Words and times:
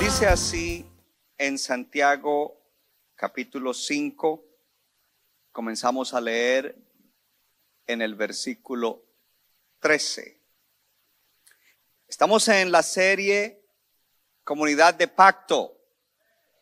Dice 0.00 0.26
así 0.26 0.86
en 1.38 1.58
Santiago 1.58 2.60
capítulo 3.14 3.72
5, 3.72 4.44
comenzamos 5.50 6.12
a 6.12 6.20
leer 6.20 6.76
en 7.86 8.02
el 8.02 8.14
versículo 8.14 9.02
13. 9.78 10.38
Estamos 12.06 12.48
en 12.48 12.70
la 12.70 12.82
serie 12.82 13.62
Comunidad 14.44 14.94
de 14.94 15.08
Pacto 15.08 15.79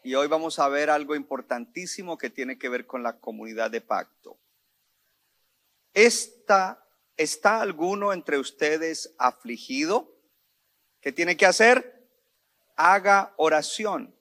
y 0.08 0.14
hoy 0.14 0.26
vamos 0.26 0.58
a 0.58 0.70
ver 0.70 0.88
algo 0.88 1.14
importantísimo 1.14 2.16
que 2.16 2.30
tiene 2.30 2.58
que 2.58 2.70
ver 2.70 2.86
con 2.86 3.02
la 3.02 3.18
comunidad 3.20 3.70
de 3.70 3.82
pacto. 3.82 4.40
¿Está 5.92 6.80
alguno 7.60 8.14
entre 8.14 8.38
ustedes 8.38 9.14
afligido? 9.18 10.16
¿Qué 11.02 11.12
tiene 11.12 11.36
que 11.36 11.44
hacer? 11.44 12.08
Haga 12.74 13.34
oración. 13.36 14.16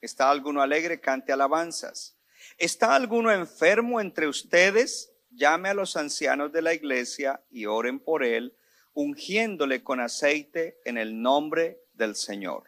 ¿Está 0.00 0.30
alguno 0.30 0.62
alegre? 0.62 1.00
Cante 1.00 1.32
alabanzas. 1.32 2.16
¿Está 2.56 2.94
alguno 2.94 3.32
enfermo 3.32 4.00
entre 4.00 4.28
ustedes? 4.28 5.12
Llame 5.30 5.68
a 5.68 5.74
los 5.74 5.96
ancianos 5.96 6.52
de 6.52 6.62
la 6.62 6.74
iglesia 6.74 7.42
y 7.50 7.66
oren 7.66 7.98
por 7.98 8.22
él, 8.22 8.56
ungiéndole 8.94 9.82
con 9.82 9.98
aceite 9.98 10.78
en 10.84 10.96
el 10.96 11.20
nombre 11.20 11.82
del 11.94 12.14
Señor. 12.14 12.67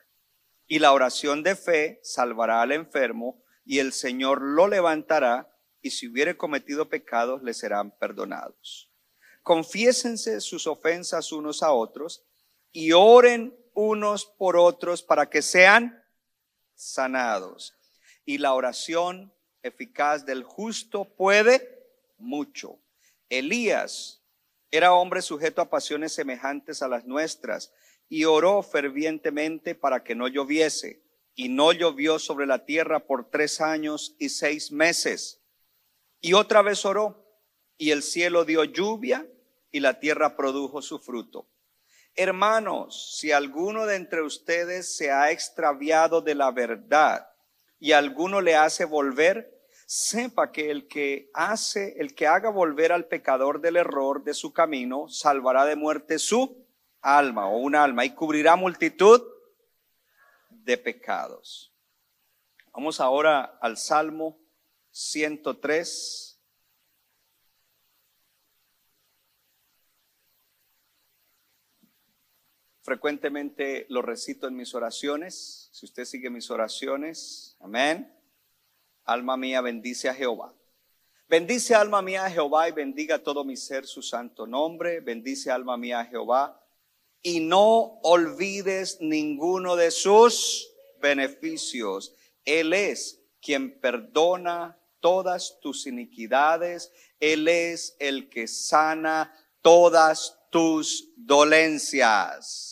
Y 0.71 0.79
la 0.79 0.93
oración 0.93 1.43
de 1.43 1.57
fe 1.57 1.99
salvará 2.01 2.63
al 2.63 2.71
enfermo, 2.71 3.43
y 3.65 3.81
el 3.81 3.93
Señor 3.93 4.41
lo 4.41 4.69
levantará, 4.69 5.53
y 5.83 5.91
si 5.91 6.07
hubiere 6.07 6.37
cometido 6.37 6.89
pecados, 6.89 7.43
le 7.43 7.55
serán 7.55 7.91
perdonados. 7.91 8.89
Confiésense 9.43 10.41
sus 10.41 10.69
ofensas 10.69 11.33
unos 11.33 11.65
a 11.65 11.73
otros, 11.73 12.25
y 12.71 12.93
oren 12.93 13.53
unos 13.75 14.27
por 14.27 14.57
otros 14.57 15.03
para 15.03 15.29
que 15.29 15.43
sean 15.43 16.05
sanados. 16.77 17.75
Y 18.25 18.39
la 18.39 18.55
oración 18.55 19.35
eficaz 19.65 20.25
del 20.25 20.45
justo 20.45 21.05
puede 21.05 21.85
mucho. 22.17 22.79
Elías 23.29 24.23
era 24.71 24.93
hombre 24.93 25.21
sujeto 25.21 25.63
a 25.63 25.69
pasiones 25.69 26.13
semejantes 26.13 26.81
a 26.81 26.87
las 26.87 27.07
nuestras 27.07 27.73
y 28.11 28.25
oró 28.25 28.62
fervientemente 28.62 29.75
para 29.75 30.03
que 30.03 30.14
no 30.14 30.28
lloviese. 30.28 31.00
Y 31.36 31.48
no 31.48 31.72
llovió 31.72 32.19
sobre 32.19 32.44
la 32.44 32.67
tierra 32.67 33.06
por 33.06 33.30
tres 33.30 33.61
años 33.61 34.17
y 34.19 34.28
seis 34.28 34.72
meses. 34.72 35.41
Y 36.20 36.35
otra 36.35 36.61
vez 36.61 36.85
oró, 36.85 37.24
y 37.79 37.92
el 37.92 38.02
cielo 38.02 38.45
dio 38.45 38.64
lluvia, 38.64 39.27
y 39.70 39.80
la 39.80 40.01
tierra 40.01 40.36
produjo 40.36 40.83
su 40.83 40.98
fruto. 40.98 41.46
Hermanos, 42.17 43.17
si 43.17 43.30
alguno 43.30 43.86
de 43.86 43.95
entre 43.95 44.23
ustedes 44.23 44.95
se 44.95 45.12
ha 45.12 45.30
extraviado 45.30 46.20
de 46.20 46.35
la 46.35 46.51
verdad 46.51 47.29
y 47.79 47.92
alguno 47.92 48.40
le 48.40 48.56
hace 48.56 48.85
volver, 48.85 49.56
sepa 49.86 50.51
que 50.51 50.73
el 50.73 50.89
que 50.89 51.30
hace, 51.33 51.95
el 51.98 52.17
que 52.17 52.27
haga 52.27 52.51
volver 52.51 52.90
al 52.90 53.06
pecador 53.06 53.61
del 53.61 53.77
error 53.77 54.24
de 54.24 54.35
su 54.35 54.52
camino, 54.52 55.08
salvará 55.08 55.64
de 55.64 55.77
muerte 55.77 56.18
su 56.18 56.67
alma 57.00 57.48
o 57.48 57.58
un 57.58 57.74
alma 57.74 58.05
y 58.05 58.11
cubrirá 58.11 58.56
multitud 58.56 59.22
de 60.48 60.77
pecados. 60.77 61.72
Vamos 62.72 63.00
ahora 63.00 63.58
al 63.61 63.77
Salmo 63.77 64.38
103. 64.90 66.38
Frecuentemente 72.83 73.86
lo 73.88 74.02
recito 74.02 74.48
en 74.48 74.56
mis 74.56 74.74
oraciones. 74.74 75.68
Si 75.72 75.86
usted 75.86 76.05
sigue 76.05 76.30
mis 76.30 76.50
oraciones, 76.50 77.56
amén. 77.61 78.12
Alma 79.05 79.36
mía, 79.36 79.61
bendice 79.61 80.08
a 80.08 80.14
Jehová. 80.14 80.55
Bendice 81.28 81.74
alma 81.74 82.02
mía 82.02 82.24
a 82.24 82.30
Jehová 82.30 82.68
y 82.68 82.72
bendiga 82.72 83.22
todo 83.22 83.44
mi 83.44 83.56
ser 83.56 83.86
su 83.86 84.02
santo 84.02 84.46
nombre. 84.46 85.00
Bendice 85.00 85.50
alma 85.50 85.77
mía 85.77 86.00
a 86.00 86.05
Jehová 86.05 86.60
y 87.23 87.41
no 87.41 87.98
olvides 88.03 88.98
ninguno 89.01 89.77
de 89.77 89.91
sus 89.91 90.73
beneficios. 91.01 92.14
Él 92.45 92.73
es 92.73 93.20
quien 93.41 93.79
perdona 93.81 94.79
todas 95.01 95.59
tus 95.61 95.86
iniquidades. 95.86 96.92
Él 97.19 97.48
es 97.48 97.97
el 97.98 98.29
que 98.29 98.47
sana 98.47 99.35
todas 99.63 100.39
tus 100.51 101.11
dolencias. 101.17 102.70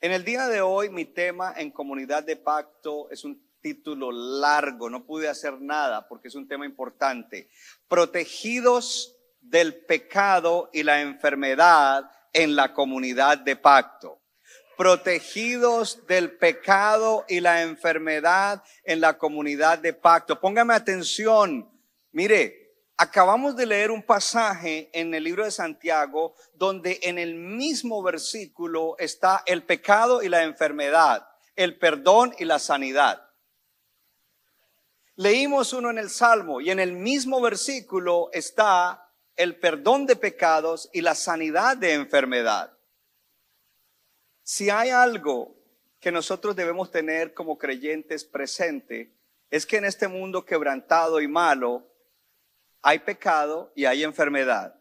En 0.00 0.12
el 0.12 0.24
día 0.24 0.48
de 0.48 0.62
hoy 0.62 0.88
mi 0.88 1.04
tema 1.04 1.52
en 1.56 1.70
comunidad 1.70 2.24
de 2.24 2.36
pacto 2.36 3.10
es 3.10 3.24
un 3.24 3.50
título 3.60 4.10
largo, 4.10 4.88
no 4.88 5.04
pude 5.04 5.28
hacer 5.28 5.60
nada 5.60 6.08
porque 6.08 6.28
es 6.28 6.34
un 6.34 6.48
tema 6.48 6.64
importante. 6.64 7.50
Protegidos 7.86 9.14
del 9.40 9.84
pecado 9.84 10.70
y 10.72 10.82
la 10.82 11.02
enfermedad 11.02 12.10
en 12.32 12.56
la 12.56 12.72
comunidad 12.72 13.38
de 13.38 13.56
pacto. 13.56 14.22
Protegidos 14.76 16.06
del 16.06 16.36
pecado 16.38 17.24
y 17.28 17.40
la 17.40 17.62
enfermedad 17.62 18.62
en 18.84 19.00
la 19.00 19.18
comunidad 19.18 19.78
de 19.78 19.92
pacto. 19.92 20.40
Póngame 20.40 20.74
atención. 20.74 21.70
Mire, 22.12 22.60
acabamos 22.96 23.56
de 23.56 23.66
leer 23.66 23.90
un 23.90 24.02
pasaje 24.02 24.90
en 24.92 25.14
el 25.14 25.24
libro 25.24 25.44
de 25.44 25.50
Santiago 25.50 26.34
donde 26.54 27.00
en 27.02 27.18
el 27.18 27.34
mismo 27.34 28.02
versículo 28.02 28.96
está 28.98 29.42
el 29.46 29.64
pecado 29.64 30.22
y 30.22 30.28
la 30.28 30.42
enfermedad, 30.44 31.26
el 31.56 31.78
perdón 31.78 32.34
y 32.38 32.44
la 32.44 32.58
sanidad. 32.58 33.26
Leímos 35.16 35.74
uno 35.74 35.90
en 35.90 35.98
el 35.98 36.08
Salmo 36.08 36.62
y 36.62 36.70
en 36.70 36.80
el 36.80 36.92
mismo 36.92 37.42
versículo 37.42 38.30
está 38.32 39.09
el 39.40 39.56
perdón 39.56 40.04
de 40.04 40.16
pecados 40.16 40.90
y 40.92 41.00
la 41.00 41.14
sanidad 41.14 41.74
de 41.74 41.94
enfermedad. 41.94 42.76
Si 44.42 44.68
hay 44.68 44.90
algo 44.90 45.56
que 45.98 46.12
nosotros 46.12 46.54
debemos 46.54 46.90
tener 46.90 47.32
como 47.32 47.56
creyentes 47.56 48.26
presente, 48.26 49.16
es 49.48 49.64
que 49.64 49.78
en 49.78 49.86
este 49.86 50.08
mundo 50.08 50.44
quebrantado 50.44 51.22
y 51.22 51.26
malo 51.26 51.90
hay 52.82 52.98
pecado 52.98 53.72
y 53.74 53.86
hay 53.86 54.04
enfermedad. 54.04 54.78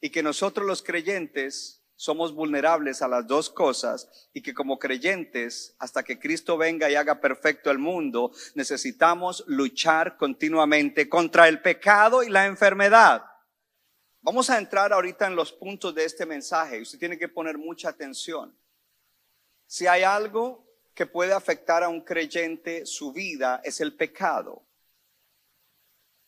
Y 0.00 0.10
que 0.10 0.24
nosotros 0.24 0.66
los 0.66 0.82
creyentes 0.82 1.84
somos 1.94 2.34
vulnerables 2.34 3.02
a 3.02 3.08
las 3.08 3.28
dos 3.28 3.48
cosas 3.48 4.28
y 4.32 4.42
que 4.42 4.54
como 4.54 4.80
creyentes, 4.80 5.76
hasta 5.78 6.02
que 6.02 6.18
Cristo 6.18 6.56
venga 6.56 6.90
y 6.90 6.96
haga 6.96 7.20
perfecto 7.20 7.70
el 7.70 7.78
mundo, 7.78 8.32
necesitamos 8.56 9.44
luchar 9.46 10.16
continuamente 10.16 11.08
contra 11.08 11.46
el 11.46 11.62
pecado 11.62 12.24
y 12.24 12.28
la 12.28 12.46
enfermedad. 12.46 13.29
Vamos 14.22 14.50
a 14.50 14.58
entrar 14.58 14.92
ahorita 14.92 15.26
en 15.26 15.34
los 15.34 15.50
puntos 15.50 15.94
de 15.94 16.04
este 16.04 16.26
mensaje. 16.26 16.82
Usted 16.82 16.98
tiene 16.98 17.18
que 17.18 17.28
poner 17.28 17.56
mucha 17.56 17.88
atención. 17.88 18.54
Si 19.66 19.86
hay 19.86 20.02
algo 20.02 20.66
que 20.94 21.06
puede 21.06 21.32
afectar 21.32 21.82
a 21.82 21.88
un 21.88 22.02
creyente 22.02 22.84
su 22.84 23.12
vida 23.12 23.62
es 23.64 23.80
el 23.80 23.96
pecado. 23.96 24.62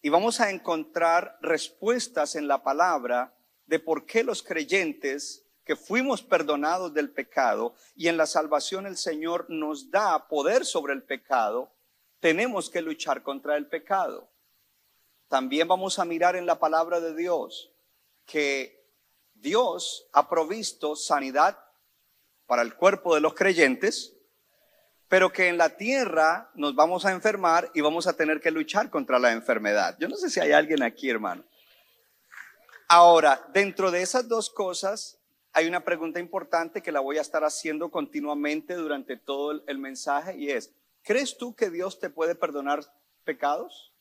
Y 0.01 0.09
vamos 0.09 0.41
a 0.41 0.51
encontrar 0.51 1.39
respuestas 1.43 2.35
en 2.35 2.49
la 2.49 2.63
palabra 2.63 3.35
de 3.67 3.79
por 3.79 4.07
qué 4.07 4.25
los 4.25 4.43
creyentes 4.43 5.45
que 5.63 5.77
fuimos 5.77 6.23
perdonados 6.23 6.95
del 6.95 7.11
pecado 7.11 7.75
y 7.95 8.09
en 8.09 8.17
la 8.17 8.27
salvación 8.27 8.87
el 8.87 8.97
Señor 8.97 9.47
nos 9.51 9.91
da 9.91 10.29
poder 10.29 10.65
sobre 10.65 10.95
el 10.95 11.03
pecado, 11.03 11.71
tenemos 12.21 12.71
que 12.71 12.81
luchar 12.81 13.23
contra 13.23 13.57
el 13.57 13.67
pecado. 13.67 14.31
También 15.29 15.69
vamos 15.69 15.99
a 15.99 16.07
mirar 16.07 16.37
en 16.37 16.47
la 16.47 16.59
palabra 16.59 16.99
de 16.99 17.15
Dios 17.15 17.72
que 18.27 18.87
Dios 19.35 20.09
ha 20.13 20.29
provisto 20.29 20.97
sanidad 20.97 21.59
para 22.47 22.63
el 22.63 22.75
cuerpo 22.75 23.15
de 23.15 23.21
los 23.21 23.35
creyentes, 23.35 24.15
pero 25.09 25.33
que 25.33 25.49
en 25.49 25.59
la 25.59 25.77
tierra 25.77 26.51
nos 26.55 26.75
vamos 26.75 27.05
a 27.05 27.13
enfermar 27.13 27.71
y 27.75 27.81
vamos 27.81 28.07
a 28.07 28.15
tener 28.15 28.41
que 28.41 28.51
luchar 28.51 28.89
contra 28.91 29.19
la 29.19 29.33
enfermedad. 29.33 29.97
Yo 29.99 30.09
no 30.09 30.17
sé 30.17 30.31
si 30.31 30.41
hay 30.41 30.53
alguien 30.53 30.83
aquí, 30.83 31.11
hermano. 31.11 31.45
Ahora, 32.89 33.47
dentro 33.53 33.91
de 33.91 34.03
esas 34.03 34.29
dos 34.29 34.51
cosas, 34.51 35.19
hay 35.53 35.67
una 35.67 35.85
pregunta 35.85 36.21
importante 36.21 36.83
que 36.83 36.93
la 36.93 37.01
voy 37.01 37.19
a 37.19 37.23
estar 37.23 37.45
haciendo 37.45 37.91
continuamente 37.91 38.75
durante 38.75 39.17
todo 39.17 39.63
el, 39.67 39.79
mensaje 39.79 40.37
y 40.37 40.51
es, 40.51 40.73
¿crees 41.03 41.37
tú 41.37 41.55
que 41.55 41.71
Dios 41.71 42.01
te 42.01 42.11
puede 42.11 42.35
perdonar 42.35 42.81
pecados? 43.25 43.93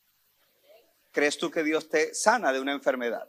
¿Crees 1.12 1.38
tú 1.38 1.52
que 1.52 1.64
Dios 1.64 1.90
te 1.90 2.14
sana 2.14 2.54
de 2.54 2.62
una 2.62 2.72
enfermedad? 2.72 3.28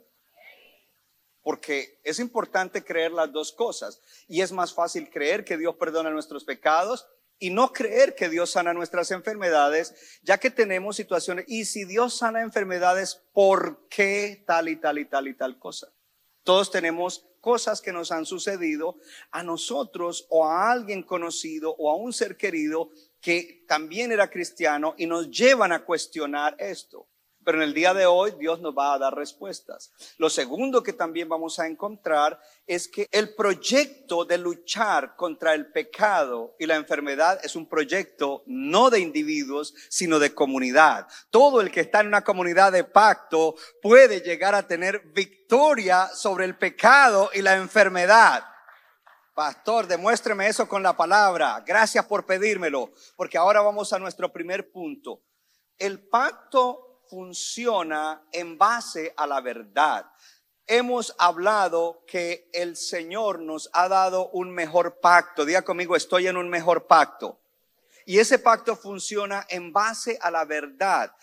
Porque 1.43 1.99
es 2.03 2.19
importante 2.19 2.83
creer 2.83 3.11
las 3.11 3.31
dos 3.31 3.51
cosas. 3.51 4.01
Y 4.27 4.41
es 4.41 4.51
más 4.51 4.73
fácil 4.73 5.09
creer 5.09 5.45
que 5.45 5.57
Dios 5.57 5.75
perdona 5.75 6.09
nuestros 6.09 6.43
pecados 6.45 7.05
y 7.39 7.49
no 7.49 7.73
creer 7.73 8.15
que 8.15 8.29
Dios 8.29 8.51
sana 8.51 8.73
nuestras 8.73 9.11
enfermedades, 9.11 9.93
ya 10.23 10.37
que 10.37 10.49
tenemos 10.49 10.95
situaciones. 10.95 11.45
Y 11.47 11.65
si 11.65 11.83
Dios 11.83 12.17
sana 12.17 12.41
enfermedades, 12.41 13.21
¿por 13.33 13.87
qué 13.89 14.43
tal 14.47 14.69
y 14.69 14.77
tal 14.77 14.97
y 14.97 15.05
tal 15.05 15.27
y 15.27 15.33
tal 15.33 15.59
cosa? 15.59 15.91
Todos 16.43 16.71
tenemos 16.71 17.25
cosas 17.41 17.81
que 17.81 17.91
nos 17.91 18.13
han 18.13 18.25
sucedido 18.25 18.95
a 19.31 19.43
nosotros 19.43 20.25
o 20.29 20.47
a 20.47 20.71
alguien 20.71 21.03
conocido 21.03 21.75
o 21.77 21.91
a 21.91 21.95
un 21.95 22.13
ser 22.13 22.37
querido 22.37 22.89
que 23.19 23.65
también 23.67 24.13
era 24.13 24.29
cristiano 24.29 24.95
y 24.97 25.07
nos 25.07 25.29
llevan 25.29 25.73
a 25.73 25.83
cuestionar 25.83 26.55
esto. 26.59 27.07
Pero 27.43 27.57
en 27.57 27.63
el 27.63 27.73
día 27.73 27.93
de 27.93 28.05
hoy 28.05 28.33
Dios 28.39 28.61
nos 28.61 28.75
va 28.77 28.93
a 28.93 28.99
dar 28.99 29.15
respuestas. 29.15 29.91
Lo 30.17 30.29
segundo 30.29 30.83
que 30.83 30.93
también 30.93 31.29
vamos 31.29 31.59
a 31.59 31.67
encontrar 31.67 32.39
es 32.65 32.87
que 32.87 33.07
el 33.11 33.35
proyecto 33.35 34.25
de 34.25 34.37
luchar 34.37 35.15
contra 35.15 35.53
el 35.53 35.71
pecado 35.71 36.55
y 36.59 36.65
la 36.65 36.75
enfermedad 36.75 37.39
es 37.43 37.55
un 37.55 37.67
proyecto 37.67 38.43
no 38.45 38.89
de 38.89 38.99
individuos, 38.99 39.73
sino 39.89 40.19
de 40.19 40.33
comunidad. 40.33 41.07
Todo 41.29 41.61
el 41.61 41.71
que 41.71 41.81
está 41.81 42.01
en 42.01 42.07
una 42.07 42.23
comunidad 42.23 42.71
de 42.71 42.83
pacto 42.83 43.55
puede 43.81 44.21
llegar 44.21 44.55
a 44.55 44.67
tener 44.67 45.01
victoria 45.13 46.07
sobre 46.07 46.45
el 46.45 46.57
pecado 46.57 47.29
y 47.33 47.41
la 47.41 47.55
enfermedad. 47.55 48.45
Pastor, 49.33 49.87
demuéstreme 49.87 50.47
eso 50.47 50.67
con 50.67 50.83
la 50.83 50.95
palabra. 50.95 51.63
Gracias 51.65 52.05
por 52.05 52.25
pedírmelo, 52.25 52.91
porque 53.15 53.37
ahora 53.37 53.61
vamos 53.61 53.91
a 53.91 53.97
nuestro 53.97 54.31
primer 54.31 54.71
punto. 54.71 55.23
El 55.77 56.07
pacto 56.07 56.92
funciona 57.13 58.23
en 58.31 58.57
base 58.57 59.13
a 59.15 59.27
la 59.27 59.39
verdad. 59.39 60.03
Hemos 60.65 61.13
hablado 61.19 62.03
que 62.07 62.49
el 62.51 62.75
Señor 62.75 63.37
nos 63.39 63.69
ha 63.71 63.87
dado 63.87 64.29
un 64.29 64.49
mejor 64.49 64.99
pacto. 64.99 65.45
Diga 65.45 65.61
conmigo, 65.61 65.95
estoy 65.95 66.25
en 66.25 66.37
un 66.37 66.49
mejor 66.49 66.87
pacto. 66.87 67.39
Y 68.07 68.17
ese 68.17 68.39
pacto 68.39 68.75
funciona 68.75 69.45
en 69.47 69.71
base 69.71 70.17
a 70.19 70.31
la 70.31 70.43
verdad. 70.43 71.15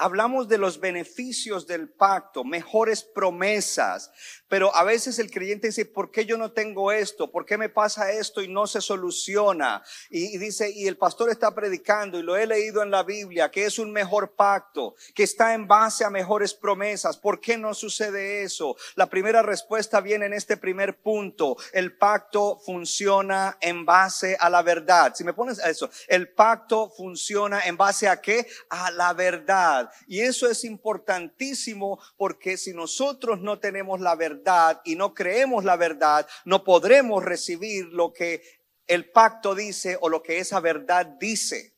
Hablamos 0.00 0.46
de 0.46 0.58
los 0.58 0.78
beneficios 0.78 1.66
del 1.66 1.88
pacto, 1.88 2.44
mejores 2.44 3.02
promesas, 3.02 4.12
pero 4.46 4.74
a 4.76 4.84
veces 4.84 5.18
el 5.18 5.28
creyente 5.28 5.66
dice, 5.66 5.86
¿por 5.86 6.12
qué 6.12 6.24
yo 6.24 6.38
no 6.38 6.52
tengo 6.52 6.92
esto? 6.92 7.32
¿Por 7.32 7.44
qué 7.44 7.58
me 7.58 7.68
pasa 7.68 8.12
esto 8.12 8.40
y 8.40 8.46
no 8.46 8.68
se 8.68 8.80
soluciona? 8.80 9.82
Y, 10.08 10.38
dice, 10.38 10.70
y 10.70 10.86
el 10.86 10.96
pastor 10.96 11.30
está 11.30 11.52
predicando 11.52 12.18
y 12.18 12.22
lo 12.22 12.36
he 12.36 12.46
leído 12.46 12.82
en 12.82 12.92
la 12.92 13.02
Biblia, 13.02 13.50
que 13.50 13.64
es 13.64 13.80
un 13.80 13.90
mejor 13.90 14.36
pacto, 14.36 14.94
que 15.16 15.24
está 15.24 15.52
en 15.52 15.66
base 15.66 16.04
a 16.04 16.10
mejores 16.10 16.54
promesas. 16.54 17.16
¿Por 17.16 17.40
qué 17.40 17.58
no 17.58 17.74
sucede 17.74 18.44
eso? 18.44 18.76
La 18.94 19.06
primera 19.06 19.42
respuesta 19.42 20.00
viene 20.00 20.26
en 20.26 20.32
este 20.32 20.56
primer 20.56 20.98
punto. 20.98 21.56
El 21.72 21.96
pacto 21.96 22.60
funciona 22.64 23.58
en 23.60 23.84
base 23.84 24.36
a 24.38 24.48
la 24.48 24.62
verdad. 24.62 25.12
Si 25.16 25.24
me 25.24 25.34
pones 25.34 25.58
eso, 25.58 25.90
el 26.06 26.28
pacto 26.28 26.88
funciona 26.88 27.62
en 27.66 27.76
base 27.76 28.06
a 28.06 28.20
qué? 28.20 28.46
A 28.70 28.92
la 28.92 29.12
verdad. 29.12 29.87
Y 30.06 30.20
eso 30.20 30.48
es 30.48 30.64
importantísimo 30.64 32.00
porque 32.16 32.56
si 32.56 32.72
nosotros 32.72 33.40
no 33.40 33.58
tenemos 33.58 34.00
la 34.00 34.14
verdad 34.14 34.80
y 34.84 34.96
no 34.96 35.14
creemos 35.14 35.64
la 35.64 35.76
verdad, 35.76 36.26
no 36.44 36.64
podremos 36.64 37.24
recibir 37.24 37.86
lo 37.86 38.12
que 38.12 38.42
el 38.86 39.10
pacto 39.10 39.54
dice 39.54 39.98
o 40.00 40.08
lo 40.08 40.22
que 40.22 40.38
esa 40.38 40.60
verdad 40.60 41.06
dice. 41.06 41.74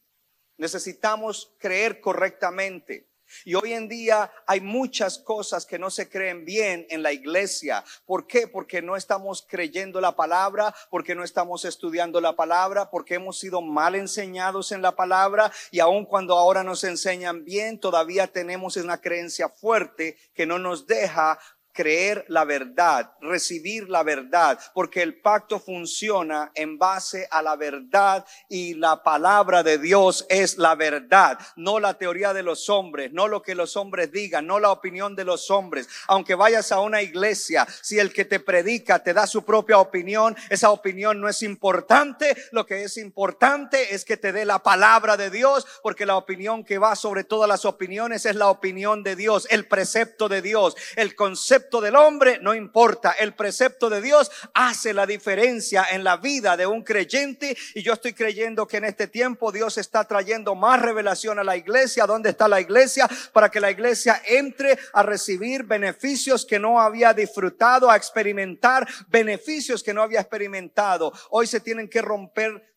Necesitamos 0.56 1.54
creer 1.58 2.00
correctamente. 2.00 3.09
Y 3.44 3.54
hoy 3.54 3.72
en 3.72 3.88
día 3.88 4.30
hay 4.46 4.60
muchas 4.60 5.18
cosas 5.18 5.66
que 5.66 5.78
no 5.78 5.90
se 5.90 6.08
creen 6.08 6.44
bien 6.44 6.86
en 6.90 7.02
la 7.02 7.12
iglesia. 7.12 7.84
¿Por 8.04 8.26
qué? 8.26 8.48
Porque 8.48 8.82
no 8.82 8.96
estamos 8.96 9.46
creyendo 9.48 10.00
la 10.00 10.16
palabra, 10.16 10.74
porque 10.90 11.14
no 11.14 11.24
estamos 11.24 11.64
estudiando 11.64 12.20
la 12.20 12.36
palabra, 12.36 12.90
porque 12.90 13.14
hemos 13.14 13.38
sido 13.38 13.62
mal 13.62 13.94
enseñados 13.94 14.72
en 14.72 14.82
la 14.82 14.96
palabra 14.96 15.52
y 15.70 15.80
aun 15.80 16.04
cuando 16.04 16.36
ahora 16.36 16.62
nos 16.62 16.84
enseñan 16.84 17.44
bien, 17.44 17.78
todavía 17.78 18.26
tenemos 18.26 18.76
una 18.76 19.00
creencia 19.00 19.48
fuerte 19.48 20.16
que 20.34 20.46
no 20.46 20.58
nos 20.58 20.86
deja 20.86 21.38
creer 21.72 22.24
la 22.28 22.44
verdad, 22.44 23.12
recibir 23.20 23.88
la 23.88 24.02
verdad, 24.02 24.58
porque 24.74 25.02
el 25.02 25.20
pacto 25.20 25.60
funciona 25.60 26.50
en 26.54 26.78
base 26.78 27.28
a 27.30 27.42
la 27.42 27.56
verdad 27.56 28.24
y 28.48 28.74
la 28.74 29.02
palabra 29.02 29.62
de 29.62 29.78
Dios 29.78 30.26
es 30.28 30.58
la 30.58 30.74
verdad, 30.74 31.38
no 31.56 31.80
la 31.80 31.94
teoría 31.94 32.32
de 32.32 32.42
los 32.42 32.68
hombres, 32.68 33.12
no 33.12 33.28
lo 33.28 33.42
que 33.42 33.54
los 33.54 33.76
hombres 33.76 34.12
digan, 34.12 34.46
no 34.46 34.58
la 34.58 34.70
opinión 34.72 35.16
de 35.16 35.24
los 35.24 35.50
hombres. 35.50 35.88
Aunque 36.08 36.34
vayas 36.34 36.72
a 36.72 36.80
una 36.80 37.02
iglesia, 37.02 37.66
si 37.82 37.98
el 37.98 38.12
que 38.12 38.24
te 38.24 38.40
predica 38.40 39.02
te 39.02 39.14
da 39.14 39.26
su 39.26 39.44
propia 39.44 39.78
opinión, 39.78 40.36
esa 40.48 40.70
opinión 40.70 41.20
no 41.20 41.28
es 41.28 41.42
importante, 41.42 42.36
lo 42.52 42.66
que 42.66 42.82
es 42.84 42.96
importante 42.96 43.94
es 43.94 44.04
que 44.04 44.16
te 44.16 44.32
dé 44.32 44.44
la 44.44 44.60
palabra 44.60 45.16
de 45.16 45.30
Dios, 45.30 45.66
porque 45.82 46.06
la 46.06 46.16
opinión 46.16 46.64
que 46.64 46.78
va 46.78 46.96
sobre 46.96 47.24
todas 47.24 47.48
las 47.48 47.64
opiniones 47.64 48.26
es 48.26 48.36
la 48.36 48.48
opinión 48.48 49.02
de 49.02 49.16
Dios, 49.16 49.46
el 49.50 49.66
precepto 49.66 50.28
de 50.28 50.42
Dios, 50.42 50.76
el 50.96 51.14
concepto 51.14 51.59
del 51.80 51.96
hombre 51.96 52.38
no 52.40 52.54
importa. 52.54 53.12
El 53.12 53.34
precepto 53.34 53.90
de 53.90 54.00
Dios 54.00 54.30
hace 54.54 54.94
la 54.94 55.06
diferencia 55.06 55.86
en 55.90 56.02
la 56.02 56.16
vida 56.16 56.56
de 56.56 56.66
un 56.66 56.82
creyente. 56.82 57.56
Y 57.74 57.82
yo 57.82 57.92
estoy 57.92 58.14
creyendo 58.14 58.66
que 58.66 58.78
en 58.78 58.86
este 58.86 59.06
tiempo 59.06 59.52
Dios 59.52 59.78
está 59.78 60.04
trayendo 60.04 60.54
más 60.54 60.80
revelación 60.80 61.38
a 61.38 61.44
la 61.44 61.56
iglesia. 61.56 62.06
¿Dónde 62.06 62.30
está 62.30 62.48
la 62.48 62.60
iglesia? 62.60 63.08
Para 63.32 63.50
que 63.50 63.60
la 63.60 63.70
iglesia 63.70 64.22
entre 64.26 64.78
a 64.92 65.02
recibir 65.02 65.64
beneficios 65.64 66.46
que 66.46 66.58
no 66.58 66.80
había 66.80 67.12
disfrutado, 67.12 67.90
a 67.90 67.96
experimentar 67.96 68.88
beneficios 69.08 69.82
que 69.82 69.94
no 69.94 70.02
había 70.02 70.20
experimentado. 70.20 71.12
Hoy 71.30 71.46
se 71.46 71.60
tienen 71.60 71.88
que 71.88 72.02
romper 72.02 72.70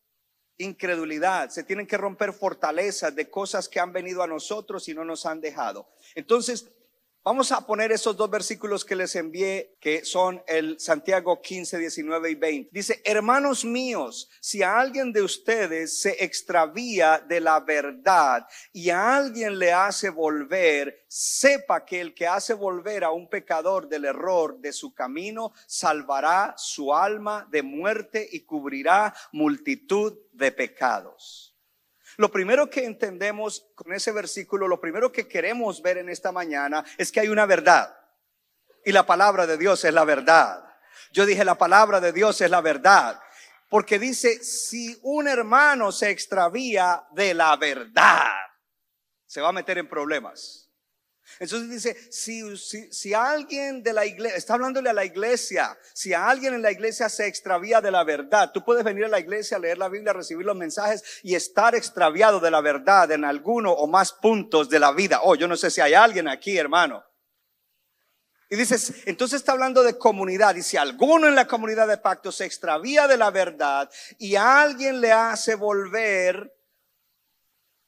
incredulidad, 0.57 1.49
se 1.49 1.63
tienen 1.63 1.87
que 1.87 1.97
romper 1.97 2.33
fortalezas 2.33 3.15
de 3.15 3.29
cosas 3.29 3.67
que 3.67 3.79
han 3.79 3.91
venido 3.91 4.21
a 4.21 4.27
nosotros 4.27 4.87
y 4.87 4.93
no 4.93 5.03
nos 5.03 5.25
han 5.25 5.41
dejado. 5.41 5.87
Entonces, 6.15 6.71
Vamos 7.25 7.53
a 7.53 7.65
poner 7.65 7.93
esos 7.93 8.17
dos 8.17 8.29
versículos 8.29 8.83
que 8.83 8.97
les 8.97 9.15
envié, 9.15 9.77
que 9.79 10.03
son 10.03 10.43
el 10.45 10.77
Santiago 10.81 11.41
15, 11.41 11.77
19 11.77 12.31
y 12.31 12.35
20. 12.35 12.69
Dice, 12.73 13.01
hermanos 13.05 13.63
míos, 13.63 14.29
si 14.41 14.61
a 14.61 14.77
alguien 14.77 15.13
de 15.13 15.21
ustedes 15.21 16.01
se 16.01 16.21
extravía 16.21 17.23
de 17.25 17.39
la 17.39 17.61
verdad 17.61 18.45
y 18.73 18.89
a 18.89 19.15
alguien 19.15 19.57
le 19.57 19.71
hace 19.71 20.09
volver, 20.09 21.05
sepa 21.07 21.85
que 21.85 22.01
el 22.01 22.13
que 22.13 22.27
hace 22.27 22.53
volver 22.53 23.05
a 23.05 23.11
un 23.11 23.29
pecador 23.29 23.87
del 23.87 24.03
error 24.03 24.59
de 24.59 24.73
su 24.73 24.93
camino, 24.93 25.53
salvará 25.65 26.55
su 26.57 26.93
alma 26.93 27.47
de 27.49 27.63
muerte 27.63 28.27
y 28.33 28.41
cubrirá 28.41 29.15
multitud 29.31 30.13
de 30.33 30.51
pecados. 30.51 31.52
Lo 32.17 32.31
primero 32.31 32.69
que 32.69 32.85
entendemos 32.85 33.67
con 33.75 33.93
ese 33.93 34.11
versículo, 34.11 34.67
lo 34.67 34.79
primero 34.79 35.11
que 35.11 35.27
queremos 35.27 35.81
ver 35.81 35.97
en 35.97 36.09
esta 36.09 36.31
mañana 36.31 36.83
es 36.97 37.11
que 37.11 37.19
hay 37.19 37.29
una 37.29 37.45
verdad. 37.45 37.95
Y 38.85 38.91
la 38.91 39.05
palabra 39.05 39.47
de 39.47 39.57
Dios 39.57 39.83
es 39.85 39.93
la 39.93 40.03
verdad. 40.03 40.63
Yo 41.11 41.25
dije, 41.25 41.45
la 41.45 41.57
palabra 41.57 41.99
de 41.99 42.11
Dios 42.11 42.41
es 42.41 42.49
la 42.49 42.61
verdad. 42.61 43.19
Porque 43.69 43.97
dice, 43.97 44.43
si 44.43 44.99
un 45.01 45.27
hermano 45.27 45.91
se 45.91 46.11
extravía 46.11 47.03
de 47.11 47.33
la 47.33 47.55
verdad, 47.55 48.31
se 49.25 49.41
va 49.41 49.49
a 49.49 49.53
meter 49.53 49.77
en 49.79 49.87
problemas. 49.87 50.62
Entonces 51.39 51.69
dice, 51.69 52.11
si, 52.11 52.57
si, 52.57 52.91
si, 52.91 53.13
alguien 53.13 53.81
de 53.81 53.93
la 53.93 54.05
iglesia, 54.05 54.37
está 54.37 54.53
hablándole 54.53 54.89
a 54.89 54.93
la 54.93 55.05
iglesia, 55.05 55.77
si 55.93 56.13
alguien 56.13 56.53
en 56.53 56.61
la 56.61 56.71
iglesia 56.71 57.09
se 57.09 57.27
extravía 57.27 57.81
de 57.81 57.91
la 57.91 58.03
verdad, 58.03 58.51
tú 58.53 58.63
puedes 58.63 58.83
venir 58.83 59.05
a 59.05 59.09
la 59.09 59.19
iglesia, 59.19 59.57
leer 59.57 59.77
la 59.77 59.89
Biblia, 59.89 60.13
recibir 60.13 60.45
los 60.45 60.55
mensajes 60.55 61.03
y 61.23 61.35
estar 61.35 61.75
extraviado 61.75 62.39
de 62.39 62.51
la 62.51 62.61
verdad 62.61 63.11
en 63.11 63.25
alguno 63.25 63.71
o 63.71 63.87
más 63.87 64.13
puntos 64.13 64.69
de 64.69 64.79
la 64.79 64.91
vida. 64.91 65.21
Oh, 65.23 65.35
yo 65.35 65.47
no 65.47 65.55
sé 65.55 65.71
si 65.71 65.81
hay 65.81 65.93
alguien 65.93 66.27
aquí, 66.27 66.57
hermano. 66.57 67.03
Y 68.53 68.55
dices, 68.55 68.93
entonces 69.05 69.37
está 69.37 69.53
hablando 69.53 69.81
de 69.81 69.97
comunidad. 69.97 70.55
Y 70.55 70.61
si 70.61 70.77
alguno 70.77 71.27
en 71.27 71.33
la 71.33 71.47
comunidad 71.47 71.87
de 71.87 71.97
pacto 71.97 72.31
se 72.31 72.45
extravía 72.45 73.07
de 73.07 73.17
la 73.17 73.31
verdad 73.31 73.89
y 74.19 74.35
alguien 74.35 75.01
le 75.01 75.11
hace 75.11 75.55
volver 75.55 76.52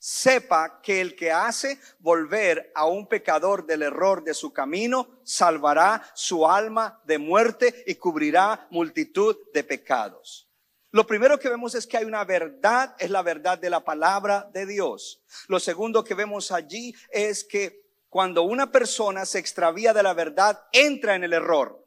sepa 0.06 0.82
que 0.84 1.02
el 1.02 1.16
que 1.16 1.32
hace 1.32 1.80
volver 1.98 2.72
a 2.76 2.86
un 2.86 3.08
pecador 3.08 3.66
del 3.66 3.82
error 3.82 4.24
de 4.24 4.36
su 4.36 4.54
camino, 4.54 5.08
salvará 5.24 6.12
su 6.14 6.48
alma 6.48 7.02
de 7.06 7.18
muerte 7.18 7.84
y 7.88 7.96
cubrirá 7.96 8.68
multitud 8.70 9.36
de 9.52 9.64
pecados. 9.64 10.48
Lo 10.92 11.08
primero 11.08 11.40
que 11.40 11.50
vemos 11.50 11.74
es 11.74 11.88
que 11.88 11.98
hay 11.98 12.06
una 12.06 12.24
verdad, 12.24 12.96
es 13.00 13.10
la 13.10 13.24
verdad 13.24 13.58
de 13.58 13.72
la 13.72 13.84
palabra 13.84 14.48
de 14.54 14.68
Dios. 14.68 15.24
Lo 15.48 15.60
segundo 15.60 16.04
que 16.04 16.14
vemos 16.14 16.52
allí 16.52 16.94
es 17.10 17.44
que 17.44 17.90
cuando 18.08 18.44
una 18.44 18.72
persona 18.72 19.26
se 19.26 19.40
extravía 19.40 19.92
de 19.92 20.04
la 20.04 20.14
verdad, 20.14 20.68
entra 20.72 21.16
en 21.16 21.24
el 21.24 21.34
error. 21.34 21.84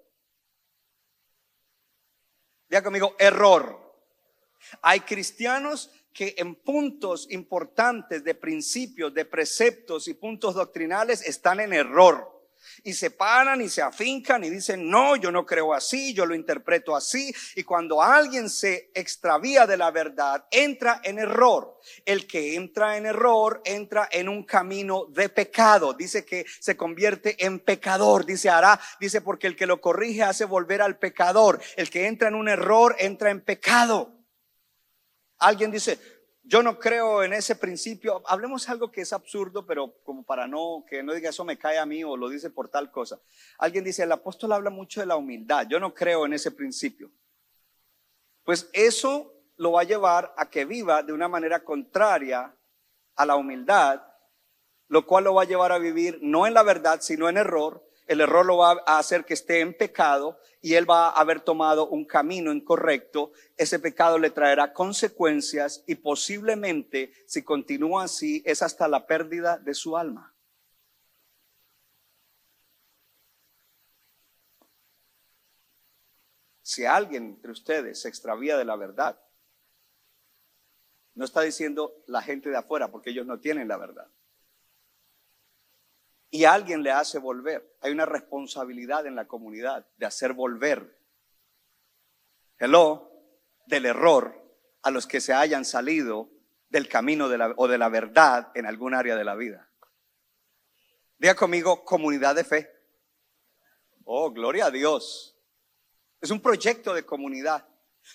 Diga 2.68 2.82
conmigo, 2.82 3.14
error. 3.16 3.88
Hay 4.82 5.00
cristianos 5.00 5.92
que 6.18 6.34
en 6.36 6.56
puntos 6.56 7.28
importantes 7.30 8.24
de 8.24 8.34
principios, 8.34 9.14
de 9.14 9.24
preceptos 9.24 10.08
y 10.08 10.14
puntos 10.14 10.56
doctrinales 10.56 11.22
están 11.22 11.60
en 11.60 11.72
error. 11.72 12.42
Y 12.82 12.94
se 12.94 13.12
paran 13.12 13.60
y 13.60 13.68
se 13.68 13.82
afincan 13.82 14.42
y 14.42 14.50
dicen, 14.50 14.90
no, 14.90 15.14
yo 15.14 15.30
no 15.30 15.46
creo 15.46 15.72
así, 15.72 16.12
yo 16.12 16.26
lo 16.26 16.34
interpreto 16.34 16.96
así. 16.96 17.32
Y 17.54 17.62
cuando 17.62 18.02
alguien 18.02 18.50
se 18.50 18.90
extravía 18.96 19.64
de 19.64 19.76
la 19.76 19.92
verdad, 19.92 20.44
entra 20.50 21.00
en 21.04 21.20
error. 21.20 21.78
El 22.04 22.26
que 22.26 22.56
entra 22.56 22.96
en 22.96 23.06
error 23.06 23.62
entra 23.64 24.08
en 24.10 24.28
un 24.28 24.42
camino 24.42 25.04
de 25.10 25.28
pecado. 25.28 25.94
Dice 25.94 26.24
que 26.24 26.44
se 26.58 26.76
convierte 26.76 27.46
en 27.46 27.60
pecador. 27.60 28.26
Dice 28.26 28.50
hará, 28.50 28.80
dice 28.98 29.20
porque 29.20 29.46
el 29.46 29.54
que 29.54 29.66
lo 29.66 29.80
corrige 29.80 30.24
hace 30.24 30.44
volver 30.46 30.82
al 30.82 30.98
pecador. 30.98 31.60
El 31.76 31.90
que 31.90 32.08
entra 32.08 32.26
en 32.26 32.34
un 32.34 32.48
error 32.48 32.96
entra 32.98 33.30
en 33.30 33.40
pecado. 33.40 34.17
Alguien 35.38 35.70
dice, 35.70 35.98
yo 36.42 36.62
no 36.62 36.78
creo 36.78 37.22
en 37.22 37.32
ese 37.34 37.56
principio. 37.56 38.22
Hablemos 38.26 38.68
algo 38.68 38.90
que 38.90 39.02
es 39.02 39.12
absurdo, 39.12 39.66
pero 39.66 39.94
como 40.02 40.24
para 40.24 40.46
no, 40.46 40.84
que 40.88 41.02
no 41.02 41.12
diga 41.12 41.30
eso 41.30 41.44
me 41.44 41.58
cae 41.58 41.78
a 41.78 41.86
mí 41.86 42.02
o 42.02 42.16
lo 42.16 42.28
dice 42.28 42.50
por 42.50 42.68
tal 42.68 42.90
cosa. 42.90 43.20
Alguien 43.58 43.84
dice, 43.84 44.04
el 44.04 44.12
apóstol 44.12 44.52
habla 44.52 44.70
mucho 44.70 45.00
de 45.00 45.06
la 45.06 45.16
humildad. 45.16 45.66
Yo 45.68 45.78
no 45.78 45.94
creo 45.94 46.24
en 46.24 46.32
ese 46.32 46.50
principio. 46.50 47.10
Pues 48.44 48.70
eso 48.72 49.34
lo 49.56 49.72
va 49.72 49.82
a 49.82 49.84
llevar 49.84 50.32
a 50.38 50.48
que 50.48 50.64
viva 50.64 51.02
de 51.02 51.12
una 51.12 51.28
manera 51.28 51.64
contraria 51.64 52.54
a 53.16 53.26
la 53.26 53.36
humildad, 53.36 54.02
lo 54.88 55.04
cual 55.04 55.24
lo 55.24 55.34
va 55.34 55.42
a 55.42 55.46
llevar 55.46 55.72
a 55.72 55.78
vivir 55.78 56.18
no 56.22 56.46
en 56.46 56.54
la 56.54 56.62
verdad, 56.62 57.00
sino 57.02 57.28
en 57.28 57.36
error, 57.36 57.87
el 58.08 58.22
error 58.22 58.44
lo 58.44 58.56
va 58.56 58.82
a 58.86 58.98
hacer 58.98 59.24
que 59.26 59.34
esté 59.34 59.60
en 59.60 59.74
pecado 59.74 60.40
y 60.62 60.74
él 60.74 60.88
va 60.88 61.10
a 61.10 61.20
haber 61.20 61.40
tomado 61.40 61.88
un 61.88 62.06
camino 62.06 62.52
incorrecto. 62.52 63.32
Ese 63.56 63.78
pecado 63.78 64.18
le 64.18 64.30
traerá 64.30 64.72
consecuencias 64.72 65.84
y 65.86 65.94
posiblemente, 65.96 67.12
si 67.26 67.42
continúa 67.42 68.04
así, 68.04 68.42
es 68.46 68.62
hasta 68.62 68.88
la 68.88 69.06
pérdida 69.06 69.58
de 69.58 69.74
su 69.74 69.96
alma. 69.96 70.34
Si 76.62 76.86
alguien 76.86 77.24
entre 77.24 77.52
ustedes 77.52 78.00
se 78.00 78.08
extravía 78.08 78.56
de 78.56 78.64
la 78.64 78.76
verdad, 78.76 79.20
no 81.14 81.26
está 81.26 81.42
diciendo 81.42 82.02
la 82.06 82.22
gente 82.22 82.48
de 82.48 82.56
afuera, 82.56 82.90
porque 82.90 83.10
ellos 83.10 83.26
no 83.26 83.38
tienen 83.38 83.68
la 83.68 83.76
verdad 83.76 84.08
y 86.30 86.44
alguien 86.44 86.82
le 86.82 86.90
hace 86.90 87.18
volver. 87.18 87.76
Hay 87.80 87.92
una 87.92 88.06
responsabilidad 88.06 89.06
en 89.06 89.16
la 89.16 89.26
comunidad 89.26 89.86
de 89.96 90.06
hacer 90.06 90.32
volver. 90.32 90.98
Hello, 92.58 93.10
del 93.66 93.86
error 93.86 94.34
a 94.82 94.90
los 94.90 95.06
que 95.06 95.20
se 95.20 95.32
hayan 95.32 95.64
salido 95.64 96.30
del 96.68 96.88
camino 96.88 97.28
de 97.28 97.38
la, 97.38 97.54
o 97.56 97.68
de 97.68 97.78
la 97.78 97.88
verdad 97.88 98.50
en 98.54 98.66
algún 98.66 98.94
área 98.94 99.16
de 99.16 99.24
la 99.24 99.36
vida. 99.36 99.68
Diga 101.18 101.34
conmigo, 101.34 101.84
comunidad 101.84 102.34
de 102.34 102.44
fe. 102.44 102.70
Oh, 104.04 104.30
gloria 104.30 104.66
a 104.66 104.70
Dios. 104.70 105.36
Es 106.20 106.30
un 106.30 106.40
proyecto 106.40 106.94
de 106.94 107.04
comunidad. 107.04 107.66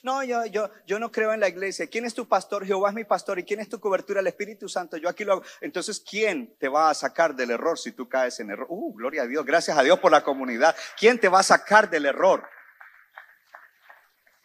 No, 0.01 0.23
yo, 0.23 0.45
yo, 0.45 0.69
yo 0.85 0.99
no 0.99 1.11
creo 1.11 1.33
en 1.33 1.39
la 1.39 1.47
iglesia. 1.47 1.87
¿Quién 1.87 2.05
es 2.05 2.13
tu 2.13 2.27
pastor? 2.27 2.65
Jehová 2.65 2.89
es 2.89 2.95
mi 2.95 3.03
pastor. 3.03 3.39
¿Y 3.39 3.43
quién 3.43 3.59
es 3.59 3.69
tu 3.69 3.79
cobertura? 3.79 4.21
El 4.21 4.27
Espíritu 4.27 4.67
Santo. 4.67 4.97
Yo 4.97 5.07
aquí 5.07 5.23
lo 5.23 5.33
hago. 5.33 5.43
Entonces, 5.61 5.99
¿quién 5.99 6.55
te 6.57 6.67
va 6.67 6.89
a 6.89 6.93
sacar 6.93 7.35
del 7.35 7.51
error 7.51 7.77
si 7.77 7.91
tú 7.91 8.09
caes 8.09 8.39
en 8.39 8.49
error? 8.49 8.67
Uh, 8.69 8.93
gloria 8.93 9.23
a 9.23 9.27
Dios. 9.27 9.45
Gracias 9.45 9.77
a 9.77 9.83
Dios 9.83 9.99
por 9.99 10.11
la 10.11 10.23
comunidad. 10.23 10.75
¿Quién 10.97 11.19
te 11.19 11.29
va 11.29 11.39
a 11.39 11.43
sacar 11.43 11.89
del 11.89 12.05
error? 12.05 12.47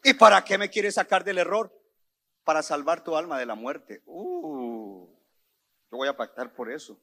¿Y 0.04 0.14
para 0.14 0.44
qué 0.44 0.58
me 0.58 0.70
quieres 0.70 0.94
sacar 0.94 1.24
del 1.24 1.38
error? 1.38 1.72
Para 2.44 2.62
salvar 2.62 3.02
tu 3.02 3.16
alma 3.16 3.38
de 3.38 3.46
la 3.46 3.54
muerte. 3.54 4.02
Uh, 4.06 5.08
yo 5.90 5.96
voy 5.96 6.08
a 6.08 6.16
pactar 6.16 6.52
por 6.52 6.70
eso. 6.70 7.00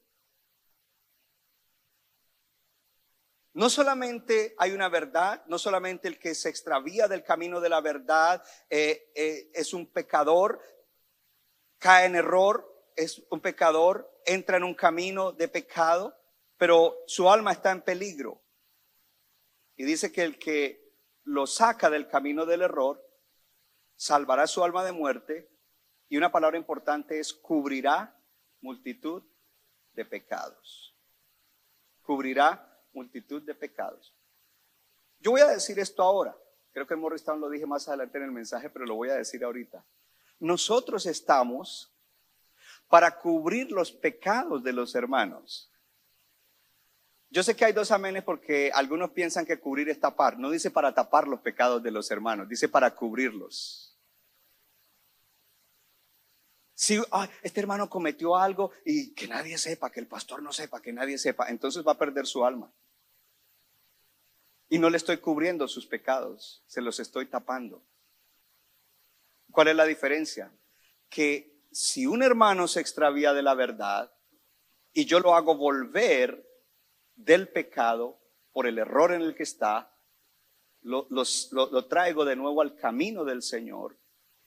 No 3.56 3.70
solamente 3.70 4.54
hay 4.58 4.72
una 4.72 4.90
verdad, 4.90 5.42
no 5.46 5.58
solamente 5.58 6.08
el 6.08 6.18
que 6.18 6.34
se 6.34 6.50
extravía 6.50 7.08
del 7.08 7.24
camino 7.24 7.58
de 7.58 7.70
la 7.70 7.80
verdad 7.80 8.44
eh, 8.68 9.10
eh, 9.14 9.50
es 9.54 9.72
un 9.72 9.86
pecador, 9.86 10.60
cae 11.78 12.04
en 12.04 12.16
error, 12.16 12.70
es 12.96 13.22
un 13.30 13.40
pecador, 13.40 14.12
entra 14.26 14.58
en 14.58 14.64
un 14.64 14.74
camino 14.74 15.32
de 15.32 15.48
pecado, 15.48 16.14
pero 16.58 16.98
su 17.06 17.30
alma 17.30 17.52
está 17.52 17.70
en 17.70 17.80
peligro. 17.80 18.42
Y 19.74 19.84
dice 19.84 20.12
que 20.12 20.24
el 20.24 20.38
que 20.38 20.92
lo 21.22 21.46
saca 21.46 21.88
del 21.88 22.08
camino 22.08 22.44
del 22.44 22.60
error, 22.60 23.02
salvará 23.94 24.46
su 24.46 24.64
alma 24.64 24.84
de 24.84 24.92
muerte. 24.92 25.48
Y 26.10 26.18
una 26.18 26.30
palabra 26.30 26.58
importante 26.58 27.18
es 27.18 27.32
cubrirá 27.32 28.20
multitud 28.60 29.22
de 29.94 30.04
pecados. 30.04 30.94
Cubrirá 32.02 32.65
multitud 32.96 33.42
de 33.42 33.54
pecados. 33.54 34.12
Yo 35.20 35.30
voy 35.30 35.42
a 35.42 35.48
decir 35.48 35.78
esto 35.78 36.02
ahora. 36.02 36.36
Creo 36.72 36.86
que 36.86 36.94
en 36.94 37.00
Morristown 37.00 37.40
lo 37.40 37.48
dije 37.48 37.66
más 37.66 37.86
adelante 37.88 38.18
en 38.18 38.24
el 38.24 38.32
mensaje, 38.32 38.68
pero 38.70 38.84
lo 38.86 38.96
voy 38.96 39.10
a 39.10 39.14
decir 39.14 39.44
ahorita. 39.44 39.84
Nosotros 40.40 41.06
estamos 41.06 41.92
para 42.88 43.18
cubrir 43.18 43.70
los 43.70 43.92
pecados 43.92 44.62
de 44.62 44.72
los 44.72 44.94
hermanos. 44.94 45.70
Yo 47.30 47.42
sé 47.42 47.56
que 47.56 47.64
hay 47.64 47.72
dos 47.72 47.90
amenes 47.90 48.22
porque 48.24 48.70
algunos 48.72 49.10
piensan 49.10 49.46
que 49.46 49.58
cubrir 49.58 49.88
es 49.88 50.00
tapar. 50.00 50.38
No 50.38 50.50
dice 50.50 50.70
para 50.70 50.94
tapar 50.94 51.26
los 51.28 51.40
pecados 51.40 51.82
de 51.82 51.90
los 51.90 52.10
hermanos, 52.10 52.48
dice 52.48 52.68
para 52.68 52.94
cubrirlos. 52.94 53.98
Si 56.74 57.00
este 57.42 57.60
hermano 57.60 57.88
cometió 57.88 58.36
algo 58.36 58.70
y 58.84 59.14
que 59.14 59.26
nadie 59.26 59.56
sepa, 59.56 59.90
que 59.90 60.00
el 60.00 60.06
pastor 60.06 60.42
no 60.42 60.52
sepa, 60.52 60.82
que 60.82 60.92
nadie 60.92 61.16
sepa, 61.16 61.48
entonces 61.48 61.82
va 61.86 61.92
a 61.92 61.98
perder 61.98 62.26
su 62.26 62.44
alma. 62.44 62.70
Y 64.68 64.78
no 64.78 64.90
le 64.90 64.96
estoy 64.96 65.18
cubriendo 65.18 65.68
sus 65.68 65.86
pecados, 65.86 66.62
se 66.66 66.80
los 66.80 66.98
estoy 66.98 67.26
tapando. 67.26 67.82
¿Cuál 69.50 69.68
es 69.68 69.76
la 69.76 69.84
diferencia? 69.84 70.52
Que 71.08 71.62
si 71.70 72.06
un 72.06 72.22
hermano 72.22 72.68
se 72.68 72.80
extravía 72.80 73.32
de 73.32 73.42
la 73.42 73.54
verdad 73.54 74.12
y 74.92 75.04
yo 75.04 75.20
lo 75.20 75.34
hago 75.34 75.56
volver 75.56 76.46
del 77.14 77.48
pecado 77.48 78.18
por 78.52 78.66
el 78.66 78.78
error 78.78 79.12
en 79.12 79.22
el 79.22 79.34
que 79.34 79.42
está, 79.42 79.92
lo, 80.82 81.06
lo, 81.10 81.86
traigo 81.86 82.24
de 82.24 82.36
nuevo 82.36 82.62
al 82.62 82.76
camino 82.76 83.24
del 83.24 83.42
Señor. 83.42 83.98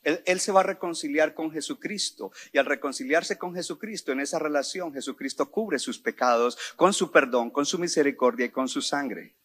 Él, 0.02 0.24
él, 0.26 0.40
se 0.40 0.52
va 0.52 0.62
a 0.62 0.64
reconciliar 0.64 1.34
con 1.34 1.52
Jesucristo 1.52 2.32
y 2.54 2.58
al 2.58 2.66
reconciliarse 2.66 3.38
con 3.38 3.54
Jesucristo 3.54 4.12
en 4.12 4.22
esa 4.22 4.40
relación, 4.40 4.94
Jesucristo 4.94 5.52
cubre 5.52 5.78
sus 5.78 6.00
pecados 6.00 6.58
con 6.78 6.94
su 6.94 7.12
perdón, 7.12 7.52
con 7.52 7.66
su 7.66 7.78
misericordia 7.78 8.46
y 8.46 8.50
con 8.50 8.70
su 8.70 8.82
sangre. 8.82 9.36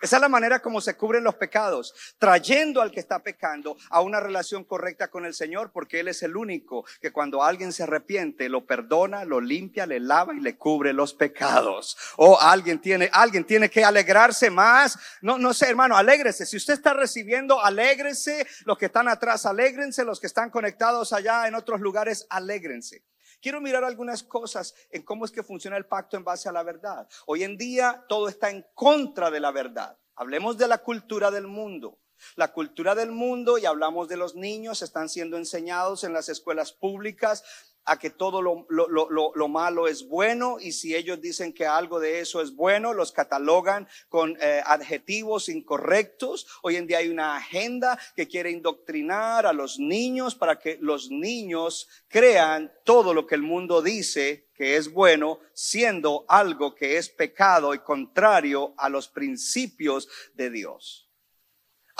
Esa 0.00 0.16
es 0.16 0.22
la 0.22 0.28
manera 0.28 0.60
como 0.60 0.80
se 0.80 0.96
cubren 0.96 1.24
los 1.24 1.34
pecados, 1.34 1.94
trayendo 2.18 2.80
al 2.80 2.90
que 2.90 3.00
está 3.00 3.22
pecando 3.22 3.76
a 3.90 4.00
una 4.00 4.20
relación 4.20 4.64
correcta 4.64 5.08
con 5.08 5.26
el 5.26 5.34
Señor, 5.34 5.72
porque 5.72 6.00
Él 6.00 6.08
es 6.08 6.22
el 6.22 6.36
único 6.36 6.84
que 7.00 7.12
cuando 7.12 7.42
alguien 7.42 7.72
se 7.72 7.82
arrepiente, 7.82 8.48
lo 8.48 8.64
perdona, 8.64 9.24
lo 9.24 9.40
limpia, 9.40 9.86
le 9.86 10.00
lava 10.00 10.34
y 10.34 10.40
le 10.40 10.56
cubre 10.56 10.92
los 10.92 11.14
pecados. 11.14 11.96
O 12.16 12.40
alguien 12.40 12.80
tiene, 12.80 13.10
alguien 13.12 13.44
tiene 13.44 13.68
que 13.68 13.84
alegrarse 13.84 14.50
más. 14.50 14.98
No, 15.20 15.38
no 15.38 15.52
sé, 15.52 15.68
hermano, 15.68 15.96
alégrese. 15.96 16.46
Si 16.46 16.56
usted 16.56 16.74
está 16.74 16.94
recibiendo, 16.94 17.62
alégrese. 17.62 18.46
Los 18.64 18.78
que 18.78 18.86
están 18.86 19.08
atrás, 19.08 19.46
alégrense. 19.46 20.04
Los 20.04 20.20
que 20.20 20.26
están 20.26 20.50
conectados 20.50 21.12
allá 21.12 21.46
en 21.46 21.54
otros 21.54 21.80
lugares, 21.80 22.26
alégrense. 22.30 23.04
Quiero 23.40 23.60
mirar 23.60 23.84
algunas 23.84 24.22
cosas 24.22 24.74
en 24.90 25.02
cómo 25.02 25.24
es 25.24 25.30
que 25.30 25.42
funciona 25.42 25.76
el 25.76 25.86
pacto 25.86 26.16
en 26.16 26.24
base 26.24 26.48
a 26.48 26.52
la 26.52 26.62
verdad. 26.62 27.08
Hoy 27.26 27.42
en 27.42 27.56
día 27.56 28.04
todo 28.08 28.28
está 28.28 28.50
en 28.50 28.66
contra 28.74 29.30
de 29.30 29.40
la 29.40 29.50
verdad. 29.50 29.98
Hablemos 30.14 30.58
de 30.58 30.68
la 30.68 30.78
cultura 30.78 31.30
del 31.30 31.46
mundo. 31.46 31.98
La 32.36 32.52
cultura 32.52 32.94
del 32.94 33.12
mundo, 33.12 33.58
y 33.58 33.66
hablamos 33.66 34.08
de 34.08 34.16
los 34.16 34.34
niños, 34.34 34.82
están 34.82 35.08
siendo 35.08 35.36
enseñados 35.36 36.04
en 36.04 36.12
las 36.12 36.28
escuelas 36.28 36.72
públicas 36.72 37.44
a 37.84 37.98
que 37.98 38.10
todo 38.10 38.42
lo, 38.42 38.66
lo, 38.68 39.48
malo 39.48 39.88
es 39.88 40.06
bueno 40.06 40.58
y 40.60 40.72
si 40.72 40.94
ellos 40.94 41.20
dicen 41.20 41.52
que 41.52 41.66
algo 41.66 41.98
de 41.98 42.20
eso 42.20 42.40
es 42.40 42.54
bueno, 42.54 42.94
los 42.94 43.10
catalogan 43.10 43.88
con 44.08 44.36
eh, 44.40 44.62
adjetivos 44.64 45.48
incorrectos. 45.48 46.46
Hoy 46.62 46.76
en 46.76 46.86
día 46.86 46.98
hay 46.98 47.08
una 47.08 47.36
agenda 47.36 47.98
que 48.14 48.28
quiere 48.28 48.50
indoctrinar 48.50 49.46
a 49.46 49.52
los 49.52 49.78
niños 49.78 50.34
para 50.34 50.58
que 50.58 50.78
los 50.80 51.10
niños 51.10 51.88
crean 52.08 52.72
todo 52.84 53.12
lo 53.14 53.26
que 53.26 53.34
el 53.34 53.42
mundo 53.42 53.82
dice 53.82 54.48
que 54.54 54.76
es 54.76 54.92
bueno, 54.92 55.40
siendo 55.54 56.26
algo 56.28 56.74
que 56.74 56.98
es 56.98 57.08
pecado 57.08 57.74
y 57.74 57.78
contrario 57.78 58.74
a 58.76 58.88
los 58.88 59.08
principios 59.08 60.06
de 60.34 60.50
Dios. 60.50 61.09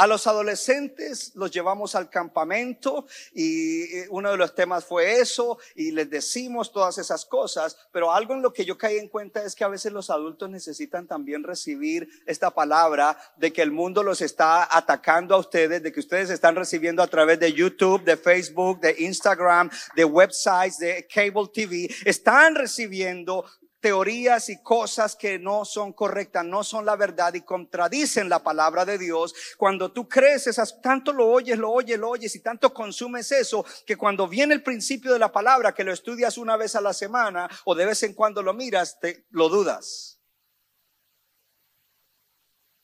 A 0.00 0.06
los 0.06 0.26
adolescentes 0.26 1.32
los 1.34 1.50
llevamos 1.50 1.94
al 1.94 2.08
campamento 2.08 3.06
y 3.34 3.82
eh, 3.82 4.06
uno 4.08 4.30
de 4.30 4.38
los 4.38 4.54
temas 4.54 4.82
fue 4.82 5.20
eso 5.20 5.58
y 5.74 5.90
les 5.90 6.08
decimos 6.08 6.72
todas 6.72 6.96
esas 6.96 7.26
cosas, 7.26 7.76
pero 7.92 8.10
algo 8.10 8.32
en 8.32 8.40
lo 8.40 8.50
que 8.50 8.64
yo 8.64 8.78
caí 8.78 8.96
en 8.96 9.08
cuenta 9.08 9.44
es 9.44 9.54
que 9.54 9.62
a 9.62 9.68
veces 9.68 9.92
los 9.92 10.08
adultos 10.08 10.48
necesitan 10.48 11.06
también 11.06 11.42
recibir 11.42 12.08
esta 12.24 12.50
palabra 12.50 13.14
de 13.36 13.52
que 13.52 13.60
el 13.60 13.72
mundo 13.72 14.02
los 14.02 14.22
está 14.22 14.74
atacando 14.74 15.34
a 15.34 15.38
ustedes, 15.38 15.82
de 15.82 15.92
que 15.92 16.00
ustedes 16.00 16.30
están 16.30 16.56
recibiendo 16.56 17.02
a 17.02 17.06
través 17.06 17.38
de 17.38 17.52
YouTube, 17.52 18.02
de 18.02 18.16
Facebook, 18.16 18.80
de 18.80 18.96
Instagram, 19.00 19.68
de 19.96 20.04
websites, 20.06 20.78
de 20.78 21.06
cable 21.14 21.50
TV, 21.52 21.94
están 22.06 22.54
recibiendo 22.54 23.44
teorías 23.80 24.48
y 24.50 24.62
cosas 24.62 25.16
que 25.16 25.38
no 25.38 25.64
son 25.64 25.92
correctas, 25.92 26.44
no 26.44 26.62
son 26.62 26.84
la 26.84 26.96
verdad 26.96 27.34
y 27.34 27.40
contradicen 27.40 28.28
la 28.28 28.42
palabra 28.42 28.84
de 28.84 28.98
Dios. 28.98 29.34
Cuando 29.56 29.90
tú 29.92 30.08
crees 30.08 30.46
esas, 30.46 30.80
tanto 30.80 31.12
lo 31.12 31.28
oyes, 31.28 31.58
lo 31.58 31.70
oyes, 31.70 31.98
lo 31.98 32.10
oyes 32.10 32.34
y 32.36 32.42
tanto 32.42 32.72
consumes 32.72 33.32
eso, 33.32 33.64
que 33.86 33.96
cuando 33.96 34.28
viene 34.28 34.54
el 34.54 34.62
principio 34.62 35.12
de 35.12 35.18
la 35.18 35.32
palabra, 35.32 35.74
que 35.74 35.84
lo 35.84 35.92
estudias 35.92 36.38
una 36.38 36.56
vez 36.56 36.76
a 36.76 36.80
la 36.80 36.92
semana 36.92 37.48
o 37.64 37.74
de 37.74 37.86
vez 37.86 38.02
en 38.02 38.14
cuando 38.14 38.42
lo 38.42 38.52
miras, 38.52 39.00
te 39.00 39.26
lo 39.30 39.48
dudas. 39.48 40.20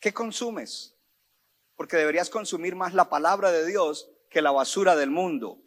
¿Qué 0.00 0.12
consumes? 0.14 0.94
Porque 1.74 1.96
deberías 1.96 2.30
consumir 2.30 2.74
más 2.74 2.94
la 2.94 3.10
palabra 3.10 3.52
de 3.52 3.66
Dios 3.66 4.10
que 4.30 4.40
la 4.40 4.50
basura 4.50 4.96
del 4.96 5.10
mundo. 5.10 5.65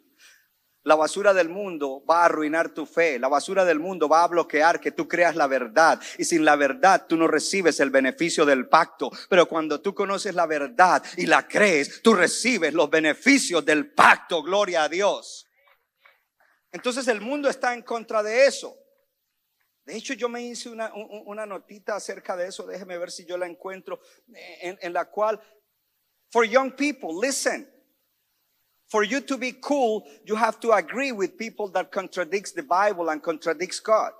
La 0.82 0.94
basura 0.94 1.34
del 1.34 1.50
mundo 1.50 2.02
va 2.08 2.22
a 2.22 2.24
arruinar 2.24 2.70
tu 2.70 2.86
fe. 2.86 3.18
La 3.18 3.28
basura 3.28 3.64
del 3.66 3.78
mundo 3.78 4.08
va 4.08 4.24
a 4.24 4.28
bloquear 4.28 4.80
que 4.80 4.92
tú 4.92 5.06
creas 5.06 5.36
la 5.36 5.46
verdad. 5.46 6.00
Y 6.16 6.24
sin 6.24 6.44
la 6.44 6.56
verdad 6.56 7.06
tú 7.06 7.16
no 7.16 7.26
recibes 7.26 7.80
el 7.80 7.90
beneficio 7.90 8.46
del 8.46 8.66
pacto. 8.68 9.10
Pero 9.28 9.46
cuando 9.46 9.80
tú 9.80 9.94
conoces 9.94 10.34
la 10.34 10.46
verdad 10.46 11.02
y 11.18 11.26
la 11.26 11.46
crees, 11.46 12.00
tú 12.02 12.14
recibes 12.14 12.72
los 12.72 12.88
beneficios 12.88 13.64
del 13.64 13.92
pacto. 13.92 14.42
Gloria 14.42 14.84
a 14.84 14.88
Dios. 14.88 15.46
Entonces 16.72 17.08
el 17.08 17.20
mundo 17.20 17.50
está 17.50 17.74
en 17.74 17.82
contra 17.82 18.22
de 18.22 18.46
eso. 18.46 18.76
De 19.84 19.96
hecho, 19.96 20.14
yo 20.14 20.28
me 20.28 20.42
hice 20.42 20.68
una, 20.68 20.92
una 20.94 21.44
notita 21.44 21.96
acerca 21.96 22.36
de 22.36 22.46
eso. 22.46 22.66
Déjeme 22.66 22.96
ver 22.96 23.10
si 23.10 23.26
yo 23.26 23.36
la 23.36 23.46
encuentro. 23.46 24.00
En, 24.60 24.78
en 24.80 24.92
la 24.92 25.06
cual, 25.10 25.40
for 26.30 26.46
young 26.46 26.72
people, 26.76 27.10
listen. 27.20 27.68
For 28.90 29.04
you 29.04 29.20
to 29.20 29.36
be 29.36 29.52
cool, 29.52 30.04
you 30.24 30.34
have 30.34 30.58
to 30.60 30.72
agree 30.72 31.12
with 31.12 31.38
people 31.38 31.68
that 31.68 31.92
contradicts 31.92 32.52
the 32.52 32.64
Bible 32.64 33.08
and 33.08 33.22
contradicts 33.22 33.78
God. 33.78 34.10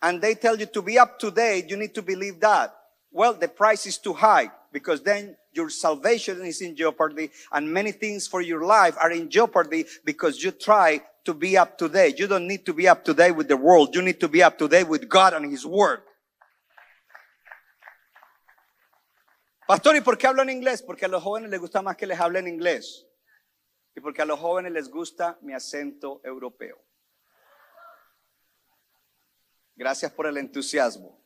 And 0.00 0.22
they 0.22 0.34
tell 0.34 0.56
you 0.56 0.66
to 0.66 0.82
be 0.82 0.98
up 0.98 1.18
to 1.18 1.32
date, 1.32 1.68
you 1.68 1.76
need 1.76 1.94
to 1.96 2.02
believe 2.02 2.38
that. 2.40 2.72
Well, 3.10 3.34
the 3.34 3.48
price 3.48 3.86
is 3.86 3.98
too 3.98 4.12
high 4.12 4.50
because 4.72 5.02
then 5.02 5.36
your 5.52 5.68
salvation 5.68 6.44
is 6.44 6.60
in 6.60 6.76
jeopardy 6.76 7.30
and 7.50 7.72
many 7.72 7.90
things 7.90 8.28
for 8.28 8.40
your 8.40 8.64
life 8.64 8.96
are 9.00 9.10
in 9.10 9.30
jeopardy 9.30 9.86
because 10.04 10.42
you 10.44 10.52
try 10.52 11.00
to 11.24 11.34
be 11.34 11.56
up 11.56 11.76
to 11.78 11.88
date. 11.88 12.20
You 12.20 12.28
don't 12.28 12.46
need 12.46 12.64
to 12.66 12.72
be 12.72 12.86
up 12.86 13.04
to 13.06 13.14
date 13.14 13.32
with 13.32 13.48
the 13.48 13.56
world. 13.56 13.96
You 13.96 14.02
need 14.02 14.20
to 14.20 14.28
be 14.28 14.44
up 14.44 14.58
to 14.58 14.68
date 14.68 14.86
with 14.86 15.08
God 15.08 15.32
and 15.32 15.50
His 15.50 15.66
Word. 15.66 16.02
Pastor, 19.66 19.96
¿y 19.96 20.00
por 20.00 20.16
qué 20.16 20.28
hablo 20.28 20.42
en 20.42 20.50
inglés? 20.50 20.80
Porque 20.80 21.06
a 21.06 21.08
los 21.08 21.22
jóvenes 21.22 21.50
les 21.50 21.60
gusta 21.60 21.82
más 21.82 21.96
que 21.96 22.06
les 22.06 22.20
hable 22.20 22.38
en 22.38 22.46
inglés. 22.46 23.04
Y 23.96 24.00
porque 24.00 24.22
a 24.22 24.24
los 24.26 24.38
jóvenes 24.38 24.72
les 24.72 24.88
gusta 24.88 25.38
mi 25.42 25.54
acento 25.54 26.20
europeo. 26.22 26.80
Gracias 29.74 30.12
por 30.12 30.26
el 30.26 30.36
entusiasmo. 30.36 31.20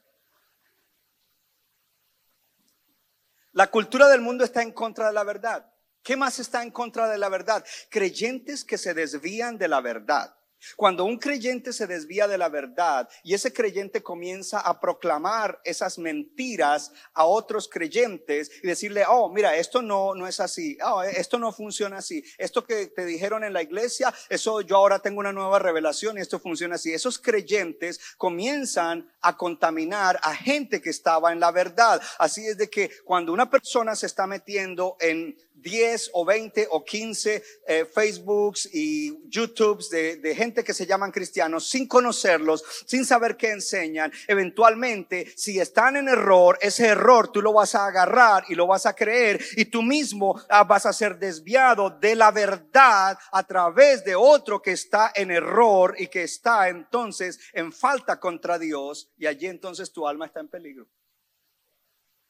La 3.53 3.71
cultura 3.71 4.09
del 4.09 4.23
mundo 4.23 4.45
está 4.45 4.63
en 4.63 4.73
contra 4.73 5.09
de 5.09 5.13
la 5.13 5.25
verdad. 5.25 5.71
¿Qué 6.03 6.17
más 6.17 6.39
está 6.39 6.63
en 6.63 6.71
contra 6.71 7.09
de 7.09 7.19
la 7.19 7.29
verdad? 7.29 7.65
Creyentes 7.91 8.65
que 8.65 8.79
se 8.79 8.95
desvían 8.95 9.59
de 9.59 9.69
la 9.69 9.83
verdad. 9.83 10.35
Cuando 10.77 11.05
un 11.05 11.19
creyente 11.19 11.73
se 11.73 11.87
desvía 11.87 12.29
de 12.29 12.39
la 12.39 12.49
verdad 12.49 13.09
y 13.23 13.35
ese 13.35 13.53
creyente 13.53 14.03
comienza 14.03 14.61
a 14.61 14.81
proclamar 14.81 15.61
esas 15.65 15.99
mentiras 15.99 16.93
a 17.15 17.25
otros 17.25 17.69
creyentes 17.69 18.51
y 18.63 18.67
decirle, 18.67 19.05
oh, 19.09 19.31
mira, 19.31 19.57
esto 19.57 19.83
no, 19.83 20.15
no 20.15 20.27
es 20.27 20.41
así, 20.41 20.77
oh, 20.85 21.03
esto 21.03 21.39
no 21.39 21.53
funciona 21.53 21.99
así, 21.99 22.23
esto 22.39 22.65
que 22.65 22.87
te 22.87 23.05
dijeron 23.05 23.45
en 23.45 23.53
la 23.53 23.63
iglesia, 23.63 24.13
eso 24.29 24.61
yo 24.61 24.77
ahora 24.77 24.99
tengo 24.99 25.21
una 25.21 25.33
nueva 25.33 25.59
revelación 25.59 26.19
y 26.19 26.21
esto 26.21 26.39
funciona 26.39 26.77
así. 26.77 26.93
Esos 26.93 27.19
creyentes 27.19 28.01
comienzan 28.17 29.11
a 29.21 29.37
contaminar 29.37 30.19
a 30.23 30.35
gente 30.35 30.81
que 30.81 30.91
estaba 30.91 31.33
en 31.33 31.41
la 31.41 31.51
verdad. 31.51 32.01
Así 32.19 32.47
es 32.47 32.57
de 32.57 32.69
que 32.71 32.91
cuando 33.05 33.33
una 33.33 33.51
persona 33.51 33.95
se 33.97 34.07
está 34.07 34.27
metiendo 34.27 34.97
en 35.01 35.37
10 35.63 36.11
o 36.15 36.25
20 36.25 36.69
o 36.71 36.85
15 36.85 37.43
eh, 37.67 37.85
Facebooks 37.85 38.69
y 38.73 39.29
YouTubes 39.29 39.91
de, 39.91 40.17
de, 40.17 40.35
gente 40.35 40.50
que 40.53 40.75
se 40.75 40.87
llaman 40.87 41.13
cristianos 41.13 41.69
sin 41.69 41.87
conocerlos, 41.87 42.65
sin 42.87 43.05
saber 43.05 43.37
qué 43.37 43.53
enseñan. 43.53 44.13
Eventualmente, 44.27 45.33
si 45.37 45.61
están 45.61 45.97
en 45.97 46.09
error, 46.09 46.59
ese 46.61 46.87
error 46.87 47.31
tú 47.33 47.41
lo 47.41 47.53
vas 47.53 47.75
a 47.75 47.87
agarrar 47.87 48.45
y 48.49 48.55
lo 48.55 48.67
vas 48.67 48.87
a 48.87 48.95
creer 48.95 49.43
y 49.57 49.67
tú 49.67 49.83
mismo 49.83 50.41
ah, 50.49 50.65
vas 50.65 50.87
a 50.87 50.93
ser 50.93 51.19
desviado 51.19 51.91
de 51.91 52.15
la 52.15 52.31
verdad 52.31 53.19
a 53.33 53.43
través 53.45 54.05
de 54.05 54.15
otro 54.15 54.61
que 54.61 54.73
está 54.73 55.13
en 55.15 55.31
error 55.31 55.95
y 55.99 56.09
que 56.09 56.25
está 56.25 56.69
entonces 56.69 57.39
en 57.53 57.73
falta 57.73 58.19
contra 58.19 58.59
Dios 58.59 59.11
y 59.17 59.27
allí 59.27 59.47
entonces 59.47 59.93
tu 59.93 60.07
alma 60.07 60.27
está 60.27 60.41
en 60.41 60.49
peligro. 60.49 60.89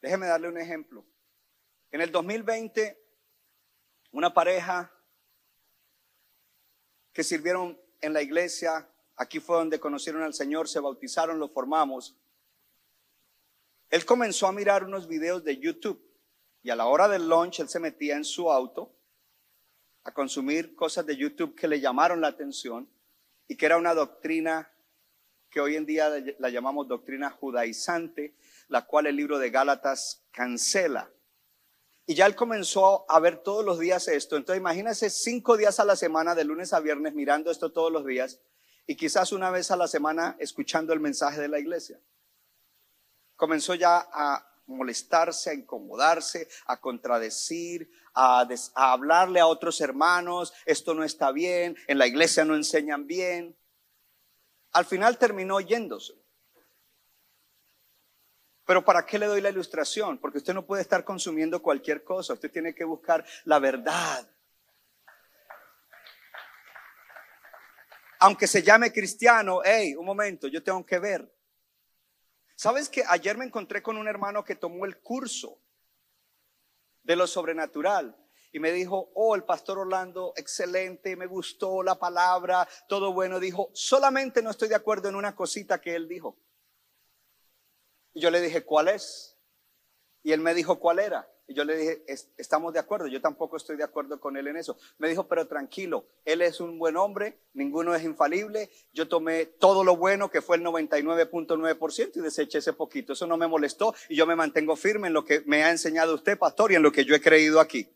Déjeme 0.01 0.27
darle 0.27 0.47
un 0.47 0.57
ejemplo. 0.57 1.05
En 1.91 2.01
el 2.01 2.11
2020 2.11 3.01
una 4.11 4.33
pareja 4.33 4.91
que 7.13 7.23
sirvieron 7.23 7.80
en 8.01 8.13
la 8.13 8.21
iglesia, 8.21 8.89
aquí 9.15 9.39
fue 9.39 9.57
donde 9.57 9.79
conocieron 9.79 10.23
al 10.23 10.33
Señor, 10.33 10.67
se 10.67 10.79
bautizaron, 10.79 11.39
lo 11.39 11.47
formamos. 11.47 12.17
Él 13.89 14.05
comenzó 14.05 14.47
a 14.47 14.51
mirar 14.51 14.83
unos 14.83 15.07
videos 15.07 15.43
de 15.43 15.57
YouTube 15.57 16.01
y 16.63 16.69
a 16.69 16.75
la 16.75 16.85
hora 16.85 17.07
del 17.07 17.27
lunch 17.27 17.59
él 17.59 17.69
se 17.69 17.79
metía 17.79 18.15
en 18.15 18.23
su 18.23 18.51
auto 18.51 18.95
a 20.03 20.13
consumir 20.13 20.75
cosas 20.75 21.05
de 21.05 21.15
YouTube 21.15 21.55
que 21.55 21.67
le 21.67 21.79
llamaron 21.79 22.21
la 22.21 22.27
atención 22.27 22.89
y 23.47 23.55
que 23.55 23.65
era 23.65 23.77
una 23.77 23.93
doctrina 23.93 24.71
que 25.49 25.59
hoy 25.59 25.75
en 25.75 25.85
día 25.85 26.09
la 26.39 26.49
llamamos 26.49 26.87
doctrina 26.87 27.29
judaizante, 27.29 28.33
la 28.69 28.85
cual 28.85 29.07
el 29.07 29.17
libro 29.17 29.37
de 29.37 29.49
Gálatas 29.49 30.23
cancela. 30.31 31.11
Y 32.05 32.15
ya 32.15 32.25
él 32.25 32.35
comenzó 32.35 33.05
a 33.09 33.19
ver 33.19 33.37
todos 33.37 33.63
los 33.63 33.79
días 33.79 34.07
esto. 34.07 34.35
Entonces 34.35 34.59
imagínese 34.59 35.09
cinco 35.09 35.57
días 35.57 35.79
a 35.79 35.85
la 35.85 35.95
semana, 35.95 36.35
de 36.35 36.43
lunes 36.43 36.73
a 36.73 36.79
viernes, 36.79 37.13
mirando 37.13 37.51
esto 37.51 37.71
todos 37.71 37.91
los 37.91 38.05
días 38.05 38.39
y 38.87 38.95
quizás 38.95 39.31
una 39.31 39.51
vez 39.51 39.71
a 39.71 39.77
la 39.77 39.87
semana 39.87 40.35
escuchando 40.39 40.93
el 40.93 40.99
mensaje 40.99 41.39
de 41.39 41.47
la 41.47 41.59
iglesia. 41.59 41.99
Comenzó 43.35 43.75
ya 43.75 44.07
a 44.11 44.45
molestarse, 44.65 45.49
a 45.49 45.53
incomodarse, 45.53 46.47
a 46.65 46.79
contradecir, 46.79 47.89
a, 48.13 48.47
a 48.75 48.91
hablarle 48.91 49.39
a 49.39 49.47
otros 49.47 49.81
hermanos, 49.81 50.53
esto 50.65 50.93
no 50.93 51.03
está 51.03 51.31
bien, 51.31 51.75
en 51.87 51.97
la 51.97 52.07
iglesia 52.07 52.45
no 52.45 52.55
enseñan 52.55 53.07
bien. 53.07 53.57
Al 54.71 54.85
final 54.85 55.17
terminó 55.17 55.59
yéndose. 55.59 56.20
Pero 58.71 58.85
¿para 58.85 59.05
qué 59.05 59.19
le 59.19 59.25
doy 59.25 59.41
la 59.41 59.49
ilustración? 59.49 60.17
Porque 60.17 60.37
usted 60.37 60.53
no 60.53 60.65
puede 60.65 60.81
estar 60.81 61.03
consumiendo 61.03 61.61
cualquier 61.61 62.05
cosa, 62.05 62.31
usted 62.31 62.49
tiene 62.49 62.73
que 62.73 62.85
buscar 62.85 63.21
la 63.43 63.59
verdad. 63.59 64.25
Aunque 68.19 68.47
se 68.47 68.63
llame 68.63 68.93
cristiano, 68.93 69.59
hey, 69.61 69.93
un 69.97 70.05
momento, 70.05 70.47
yo 70.47 70.63
tengo 70.63 70.85
que 70.85 70.99
ver. 70.99 71.29
¿Sabes 72.55 72.87
que 72.87 73.03
ayer 73.09 73.37
me 73.37 73.43
encontré 73.43 73.83
con 73.83 73.97
un 73.97 74.07
hermano 74.07 74.41
que 74.41 74.55
tomó 74.55 74.85
el 74.85 75.01
curso 75.01 75.61
de 77.03 77.17
lo 77.17 77.27
sobrenatural? 77.27 78.17
y 78.53 78.59
me 78.59 78.71
dijo, 78.71 79.11
oh, 79.15 79.35
el 79.35 79.43
pastor 79.43 79.79
Orlando, 79.79 80.31
excelente, 80.37 81.17
me 81.17 81.25
gustó 81.25 81.83
la 81.83 81.99
palabra, 81.99 82.65
todo 82.87 83.11
bueno. 83.11 83.39
Dijo, 83.39 83.69
solamente 83.73 84.41
no 84.41 84.49
estoy 84.49 84.69
de 84.69 84.75
acuerdo 84.75 85.09
en 85.09 85.15
una 85.15 85.35
cosita 85.35 85.81
que 85.81 85.93
él 85.93 86.07
dijo. 86.07 86.37
Y 88.13 88.21
yo 88.21 88.31
le 88.31 88.41
dije, 88.41 88.63
¿cuál 88.63 88.87
es? 88.87 89.37
Y 90.23 90.31
él 90.31 90.41
me 90.41 90.53
dijo, 90.53 90.79
¿cuál 90.79 90.99
era? 90.99 91.27
Y 91.47 91.53
yo 91.53 91.65
le 91.65 91.75
dije, 91.75 92.05
estamos 92.37 92.71
de 92.71 92.79
acuerdo, 92.79 93.07
yo 93.07 93.19
tampoco 93.19 93.57
estoy 93.57 93.75
de 93.75 93.83
acuerdo 93.83 94.21
con 94.21 94.37
él 94.37 94.47
en 94.47 94.55
eso. 94.55 94.77
Me 94.99 95.09
dijo, 95.09 95.27
pero 95.27 95.47
tranquilo, 95.47 96.07
él 96.23 96.41
es 96.41 96.61
un 96.61 96.79
buen 96.79 96.95
hombre, 96.95 97.39
ninguno 97.53 97.93
es 97.93 98.03
infalible. 98.03 98.69
Yo 98.93 99.09
tomé 99.09 99.47
todo 99.47 99.83
lo 99.83 99.97
bueno, 99.97 100.31
que 100.31 100.41
fue 100.41 100.55
el 100.55 100.63
99.9%, 100.63 102.11
y 102.15 102.19
deseché 102.21 102.59
ese 102.59 102.71
poquito. 102.71 103.13
Eso 103.13 103.27
no 103.27 103.35
me 103.35 103.47
molestó 103.47 103.93
y 104.07 104.15
yo 104.15 104.25
me 104.25 104.35
mantengo 104.37 104.77
firme 104.77 105.07
en 105.07 105.13
lo 105.13 105.25
que 105.25 105.41
me 105.41 105.63
ha 105.63 105.71
enseñado 105.71 106.15
usted, 106.15 106.37
pastor, 106.37 106.71
y 106.71 106.75
en 106.75 106.83
lo 106.83 106.91
que 106.91 107.03
yo 107.03 107.15
he 107.15 107.21
creído 107.21 107.59
aquí. 107.59 107.89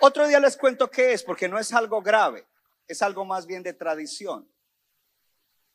Otro 0.00 0.28
día 0.28 0.40
les 0.40 0.56
cuento 0.56 0.90
qué 0.90 1.12
es, 1.12 1.22
porque 1.22 1.48
no 1.48 1.58
es 1.58 1.72
algo 1.72 2.02
grave, 2.02 2.46
es 2.86 3.00
algo 3.00 3.24
más 3.24 3.46
bien 3.46 3.62
de 3.62 3.72
tradición. 3.72 4.46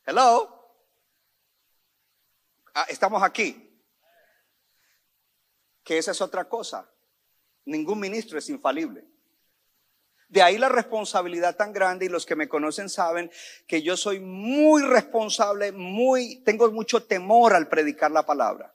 Hello. 0.06 0.63
Ah, 2.74 2.86
estamos 2.90 3.22
aquí. 3.22 3.70
que 5.84 5.98
esa 5.98 6.12
es 6.12 6.22
otra 6.22 6.48
cosa. 6.48 6.90
Ningún 7.66 8.00
ministro 8.00 8.40
es 8.40 8.50
infalible. 8.50 9.06
De 10.30 10.42
ahí 10.42 10.58
la 10.58 10.70
responsabilidad 10.70 11.56
tan 11.56 11.74
grande 11.74 12.06
y 12.06 12.10
los 12.10 12.26
que 12.26 12.36
me 12.36 12.48
conocen 12.48 12.90
saben 12.90 13.30
que 13.68 13.82
yo 13.84 13.96
soy 13.96 14.20
muy 14.20 14.82
responsable, 14.82 15.72
muy 15.72 16.38
tengo 16.44 16.72
mucho 16.72 17.04
temor 17.04 17.54
al 17.54 17.68
predicar 17.68 18.12
la 18.12 18.26
palabra. 18.26 18.73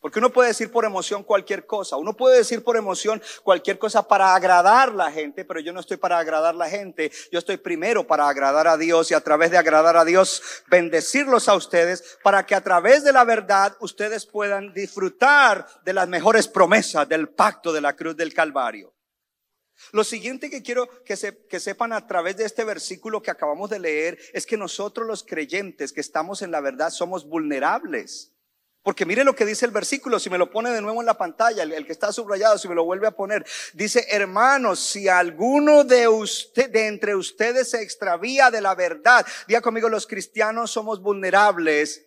Porque 0.00 0.20
uno 0.20 0.32
puede 0.32 0.48
decir 0.48 0.70
por 0.70 0.84
emoción 0.84 1.24
cualquier 1.24 1.66
cosa, 1.66 1.96
uno 1.96 2.16
puede 2.16 2.38
decir 2.38 2.62
por 2.62 2.76
emoción 2.76 3.20
cualquier 3.42 3.78
cosa 3.78 4.06
para 4.06 4.34
agradar 4.34 4.90
a 4.90 4.92
la 4.92 5.10
gente, 5.10 5.44
pero 5.44 5.58
yo 5.58 5.72
no 5.72 5.80
estoy 5.80 5.96
para 5.96 6.18
agradar 6.18 6.54
a 6.54 6.58
la 6.58 6.70
gente, 6.70 7.10
yo 7.32 7.38
estoy 7.40 7.56
primero 7.56 8.06
para 8.06 8.28
agradar 8.28 8.68
a 8.68 8.76
Dios 8.76 9.10
y 9.10 9.14
a 9.14 9.20
través 9.20 9.50
de 9.50 9.58
agradar 9.58 9.96
a 9.96 10.04
Dios 10.04 10.40
bendecirlos 10.68 11.48
a 11.48 11.54
ustedes 11.56 12.18
para 12.22 12.46
que 12.46 12.54
a 12.54 12.60
través 12.60 13.02
de 13.02 13.12
la 13.12 13.24
verdad 13.24 13.76
ustedes 13.80 14.24
puedan 14.24 14.72
disfrutar 14.72 15.66
de 15.84 15.92
las 15.92 16.08
mejores 16.08 16.46
promesas 16.46 17.08
del 17.08 17.30
pacto 17.30 17.72
de 17.72 17.80
la 17.80 17.96
cruz 17.96 18.16
del 18.16 18.32
Calvario. 18.32 18.94
Lo 19.92 20.04
siguiente 20.04 20.50
que 20.50 20.62
quiero 20.62 20.88
que, 21.04 21.16
que, 21.48 21.60
sepan 21.60 21.92
a 21.92 22.06
través 22.06 22.36
de 22.36 22.44
este 22.44 22.64
versículo 22.64 23.22
que 23.22 23.30
acabamos 23.30 23.70
de 23.70 23.78
leer 23.78 24.18
es 24.32 24.44
que 24.44 24.56
nosotros 24.56 25.06
los 25.06 25.24
creyentes 25.24 25.92
que 25.92 26.00
estamos 26.00 26.42
en 26.42 26.50
la 26.50 26.60
verdad 26.60 26.90
somos 26.90 27.28
vulnerables. 27.28 28.32
Porque 28.82 29.04
mire 29.04 29.24
lo 29.24 29.34
que 29.34 29.44
dice 29.44 29.66
el 29.66 29.70
versículo, 29.70 30.18
si 30.18 30.30
me 30.30 30.38
lo 30.38 30.50
pone 30.50 30.70
de 30.70 30.80
nuevo 30.80 31.00
en 31.00 31.06
la 31.06 31.18
pantalla, 31.18 31.62
el, 31.62 31.84
que 31.84 31.92
está 31.92 32.12
subrayado, 32.12 32.58
si 32.58 32.68
me 32.68 32.74
lo 32.74 32.84
vuelve 32.84 33.06
a 33.06 33.10
poner, 33.10 33.44
dice, 33.74 34.06
hermanos, 34.08 34.78
si 34.80 35.08
alguno 35.08 35.84
de 35.84 36.08
usted, 36.08 36.70
de 36.70 36.86
entre 36.86 37.14
ustedes 37.14 37.70
se 37.70 37.82
extravía 37.82 38.50
de 38.50 38.60
la 38.60 38.74
verdad, 38.74 39.26
diga 39.46 39.60
conmigo, 39.60 39.88
los 39.88 40.06
cristianos 40.06 40.70
somos 40.70 41.02
vulnerables 41.02 42.06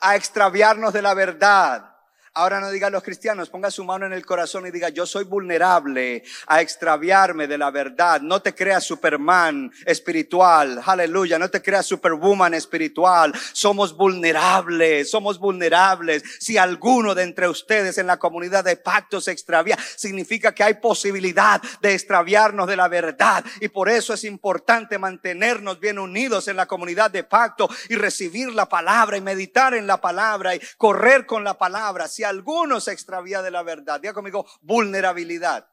a 0.00 0.16
extraviarnos 0.16 0.92
de 0.92 1.02
la 1.02 1.14
verdad. 1.14 1.91
Ahora 2.34 2.60
no 2.60 2.70
diga 2.70 2.86
a 2.86 2.90
los 2.90 3.02
cristianos, 3.02 3.50
ponga 3.50 3.70
su 3.70 3.84
mano 3.84 4.06
en 4.06 4.14
el 4.14 4.24
corazón 4.24 4.66
y 4.66 4.70
diga, 4.70 4.88
yo 4.88 5.04
soy 5.04 5.24
vulnerable 5.24 6.22
a 6.46 6.62
extraviarme 6.62 7.46
de 7.46 7.58
la 7.58 7.70
verdad. 7.70 8.22
No 8.22 8.40
te 8.40 8.54
creas 8.54 8.84
Superman 8.84 9.70
espiritual, 9.84 10.80
aleluya, 10.82 11.38
no 11.38 11.50
te 11.50 11.60
creas 11.60 11.84
Superwoman 11.84 12.54
espiritual. 12.54 13.34
Somos 13.52 13.94
vulnerables, 13.94 15.10
somos 15.10 15.38
vulnerables. 15.38 16.22
Si 16.40 16.56
alguno 16.56 17.14
de 17.14 17.24
entre 17.24 17.48
ustedes 17.48 17.98
en 17.98 18.06
la 18.06 18.18
comunidad 18.18 18.64
de 18.64 18.76
pacto 18.76 19.20
se 19.20 19.32
extravía, 19.32 19.76
significa 19.94 20.54
que 20.54 20.64
hay 20.64 20.74
posibilidad 20.80 21.60
de 21.82 21.92
extraviarnos 21.92 22.66
de 22.66 22.76
la 22.76 22.88
verdad. 22.88 23.44
Y 23.60 23.68
por 23.68 23.90
eso 23.90 24.14
es 24.14 24.24
importante 24.24 24.96
mantenernos 24.96 25.80
bien 25.80 25.98
unidos 25.98 26.48
en 26.48 26.56
la 26.56 26.64
comunidad 26.64 27.10
de 27.10 27.24
pacto 27.24 27.68
y 27.90 27.96
recibir 27.96 28.54
la 28.54 28.70
palabra 28.70 29.18
y 29.18 29.20
meditar 29.20 29.74
en 29.74 29.86
la 29.86 30.00
palabra 30.00 30.54
y 30.54 30.62
correr 30.78 31.26
con 31.26 31.44
la 31.44 31.58
palabra 31.58 32.08
algunos 32.24 32.84
se 32.84 32.92
extravía 32.92 33.42
de 33.42 33.50
la 33.50 33.62
verdad. 33.62 34.00
Diga 34.00 34.14
conmigo, 34.14 34.46
vulnerabilidad. 34.60 35.68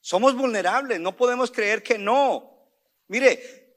Somos 0.00 0.34
vulnerables, 0.34 1.00
no 1.00 1.16
podemos 1.16 1.50
creer 1.50 1.82
que 1.82 1.98
no. 1.98 2.68
Mire, 3.08 3.76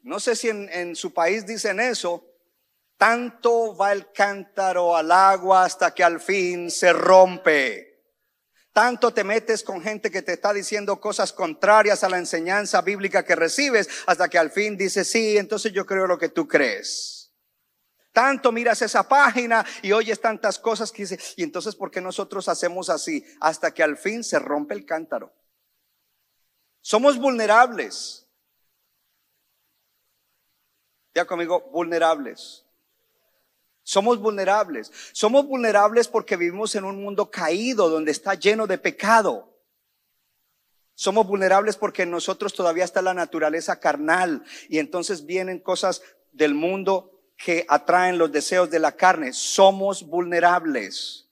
no 0.00 0.20
sé 0.20 0.36
si 0.36 0.48
en, 0.48 0.68
en 0.70 0.96
su 0.96 1.12
país 1.12 1.46
dicen 1.46 1.80
eso, 1.80 2.24
tanto 2.96 3.76
va 3.76 3.92
el 3.92 4.12
cántaro 4.12 4.96
al 4.96 5.10
agua 5.10 5.64
hasta 5.64 5.92
que 5.94 6.04
al 6.04 6.20
fin 6.20 6.70
se 6.70 6.92
rompe. 6.92 7.92
Tanto 8.72 9.12
te 9.12 9.22
metes 9.22 9.62
con 9.62 9.82
gente 9.82 10.10
que 10.10 10.22
te 10.22 10.32
está 10.32 10.52
diciendo 10.52 10.98
cosas 10.98 11.32
contrarias 11.32 12.04
a 12.04 12.08
la 12.08 12.16
enseñanza 12.16 12.80
bíblica 12.80 13.22
que 13.24 13.36
recibes 13.36 13.88
hasta 14.06 14.28
que 14.28 14.38
al 14.38 14.50
fin 14.50 14.78
dices, 14.78 15.10
sí, 15.10 15.36
entonces 15.36 15.72
yo 15.72 15.84
creo 15.84 16.06
lo 16.06 16.18
que 16.18 16.30
tú 16.30 16.48
crees. 16.48 17.21
Tanto 18.12 18.52
miras 18.52 18.82
esa 18.82 19.08
página 19.08 19.64
y 19.82 19.92
oyes 19.92 20.20
tantas 20.20 20.58
cosas 20.58 20.92
que 20.92 21.02
dices, 21.02 21.34
y 21.36 21.42
entonces 21.42 21.74
¿por 21.74 21.90
qué 21.90 22.00
nosotros 22.00 22.48
hacemos 22.48 22.90
así? 22.90 23.24
Hasta 23.40 23.72
que 23.72 23.82
al 23.82 23.96
fin 23.96 24.22
se 24.22 24.38
rompe 24.38 24.74
el 24.74 24.84
cántaro. 24.84 25.32
Somos 26.82 27.18
vulnerables. 27.18 28.28
Ya 31.14 31.24
conmigo, 31.26 31.70
vulnerables. 31.72 32.64
Somos 33.82 34.18
vulnerables. 34.18 34.92
Somos 35.12 35.46
vulnerables 35.46 36.08
porque 36.08 36.36
vivimos 36.36 36.74
en 36.74 36.84
un 36.84 37.02
mundo 37.02 37.30
caído 37.30 37.88
donde 37.88 38.12
está 38.12 38.34
lleno 38.34 38.66
de 38.66 38.78
pecado. 38.78 39.52
Somos 40.94 41.26
vulnerables 41.26 41.76
porque 41.76 42.02
en 42.02 42.10
nosotros 42.10 42.52
todavía 42.52 42.84
está 42.84 43.00
la 43.00 43.14
naturaleza 43.14 43.80
carnal 43.80 44.44
y 44.68 44.78
entonces 44.78 45.24
vienen 45.24 45.58
cosas 45.58 46.02
del 46.32 46.54
mundo 46.54 47.11
que 47.42 47.66
atraen 47.68 48.18
los 48.18 48.30
deseos 48.30 48.70
de 48.70 48.78
la 48.78 48.92
carne. 48.92 49.32
Somos 49.32 50.06
vulnerables. 50.06 51.28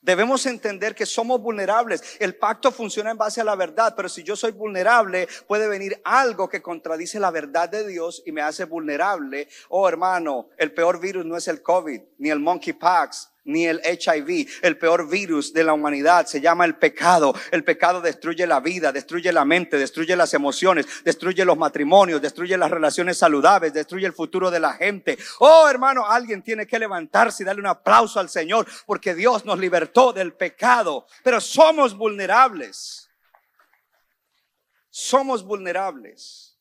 Debemos 0.00 0.46
entender 0.46 0.94
que 0.94 1.04
somos 1.04 1.38
vulnerables. 1.42 2.02
El 2.18 2.34
pacto 2.34 2.72
funciona 2.72 3.10
en 3.10 3.18
base 3.18 3.42
a 3.42 3.44
la 3.44 3.54
verdad, 3.54 3.92
pero 3.94 4.08
si 4.08 4.22
yo 4.22 4.34
soy 4.34 4.52
vulnerable, 4.52 5.28
puede 5.46 5.68
venir 5.68 6.00
algo 6.04 6.48
que 6.48 6.62
contradice 6.62 7.20
la 7.20 7.30
verdad 7.30 7.68
de 7.68 7.86
Dios 7.86 8.22
y 8.24 8.32
me 8.32 8.40
hace 8.40 8.64
vulnerable. 8.64 9.48
Oh 9.68 9.86
hermano, 9.86 10.48
el 10.56 10.72
peor 10.72 10.98
virus 10.98 11.26
no 11.26 11.36
es 11.36 11.46
el 11.48 11.60
COVID, 11.60 12.00
ni 12.16 12.30
el 12.30 12.38
monkeypox, 12.38 13.28
ni 13.44 13.66
el 13.66 13.80
HIV. 13.84 14.48
El 14.62 14.78
peor 14.78 15.08
virus 15.08 15.52
de 15.52 15.64
la 15.64 15.72
humanidad 15.72 16.26
se 16.26 16.40
llama 16.40 16.64
el 16.64 16.76
pecado. 16.76 17.34
El 17.50 17.64
pecado 17.64 18.00
destruye 18.00 18.46
la 18.46 18.60
vida, 18.60 18.92
destruye 18.92 19.32
la 19.32 19.44
mente, 19.44 19.78
destruye 19.78 20.16
las 20.16 20.34
emociones, 20.34 20.86
destruye 21.04 21.44
los 21.44 21.56
matrimonios, 21.56 22.22
destruye 22.22 22.56
las 22.56 22.70
relaciones 22.70 23.18
saludables, 23.18 23.72
destruye 23.72 24.06
el 24.06 24.12
futuro 24.12 24.50
de 24.50 24.60
la 24.60 24.74
gente. 24.74 25.18
Oh, 25.38 25.68
hermano, 25.68 26.06
alguien 26.06 26.42
tiene 26.42 26.66
que 26.66 26.78
levantarse 26.78 27.42
y 27.42 27.46
darle 27.46 27.62
un 27.62 27.68
aplauso 27.68 28.20
al 28.20 28.28
Señor 28.28 28.66
porque 28.86 29.14
Dios 29.14 29.44
nos 29.44 29.58
libertó 29.58 30.12
del 30.12 30.32
pecado. 30.32 31.06
Pero 31.22 31.40
somos 31.40 31.96
vulnerables. 31.96 33.08
Somos 34.90 35.44
vulnerables. 35.44 36.58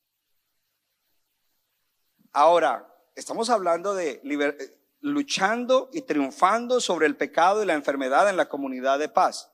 Ahora, 2.32 2.88
estamos 3.16 3.50
hablando 3.50 3.96
de 3.96 4.22
libertad 4.24 4.66
luchando 5.02 5.90
y 5.94 6.02
triunfando 6.02 6.82
sobre 6.82 7.08
el 7.08 7.16
pecado 7.16 7.64
y 7.64 7.66
la 7.66 7.74
enfermedad 7.74 8.30
en 8.30 8.38
la 8.38 8.50
comunidad 8.50 9.00
de 9.00 9.10
paz. 9.10 9.52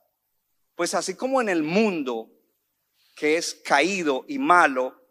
Pues 0.76 0.94
así 0.94 1.16
como 1.16 1.42
en 1.42 1.50
el 1.50 1.64
mundo 1.64 2.30
que 3.16 3.38
es 3.38 3.54
caído 3.54 4.26
y 4.28 4.40
malo, 4.40 5.02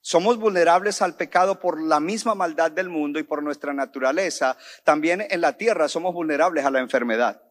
somos 0.00 0.38
vulnerables 0.38 1.02
al 1.02 1.16
pecado 1.16 1.58
por 1.58 1.80
la 1.80 2.00
misma 2.00 2.34
maldad 2.34 2.70
del 2.70 2.88
mundo 2.88 3.18
y 3.18 3.24
por 3.24 3.42
nuestra 3.42 3.72
naturaleza, 3.72 4.56
también 4.84 5.26
en 5.28 5.40
la 5.40 5.56
tierra 5.56 5.88
somos 5.88 6.14
vulnerables 6.14 6.64
a 6.64 6.70
la 6.70 6.80
enfermedad. 6.80 7.42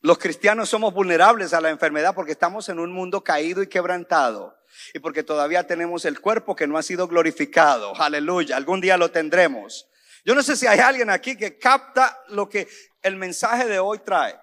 Los 0.00 0.18
cristianos 0.18 0.68
somos 0.68 0.94
vulnerables 0.94 1.54
a 1.54 1.60
la 1.60 1.70
enfermedad 1.70 2.14
porque 2.14 2.32
estamos 2.32 2.68
en 2.68 2.80
un 2.80 2.92
mundo 2.92 3.22
caído 3.22 3.62
y 3.62 3.68
quebrantado 3.68 4.56
y 4.94 4.98
porque 4.98 5.22
todavía 5.22 5.66
tenemos 5.66 6.04
el 6.04 6.20
cuerpo 6.20 6.56
que 6.56 6.66
no 6.66 6.76
ha 6.76 6.82
sido 6.82 7.06
glorificado. 7.06 7.94
Aleluya, 8.00 8.56
algún 8.56 8.80
día 8.80 8.96
lo 8.96 9.10
tendremos. 9.10 9.88
Yo 10.24 10.34
no 10.34 10.42
sé 10.42 10.56
si 10.56 10.66
hay 10.66 10.78
alguien 10.78 11.10
aquí 11.10 11.36
que 11.36 11.58
capta 11.58 12.22
lo 12.28 12.48
que 12.48 12.68
el 13.02 13.16
mensaje 13.16 13.66
de 13.66 13.78
hoy 13.78 13.98
trae. 13.98 14.38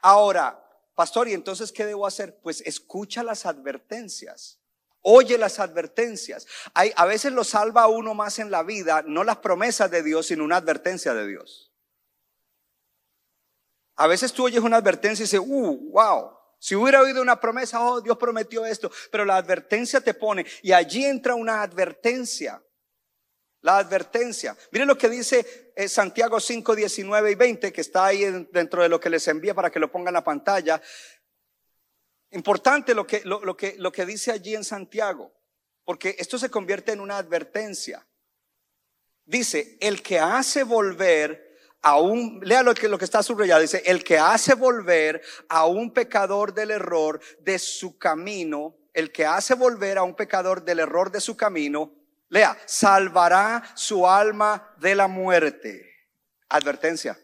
Ahora, 0.00 0.62
pastor, 0.94 1.28
¿y 1.28 1.32
entonces 1.32 1.72
qué 1.72 1.84
debo 1.84 2.06
hacer? 2.06 2.38
Pues 2.42 2.60
escucha 2.60 3.22
las 3.22 3.46
advertencias. 3.46 4.60
Oye 5.02 5.36
las 5.36 5.58
advertencias. 5.58 6.46
Hay, 6.72 6.92
a 6.96 7.04
veces 7.04 7.32
lo 7.32 7.44
salva 7.44 7.88
uno 7.88 8.14
más 8.14 8.38
en 8.38 8.50
la 8.50 8.62
vida, 8.62 9.02
no 9.06 9.24
las 9.24 9.38
promesas 9.38 9.90
de 9.90 10.02
Dios, 10.02 10.28
sino 10.28 10.44
una 10.44 10.56
advertencia 10.56 11.12
de 11.12 11.26
Dios. 11.26 11.72
A 13.96 14.06
veces 14.06 14.32
tú 14.32 14.44
oyes 14.44 14.62
una 14.62 14.78
advertencia 14.78 15.22
y 15.22 15.26
dices, 15.26 15.40
uh, 15.40 15.90
wow. 15.92 16.38
Si 16.58 16.74
hubiera 16.74 17.02
oído 17.02 17.20
una 17.20 17.38
promesa, 17.38 17.84
oh, 17.84 18.00
Dios 18.00 18.16
prometió 18.16 18.64
esto, 18.64 18.90
pero 19.10 19.26
la 19.26 19.36
advertencia 19.36 20.00
te 20.00 20.14
pone 20.14 20.46
y 20.62 20.72
allí 20.72 21.04
entra 21.04 21.34
una 21.34 21.60
advertencia. 21.60 22.63
La 23.64 23.78
advertencia. 23.78 24.54
Miren 24.72 24.88
lo 24.88 24.98
que 24.98 25.08
dice 25.08 25.72
eh, 25.74 25.88
Santiago 25.88 26.38
5, 26.38 26.76
19 26.76 27.30
y 27.30 27.34
20, 27.34 27.72
que 27.72 27.80
está 27.80 28.04
ahí 28.04 28.46
dentro 28.52 28.82
de 28.82 28.90
lo 28.90 29.00
que 29.00 29.08
les 29.08 29.26
envía 29.26 29.54
para 29.54 29.70
que 29.70 29.80
lo 29.80 29.90
pongan 29.90 30.08
en 30.08 30.14
la 30.16 30.24
pantalla. 30.24 30.82
Importante 32.32 32.94
lo 32.94 33.06
que, 33.06 33.22
lo, 33.24 33.56
que, 33.56 33.76
lo 33.78 33.90
que 33.90 34.04
dice 34.04 34.32
allí 34.32 34.54
en 34.54 34.64
Santiago, 34.64 35.32
porque 35.82 36.14
esto 36.18 36.38
se 36.38 36.50
convierte 36.50 36.92
en 36.92 37.00
una 37.00 37.16
advertencia. 37.16 38.06
Dice, 39.24 39.78
el 39.80 40.02
que 40.02 40.18
hace 40.18 40.62
volver 40.62 41.56
a 41.80 41.98
un, 41.98 42.40
lea 42.42 42.62
lo 42.62 42.74
que, 42.74 42.86
lo 42.86 42.98
que 42.98 43.06
está 43.06 43.22
subrayado, 43.22 43.62
dice, 43.62 43.82
el 43.86 44.04
que 44.04 44.18
hace 44.18 44.52
volver 44.52 45.22
a 45.48 45.64
un 45.64 45.90
pecador 45.90 46.52
del 46.52 46.70
error 46.70 47.18
de 47.40 47.58
su 47.58 47.96
camino, 47.96 48.76
el 48.92 49.10
que 49.10 49.24
hace 49.24 49.54
volver 49.54 49.96
a 49.96 50.02
un 50.02 50.14
pecador 50.14 50.62
del 50.66 50.80
error 50.80 51.10
de 51.10 51.22
su 51.22 51.34
camino, 51.34 52.03
Lea, 52.28 52.56
salvará 52.66 53.62
su 53.74 54.06
alma 54.06 54.74
de 54.78 54.94
la 54.94 55.08
muerte. 55.08 55.90
Advertencia. 56.48 57.18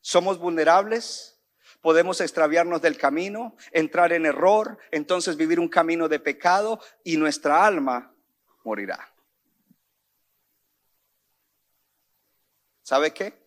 Somos 0.00 0.38
vulnerables, 0.38 1.38
podemos 1.80 2.20
extraviarnos 2.20 2.80
del 2.80 2.96
camino, 2.96 3.56
entrar 3.70 4.12
en 4.12 4.26
error, 4.26 4.78
entonces 4.90 5.36
vivir 5.36 5.60
un 5.60 5.68
camino 5.68 6.08
de 6.08 6.18
pecado 6.18 6.80
y 7.02 7.16
nuestra 7.16 7.64
alma 7.64 8.14
morirá. 8.64 9.12
¿Sabe 12.82 13.12
qué? 13.12 13.43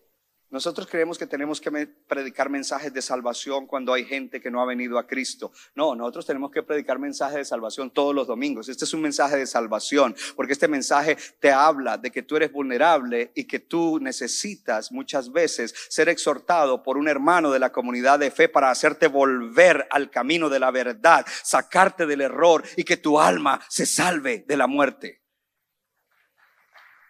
Nosotros 0.49 0.87
creemos 0.87 1.17
que 1.17 1.27
tenemos 1.27 1.59
que 1.59 1.69
predicar 2.07 2.49
mensajes 2.49 2.93
de 2.93 3.01
salvación 3.01 3.67
cuando 3.67 3.91
hay 3.91 4.05
gente 4.05 4.39
que 4.39 4.49
no 4.49 4.61
ha 4.61 4.65
venido 4.65 4.97
a 4.97 5.05
Cristo. 5.05 5.51
No, 5.75 5.93
nosotros 5.93 6.25
tenemos 6.25 6.51
que 6.51 6.63
predicar 6.63 6.99
mensajes 6.99 7.35
de 7.35 7.45
salvación 7.45 7.91
todos 7.91 8.15
los 8.15 8.27
domingos. 8.27 8.69
Este 8.69 8.85
es 8.85 8.93
un 8.93 9.01
mensaje 9.01 9.35
de 9.35 9.45
salvación, 9.45 10.15
porque 10.37 10.53
este 10.53 10.69
mensaje 10.69 11.17
te 11.41 11.51
habla 11.51 11.97
de 11.97 12.11
que 12.11 12.23
tú 12.23 12.37
eres 12.37 12.53
vulnerable 12.53 13.33
y 13.35 13.43
que 13.43 13.59
tú 13.59 13.99
necesitas 13.99 14.93
muchas 14.93 15.33
veces 15.33 15.75
ser 15.89 16.07
exhortado 16.07 16.81
por 16.81 16.97
un 16.97 17.09
hermano 17.09 17.51
de 17.51 17.59
la 17.59 17.73
comunidad 17.73 18.17
de 18.19 18.31
fe 18.31 18.47
para 18.47 18.71
hacerte 18.71 19.07
volver 19.07 19.85
al 19.91 20.09
camino 20.09 20.47
de 20.47 20.59
la 20.59 20.71
verdad, 20.71 21.25
sacarte 21.43 22.05
del 22.05 22.21
error 22.21 22.63
y 22.77 22.85
que 22.85 22.95
tu 22.95 23.19
alma 23.19 23.59
se 23.67 23.85
salve 23.85 24.45
de 24.47 24.55
la 24.55 24.67
muerte. 24.67 25.23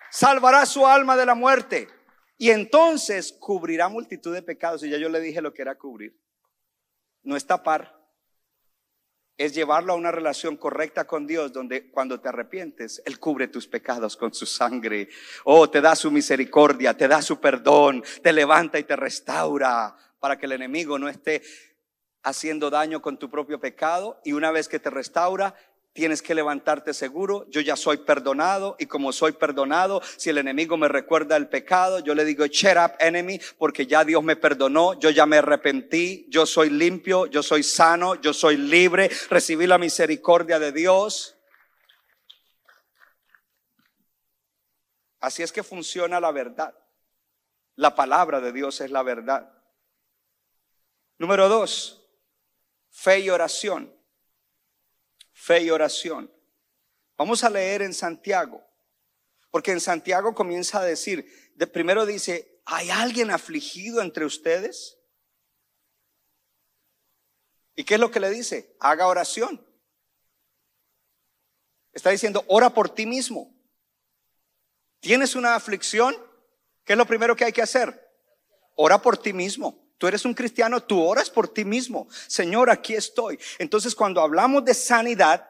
Salvará 0.09 0.65
su 0.65 0.87
alma 0.87 1.15
de 1.15 1.25
la 1.27 1.35
muerte. 1.35 1.96
Y 2.37 2.51
entonces 2.51 3.33
cubrirá 3.33 3.89
multitud 3.89 4.33
de 4.33 4.43
pecados. 4.43 4.83
Y 4.83 4.89
ya 4.89 4.97
yo 4.97 5.09
le 5.09 5.19
dije 5.19 5.41
lo 5.41 5.53
que 5.53 5.63
era 5.63 5.75
cubrir. 5.75 6.15
No 7.23 7.35
es 7.35 7.45
tapar. 7.45 7.97
Es 9.37 9.53
llevarlo 9.53 9.93
a 9.93 9.95
una 9.95 10.11
relación 10.11 10.57
correcta 10.57 11.05
con 11.05 11.27
Dios, 11.27 11.53
donde 11.53 11.91
cuando 11.91 12.19
te 12.19 12.29
arrepientes, 12.29 13.01
Él 13.05 13.19
cubre 13.19 13.47
tus 13.47 13.67
pecados 13.67 14.17
con 14.17 14.33
su 14.33 14.47
sangre. 14.47 15.09
Oh, 15.43 15.69
te 15.69 15.79
da 15.79 15.95
su 15.95 16.09
misericordia, 16.09 16.95
te 16.95 17.07
da 17.07 17.21
su 17.21 17.39
perdón, 17.39 18.03
te 18.23 18.33
levanta 18.33 18.79
y 18.79 18.83
te 18.83 18.95
restaura 18.95 19.95
para 20.19 20.39
que 20.39 20.47
el 20.47 20.53
enemigo 20.53 20.97
no 20.97 21.07
esté 21.07 21.43
haciendo 22.23 22.71
daño 22.71 23.01
con 23.01 23.19
tu 23.19 23.29
propio 23.29 23.59
pecado. 23.59 24.19
Y 24.23 24.33
una 24.33 24.51
vez 24.51 24.67
que 24.67 24.79
te 24.79 24.89
restaura, 24.89 25.53
tienes 25.97 26.21
que 26.21 26.35
levantarte 26.35 26.93
seguro, 26.93 27.47
yo 27.49 27.59
ya 27.59 27.75
soy 27.75 27.97
perdonado 27.97 28.75
y 28.77 28.85
como 28.85 29.11
soy 29.11 29.31
perdonado, 29.31 29.99
si 30.15 30.29
el 30.29 30.37
enemigo 30.37 30.77
me 30.77 30.87
recuerda 30.87 31.35
el 31.35 31.49
pecado, 31.49 31.97
yo 31.97 32.13
le 32.13 32.23
digo, 32.23 32.45
shut 32.45 32.77
up 32.77 32.91
enemy, 32.99 33.41
porque 33.57 33.87
ya 33.87 34.05
Dios 34.05 34.23
me 34.23 34.35
perdonó, 34.35 34.93
yo 34.99 35.09
ya 35.09 35.25
me 35.25 35.37
arrepentí, 35.37 36.27
yo 36.29 36.45
soy 36.45 36.69
limpio, 36.69 37.25
yo 37.25 37.41
soy 37.41 37.63
sano, 37.63 38.13
yo 38.13 38.31
soy 38.31 38.57
libre, 38.57 39.09
recibí 39.31 39.65
la 39.65 39.79
misericordia 39.79 40.59
de 40.59 40.71
Dios. 40.71 41.35
Así 45.19 45.41
es 45.41 45.51
que 45.51 45.63
funciona 45.63 46.19
la 46.19 46.31
verdad. 46.31 46.75
La 47.75 47.95
palabra 47.95 48.39
de 48.39 48.51
Dios 48.51 48.81
es 48.81 48.91
la 48.91 49.01
verdad. 49.01 49.51
Número 51.17 51.49
dos, 51.49 52.07
fe 52.91 53.21
y 53.21 53.31
oración 53.31 53.96
fe 55.37 55.61
y 55.61 55.69
oración. 55.69 56.33
Vamos 57.15 57.43
a 57.43 57.49
leer 57.49 57.83
en 57.83 57.93
Santiago, 57.93 58.65
porque 59.51 59.71
en 59.71 59.79
Santiago 59.79 60.33
comienza 60.33 60.79
a 60.79 60.83
decir, 60.83 61.51
de 61.55 61.67
primero 61.67 62.07
dice, 62.07 62.61
¿hay 62.65 62.89
alguien 62.89 63.29
afligido 63.29 64.01
entre 64.01 64.25
ustedes? 64.25 64.97
¿Y 67.75 67.83
qué 67.83 67.93
es 67.93 67.99
lo 67.99 68.09
que 68.09 68.19
le 68.19 68.31
dice? 68.31 68.75
Haga 68.79 69.07
oración. 69.07 69.63
Está 71.93 72.09
diciendo, 72.09 72.43
ora 72.47 72.71
por 72.71 72.89
ti 72.89 73.05
mismo. 73.05 73.55
¿Tienes 74.99 75.35
una 75.35 75.55
aflicción? 75.55 76.15
¿Qué 76.83 76.93
es 76.93 76.97
lo 76.97 77.05
primero 77.05 77.35
que 77.35 77.45
hay 77.45 77.53
que 77.53 77.61
hacer? 77.61 78.11
Ora 78.75 78.99
por 79.01 79.17
ti 79.17 79.33
mismo. 79.33 79.86
Tú 79.97 80.07
eres 80.07 80.25
un 80.25 80.33
cristiano, 80.33 80.83
tú 80.83 81.03
oras 81.03 81.29
por 81.29 81.47
ti 81.47 81.65
mismo. 81.65 82.07
Señor, 82.27 82.69
aquí 82.69 82.93
estoy. 82.93 83.39
Entonces, 83.57 83.95
cuando 83.95 84.21
hablamos 84.21 84.63
de 84.63 84.73
sanidad, 84.73 85.49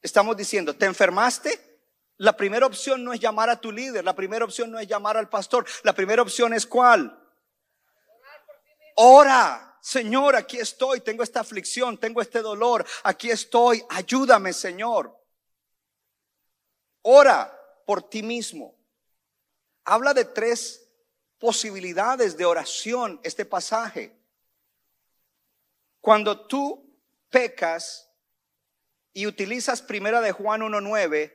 estamos 0.00 0.36
diciendo, 0.36 0.74
¿te 0.74 0.86
enfermaste? 0.86 1.72
La 2.16 2.36
primera 2.36 2.66
opción 2.66 3.04
no 3.04 3.12
es 3.12 3.20
llamar 3.20 3.50
a 3.50 3.60
tu 3.60 3.72
líder, 3.72 4.04
la 4.04 4.14
primera 4.14 4.44
opción 4.44 4.70
no 4.70 4.78
es 4.78 4.86
llamar 4.86 5.16
al 5.16 5.28
pastor, 5.28 5.66
la 5.82 5.92
primera 5.92 6.22
opción 6.22 6.54
es 6.54 6.66
cuál? 6.66 7.18
Ora, 8.96 9.78
Señor, 9.80 10.36
aquí 10.36 10.58
estoy, 10.58 11.00
tengo 11.00 11.22
esta 11.22 11.40
aflicción, 11.40 11.98
tengo 11.98 12.20
este 12.20 12.40
dolor, 12.40 12.84
aquí 13.04 13.30
estoy, 13.30 13.82
ayúdame, 13.88 14.52
Señor. 14.52 15.16
Ora 17.02 17.52
por 17.86 18.08
ti 18.08 18.22
mismo. 18.22 18.76
Habla 19.84 20.14
de 20.14 20.24
tres 20.24 20.81
posibilidades 21.42 22.36
de 22.36 22.44
oración 22.44 23.18
este 23.24 23.44
pasaje. 23.44 24.16
Cuando 26.00 26.46
tú 26.46 26.88
pecas 27.30 28.08
y 29.12 29.26
utilizas 29.26 29.82
primera 29.82 30.20
de 30.20 30.30
Juan 30.30 30.60
1.9, 30.60 31.34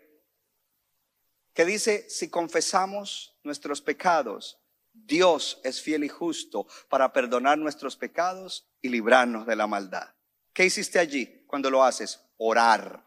que 1.54 1.66
dice, 1.66 2.10
si 2.10 2.30
confesamos 2.30 3.38
nuestros 3.44 3.82
pecados, 3.82 4.58
Dios 4.94 5.60
es 5.66 5.82
fiel 5.82 6.06
y 6.06 6.10
justo 6.10 6.68
para 6.88 7.12
perdonar 7.12 7.58
nuestros 7.58 7.98
pecados 7.98 8.66
y 8.82 8.88
librarnos 8.88 9.46
de 9.46 9.58
la 9.58 9.68
maldad. 9.68 10.16
¿Qué 10.54 10.64
hiciste 10.64 11.00
allí 11.00 11.44
cuando 11.48 11.70
lo 11.70 11.84
haces? 11.84 12.22
Orar. 12.38 13.06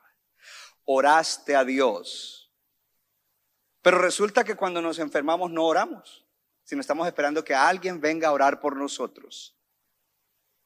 Oraste 0.85 1.57
a 1.57 1.65
Dios. 1.65 2.53
Pero 3.81 3.97
resulta 3.97 4.45
que 4.45 4.55
cuando 4.55 4.83
nos 4.83 4.99
enfermamos 4.99 5.51
no 5.51 5.65
oramos 5.65 6.20
sino 6.71 6.83
estamos 6.83 7.09
esperando 7.09 7.43
que 7.43 7.53
alguien 7.53 8.01
venga 8.01 8.29
a 8.29 8.33
orar 8.33 8.61
por 8.61 8.77
nosotros. 8.77 9.59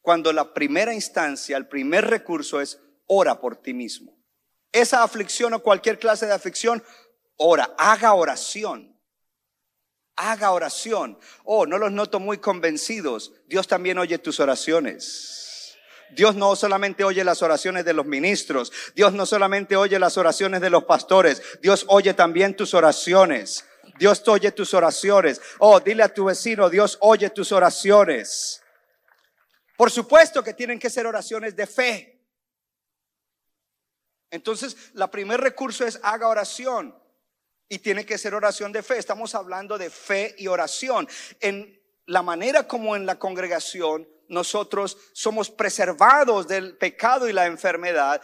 Cuando 0.02 0.34
la 0.34 0.52
primera 0.52 0.92
instancia, 0.92 1.56
el 1.56 1.66
primer 1.66 2.04
recurso 2.04 2.60
es 2.60 2.78
ora 3.06 3.40
por 3.40 3.56
ti 3.56 3.72
mismo. 3.72 4.14
Esa 4.70 5.02
aflicción 5.02 5.54
o 5.54 5.62
cualquier 5.62 5.98
clase 5.98 6.26
de 6.26 6.34
aflicción, 6.34 6.84
ora, 7.36 7.74
haga 7.78 8.12
oración. 8.12 9.00
Haga 10.14 10.50
oración. 10.50 11.18
Oh, 11.42 11.64
no 11.64 11.78
los 11.78 11.90
noto 11.90 12.20
muy 12.20 12.36
convencidos. 12.36 13.32
Dios 13.46 13.66
también 13.66 13.96
oye 13.96 14.18
tus 14.18 14.40
oraciones. 14.40 15.74
Dios 16.10 16.34
no 16.34 16.54
solamente 16.54 17.02
oye 17.02 17.24
las 17.24 17.40
oraciones 17.40 17.86
de 17.86 17.94
los 17.94 18.04
ministros, 18.04 18.72
Dios 18.94 19.14
no 19.14 19.24
solamente 19.24 19.74
oye 19.74 19.98
las 19.98 20.18
oraciones 20.18 20.60
de 20.60 20.68
los 20.68 20.84
pastores, 20.84 21.40
Dios 21.62 21.86
oye 21.88 22.12
también 22.12 22.54
tus 22.54 22.74
oraciones. 22.74 23.64
Dios 23.98 24.26
oye 24.28 24.52
tus 24.52 24.74
oraciones. 24.74 25.40
Oh, 25.58 25.80
dile 25.80 26.02
a 26.02 26.12
tu 26.12 26.24
vecino, 26.24 26.68
Dios 26.68 26.98
oye 27.00 27.30
tus 27.30 27.52
oraciones. 27.52 28.62
Por 29.76 29.90
supuesto 29.90 30.42
que 30.42 30.54
tienen 30.54 30.78
que 30.78 30.90
ser 30.90 31.06
oraciones 31.06 31.56
de 31.56 31.66
fe. 31.66 32.14
Entonces, 34.30 34.76
la 34.94 35.10
primer 35.10 35.40
recurso 35.40 35.86
es 35.86 35.98
haga 36.02 36.28
oración. 36.28 36.96
Y 37.68 37.78
tiene 37.78 38.04
que 38.04 38.18
ser 38.18 38.34
oración 38.34 38.72
de 38.72 38.82
fe. 38.82 38.98
Estamos 38.98 39.34
hablando 39.34 39.78
de 39.78 39.90
fe 39.90 40.34
y 40.38 40.48
oración. 40.48 41.08
En 41.40 41.80
la 42.06 42.22
manera 42.22 42.68
como 42.68 42.94
en 42.94 43.06
la 43.06 43.18
congregación 43.18 44.08
nosotros 44.28 44.96
somos 45.12 45.50
preservados 45.50 46.46
del 46.46 46.76
pecado 46.76 47.28
y 47.28 47.32
la 47.32 47.46
enfermedad 47.46 48.20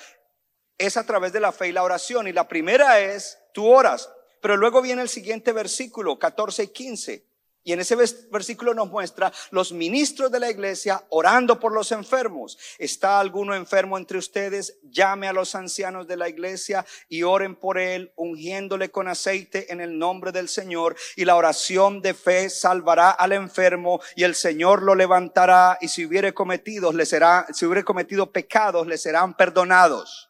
es 0.76 0.96
a 0.96 1.04
través 1.04 1.33
de 1.33 1.40
la 1.40 1.52
fe 1.52 1.68
y 1.68 1.72
la 1.72 1.83
oración. 1.83 2.26
Y 2.28 2.33
la 2.33 2.48
primera 2.48 3.00
es, 3.00 3.38
tú 3.52 3.66
oras. 3.66 4.11
Pero 4.40 4.57
luego 4.57 4.83
viene 4.83 5.03
el 5.03 5.09
siguiente 5.09 5.53
versículo, 5.53 6.18
14 6.18 6.64
y 6.64 6.68
15. 6.68 7.31
Y 7.62 7.74
en 7.74 7.81
ese 7.81 7.94
versículo 7.94 8.72
nos 8.72 8.88
muestra 8.88 9.31
los 9.50 9.72
ministros 9.72 10.33
de 10.33 10.40
la 10.40 10.50
iglesia 10.50 11.05
orando 11.11 11.61
por 11.61 11.72
los 11.72 11.92
enfermos. 11.92 12.59
¿Está 12.79 13.20
alguno 13.20 13.55
enfermo 13.55 13.98
entre 13.98 14.16
ustedes? 14.16 14.79
Llame 14.83 15.29
a 15.29 15.35
los 15.35 15.55
ancianos 15.55 16.09
de 16.09 16.16
la 16.16 16.31
iglesia 16.31 16.87
y 17.11 17.22
oren 17.22 17.55
por 17.55 17.76
él, 17.76 18.12
ungiéndole 18.16 18.90
con 18.90 19.09
aceite 19.09 19.70
en 19.70 19.83
el 19.83 19.98
nombre 19.98 20.33
del 20.33 20.48
Señor. 20.48 20.96
Y 21.16 21.26
la 21.26 21.37
oración 21.37 22.00
de 22.00 22.14
fe 22.14 22.48
salvará 22.48 23.11
al 23.11 23.33
enfermo 23.33 24.00
y 24.16 24.24
el 24.24 24.35
Señor 24.35 24.83
lo 24.83 24.94
levantará. 24.94 25.76
Y 25.83 25.88
si 25.88 26.07
hubiere 26.07 26.33
cometido, 26.33 26.94
le 26.94 27.05
será, 27.05 27.46
si 27.53 27.66
hubiere 27.66 27.85
cometido 27.85 28.33
pecados, 28.33 28.87
le 28.87 28.96
serán 28.96 29.37
perdonados. 29.37 30.30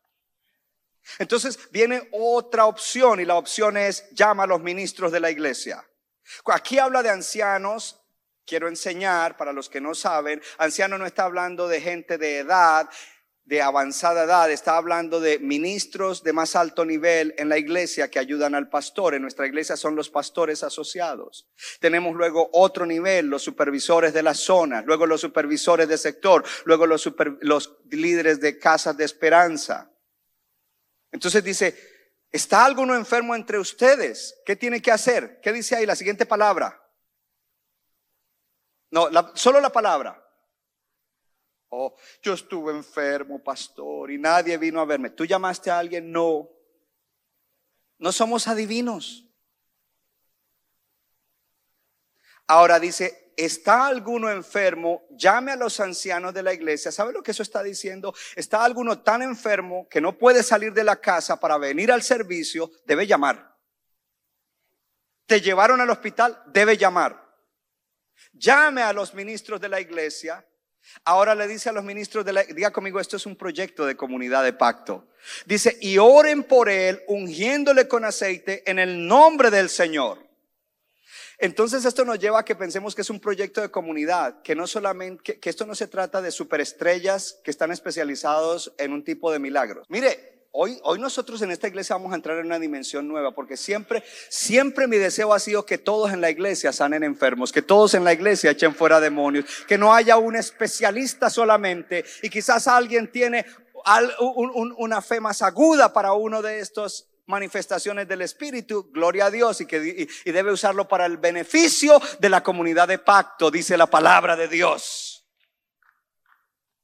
Entonces 1.19 1.59
viene 1.71 2.09
otra 2.13 2.67
opción 2.67 3.21
y 3.21 3.25
la 3.25 3.37
opción 3.37 3.77
es 3.77 4.09
llama 4.11 4.45
a 4.45 4.47
los 4.47 4.61
ministros 4.61 5.13
de 5.13 5.21
la 5.21 5.31
iglesia. 5.31 5.85
Aquí 6.47 6.79
habla 6.79 7.03
de 7.03 7.11
ancianos. 7.11 8.01
Quiero 8.47 8.69
enseñar 8.69 9.37
para 9.37 9.53
los 9.53 9.69
que 9.69 9.81
no 9.81 9.95
saben, 9.95 10.43
anciano 10.59 10.99
no 10.99 11.07
está 11.07 11.25
hablando 11.25 11.69
de 11.69 11.81
gente 11.81 12.19
de 12.19 12.39
edad, 12.39 12.89
de 13.51 13.63
avanzada 13.63 14.25
edad, 14.25 14.49
está 14.49 14.77
hablando 14.77 15.19
de 15.19 15.41
ministros 15.41 16.23
de 16.23 16.33
más 16.33 16.55
alto 16.55 16.85
nivel 16.85 17.35
en 17.37 17.49
la 17.49 17.59
iglesia 17.59 18.09
que 18.09 18.21
ayudan 18.21 18.55
al 18.55 18.69
pastor. 18.69 19.15
En 19.15 19.23
nuestra 19.23 19.45
iglesia 19.45 19.77
son 19.77 19.97
los 19.97 20.09
pastores 20.09 20.63
asociados. 20.63 21.49
Tenemos 21.81 22.15
luego 22.15 22.49
otro 22.53 22.87
nivel, 22.87 23.27
los 23.27 23.43
supervisores 23.43 24.13
de 24.13 24.23
la 24.23 24.35
zona, 24.35 24.83
luego 24.83 25.05
los 25.05 25.21
supervisores 25.21 25.89
de 25.89 25.99
sector, 25.99 26.45
luego 26.65 26.87
los, 26.87 27.03
super, 27.03 27.39
los 27.41 27.77
líderes 27.91 28.41
de 28.41 28.57
casas 28.57 28.97
de 28.97 29.05
esperanza. 29.05 29.90
Entonces 31.13 31.43
dice, 31.43 31.77
¿está 32.31 32.65
alguno 32.65 32.95
enfermo 32.95 33.35
entre 33.35 33.59
ustedes? 33.59 34.41
¿Qué 34.45 34.57
tiene 34.57 34.81
que 34.81 34.91
hacer? 34.91 35.41
¿Qué 35.41 35.53
dice 35.53 35.77
ahí 35.77 35.87
la 35.87 35.97
siguiente 35.97 36.27
palabra? 36.27 36.81
No, 38.91 39.09
la, 39.09 39.33
solo 39.35 39.61
la 39.61 39.71
palabra. 39.71 40.21
Oh, 41.69 41.95
yo 42.23 42.33
estuve 42.33 42.73
enfermo, 42.73 43.43
pastor, 43.43 44.11
y 44.11 44.19
nadie 44.19 44.59
vino 44.59 44.81
a 44.81 44.85
verme. 44.85 45.11
¿Tú 45.11 45.25
llamaste 45.25 45.71
a 45.71 45.79
alguien? 45.79 46.11
No. 46.11 46.51
No 47.99 48.11
somos 48.11 48.49
adivinos. 48.49 49.30
Ahora 52.51 52.81
dice, 52.81 53.33
¿está 53.37 53.87
alguno 53.87 54.29
enfermo? 54.29 55.07
Llame 55.11 55.53
a 55.53 55.57
los 55.57 55.79
ancianos 55.79 56.35
de 56.35 56.43
la 56.43 56.53
iglesia. 56.53 56.91
¿Sabe 56.91 57.13
lo 57.13 57.23
que 57.23 57.31
eso 57.31 57.45
está 57.45 57.63
diciendo? 57.63 58.13
¿Está 58.35 58.65
alguno 58.65 59.03
tan 59.03 59.23
enfermo 59.23 59.87
que 59.89 60.01
no 60.01 60.19
puede 60.19 60.43
salir 60.43 60.73
de 60.73 60.83
la 60.83 60.97
casa 60.97 61.39
para 61.39 61.59
venir 61.59 61.93
al 61.93 62.03
servicio? 62.03 62.73
Debe 62.85 63.07
llamar. 63.07 63.57
¿Te 65.27 65.41
llevaron 65.41 65.81
al 65.81 65.91
hospital? 65.91 66.43
Debe 66.49 66.77
llamar. 66.77 67.25
Llame 68.33 68.83
a 68.83 68.93
los 68.93 69.15
ministros 69.15 69.61
de 69.61 69.69
la 69.69 69.81
iglesia. 69.81 70.45
Ahora 71.05 71.37
le 71.37 71.47
dice 71.47 71.69
a 71.69 71.73
los 71.73 71.85
ministros 71.85 72.25
de 72.25 72.33
la 72.33 72.43
diga 72.43 72.73
conmigo, 72.73 72.99
esto 72.99 73.17
es 73.17 73.27
un 73.27 73.37
proyecto 73.37 73.87
de 73.87 73.97
comunidad 73.97 74.43
de 74.43 74.55
pacto. 74.55 75.07
Dice, 75.47 75.79
y 75.81 75.99
oren 75.99 76.43
por 76.43 76.69
él, 76.69 77.01
ungiéndole 77.07 77.87
con 77.87 78.05
aceite 78.05 78.69
en 78.69 78.81
el 78.81 79.07
nombre 79.07 79.53
del 79.53 79.69
Señor. 79.69 80.30
Entonces 81.41 81.87
esto 81.87 82.05
nos 82.05 82.19
lleva 82.19 82.41
a 82.41 82.45
que 82.45 82.55
pensemos 82.55 82.95
que 82.95 83.01
es 83.01 83.09
un 83.09 83.19
proyecto 83.19 83.63
de 83.63 83.71
comunidad, 83.71 84.43
que 84.43 84.55
no 84.55 84.67
solamente, 84.67 85.39
que, 85.41 85.51
esto 85.51 85.65
no 85.65 85.75
se 85.75 85.87
trata 85.87 86.21
de 86.21 86.31
superestrellas 86.31 87.41
que 87.43 87.51
están 87.51 87.73
especializados 87.73 88.75
en 88.77 88.93
un 88.93 89.03
tipo 89.03 89.33
de 89.33 89.39
milagros. 89.39 89.87
Mire, 89.89 90.45
hoy, 90.53 90.79
hoy 90.83 90.99
nosotros 90.99 91.41
en 91.41 91.51
esta 91.51 91.67
iglesia 91.67 91.97
vamos 91.97 92.13
a 92.13 92.17
entrar 92.17 92.37
en 92.39 92.45
una 92.45 92.59
dimensión 92.59 93.09
nueva, 93.09 93.35
porque 93.35 93.57
siempre, 93.57 94.05
siempre 94.29 94.87
mi 94.87 94.99
deseo 94.99 95.33
ha 95.33 95.39
sido 95.39 95.65
que 95.65 95.79
todos 95.79 96.13
en 96.13 96.21
la 96.21 96.29
iglesia 96.29 96.75
sanen 96.75 97.03
enfermos, 97.05 97.53
que 97.53 97.63
todos 97.63 97.95
en 97.95 98.05
la 98.05 98.13
iglesia 98.13 98.51
echen 98.51 98.75
fuera 98.75 99.01
demonios, 99.01 99.47
que 99.67 99.79
no 99.79 99.95
haya 99.95 100.19
un 100.19 100.37
especialista 100.37 101.31
solamente 101.31 102.05
y 102.23 102.29
quizás 102.29 102.69
alguien 102.69 103.11
tiene 103.11 103.47
una 104.77 105.01
fe 105.01 105.21
más 105.21 105.41
aguda 105.41 105.91
para 105.91 106.13
uno 106.13 106.43
de 106.43 106.59
estos 106.59 107.10
manifestaciones 107.31 108.07
del 108.07 108.23
Espíritu, 108.23 108.91
gloria 108.93 109.27
a 109.27 109.31
Dios, 109.31 109.61
y 109.63 109.67
que 109.67 110.07
y 110.25 110.31
debe 110.31 110.53
usarlo 110.53 110.87
para 110.87 111.07
el 111.07 111.17
beneficio 111.17 112.01
de 112.19 112.29
la 112.29 112.43
comunidad 112.43 112.89
de 112.89 112.99
pacto, 112.99 113.51
dice 113.51 113.77
la 113.77 113.87
palabra 113.87 114.37
de 114.37 114.49
Dios. 114.49 115.27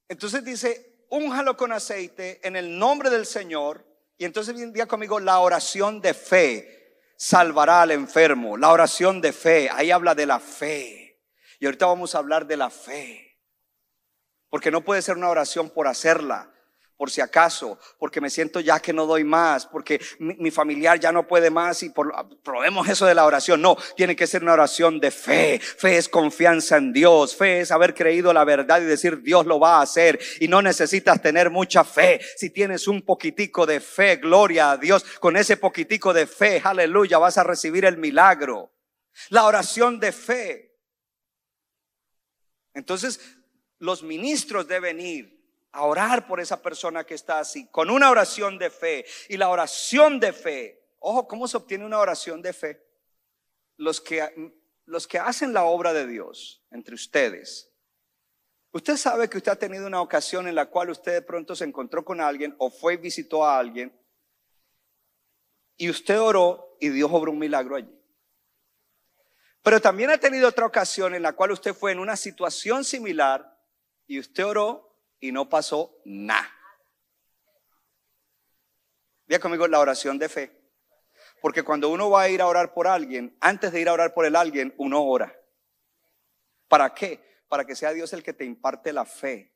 Entonces 0.08 0.44
dice, 0.44 1.04
únjalo 1.10 1.56
con 1.56 1.72
aceite 1.72 2.40
en 2.46 2.56
el 2.56 2.78
nombre 2.78 3.10
del 3.10 3.26
Señor, 3.26 3.84
y 4.16 4.24
entonces 4.24 4.72
día 4.72 4.86
conmigo 4.86 5.20
la 5.20 5.40
oración 5.40 6.00
de 6.00 6.14
fe 6.14 6.76
salvará 7.16 7.82
al 7.82 7.90
enfermo, 7.90 8.56
la 8.56 8.70
oración 8.70 9.20
de 9.20 9.32
fe, 9.32 9.68
ahí 9.70 9.90
habla 9.90 10.14
de 10.14 10.26
la 10.26 10.38
fe. 10.38 11.22
Y 11.58 11.66
ahorita 11.66 11.86
vamos 11.86 12.14
a 12.14 12.18
hablar 12.18 12.46
de 12.46 12.56
la 12.56 12.70
fe. 12.70 13.38
Porque 14.50 14.70
no 14.70 14.82
puede 14.82 15.02
ser 15.02 15.16
una 15.16 15.30
oración 15.30 15.70
por 15.70 15.88
hacerla, 15.88 16.52
por 16.96 17.10
si 17.10 17.20
acaso, 17.20 17.78
porque 17.98 18.20
me 18.20 18.30
siento 18.30 18.60
ya 18.60 18.80
que 18.80 18.92
no 18.92 19.06
doy 19.06 19.22
más, 19.22 19.66
porque 19.66 20.00
mi, 20.18 20.50
familiar 20.50 20.98
ya 20.98 21.12
no 21.12 21.26
puede 21.26 21.50
más 21.50 21.82
y 21.82 21.90
por, 21.90 22.12
probemos 22.42 22.88
eso 22.88 23.04
de 23.04 23.14
la 23.14 23.26
oración. 23.26 23.60
No, 23.60 23.76
tiene 23.96 24.16
que 24.16 24.26
ser 24.26 24.42
una 24.42 24.54
oración 24.54 24.98
de 24.98 25.10
fe. 25.10 25.60
Fe 25.60 25.98
es 25.98 26.08
confianza 26.08 26.78
en 26.78 26.92
Dios, 26.92 27.36
fe 27.36 27.60
es 27.60 27.70
haber 27.70 27.94
creído 27.94 28.32
la 28.32 28.44
verdad 28.44 28.80
y 28.80 28.84
decir 28.84 29.22
Dios 29.22 29.44
lo 29.44 29.60
va 29.60 29.78
a 29.78 29.82
hacer 29.82 30.18
y 30.40 30.48
no 30.48 30.62
necesitas 30.62 31.20
tener 31.20 31.50
mucha 31.50 31.84
fe. 31.84 32.20
Si 32.36 32.50
tienes 32.50 32.88
un 32.88 33.02
poquitico 33.02 33.66
de 33.66 33.80
fe, 33.80 34.16
gloria 34.16 34.70
a 34.70 34.76
Dios, 34.78 35.04
con 35.20 35.36
ese 35.36 35.58
poquitico 35.58 36.14
de 36.14 36.26
fe, 36.26 36.62
aleluya, 36.64 37.18
vas 37.18 37.36
a 37.36 37.44
recibir 37.44 37.84
el 37.84 37.98
milagro. 37.98 38.72
La 39.28 39.44
oración 39.44 40.00
de 40.00 40.12
fe. 40.12 40.78
Entonces, 42.72 43.20
los 43.78 44.02
ministros 44.02 44.66
deben 44.66 45.00
ir 45.00 45.35
a 45.76 45.84
orar 45.84 46.26
por 46.26 46.40
esa 46.40 46.62
persona 46.62 47.04
que 47.04 47.14
está 47.14 47.38
así, 47.38 47.66
con 47.68 47.90
una 47.90 48.10
oración 48.10 48.58
de 48.58 48.70
fe. 48.70 49.04
Y 49.28 49.36
la 49.36 49.50
oración 49.50 50.18
de 50.18 50.32
fe, 50.32 50.82
ojo, 50.98 51.28
¿cómo 51.28 51.46
se 51.46 51.58
obtiene 51.58 51.84
una 51.84 51.98
oración 51.98 52.40
de 52.40 52.54
fe? 52.54 52.82
Los 53.76 54.00
que, 54.00 54.52
los 54.86 55.06
que 55.06 55.18
hacen 55.18 55.52
la 55.52 55.64
obra 55.64 55.92
de 55.92 56.06
Dios 56.06 56.64
entre 56.70 56.94
ustedes. 56.94 57.70
Usted 58.72 58.96
sabe 58.96 59.28
que 59.28 59.36
usted 59.36 59.52
ha 59.52 59.58
tenido 59.58 59.86
una 59.86 60.00
ocasión 60.00 60.48
en 60.48 60.54
la 60.54 60.66
cual 60.66 60.90
usted 60.90 61.12
de 61.12 61.22
pronto 61.22 61.54
se 61.54 61.64
encontró 61.64 62.04
con 62.04 62.20
alguien 62.20 62.54
o 62.58 62.70
fue 62.70 62.94
y 62.94 62.98
visitó 62.98 63.44
a 63.44 63.58
alguien 63.58 63.94
y 65.76 65.90
usted 65.90 66.18
oró 66.18 66.76
y 66.80 66.88
Dios 66.88 67.10
obró 67.12 67.32
un 67.32 67.38
milagro 67.38 67.76
allí. 67.76 67.92
Pero 69.62 69.80
también 69.80 70.10
ha 70.10 70.18
tenido 70.18 70.48
otra 70.48 70.64
ocasión 70.64 71.14
en 71.14 71.22
la 71.22 71.34
cual 71.34 71.50
usted 71.50 71.74
fue 71.74 71.92
en 71.92 71.98
una 71.98 72.16
situación 72.16 72.84
similar 72.84 73.58
y 74.06 74.18
usted 74.18 74.44
oró 74.46 74.85
y 75.20 75.32
no 75.32 75.48
pasó 75.48 76.00
nada. 76.04 76.52
Diga 79.26 79.40
conmigo 79.40 79.66
la 79.66 79.80
oración 79.80 80.18
de 80.18 80.28
fe. 80.28 80.66
Porque 81.40 81.62
cuando 81.62 81.90
uno 81.90 82.10
va 82.10 82.22
a 82.22 82.28
ir 82.28 82.40
a 82.40 82.46
orar 82.46 82.72
por 82.72 82.86
alguien, 82.86 83.36
antes 83.40 83.72
de 83.72 83.80
ir 83.80 83.88
a 83.88 83.92
orar 83.92 84.14
por 84.14 84.24
el 84.24 84.36
alguien, 84.36 84.74
uno 84.78 85.02
ora. 85.02 85.34
¿Para 86.68 86.94
qué? 86.94 87.42
Para 87.48 87.64
que 87.64 87.76
sea 87.76 87.92
Dios 87.92 88.12
el 88.12 88.22
que 88.22 88.32
te 88.32 88.44
imparte 88.44 88.92
la 88.92 89.04
fe 89.04 89.52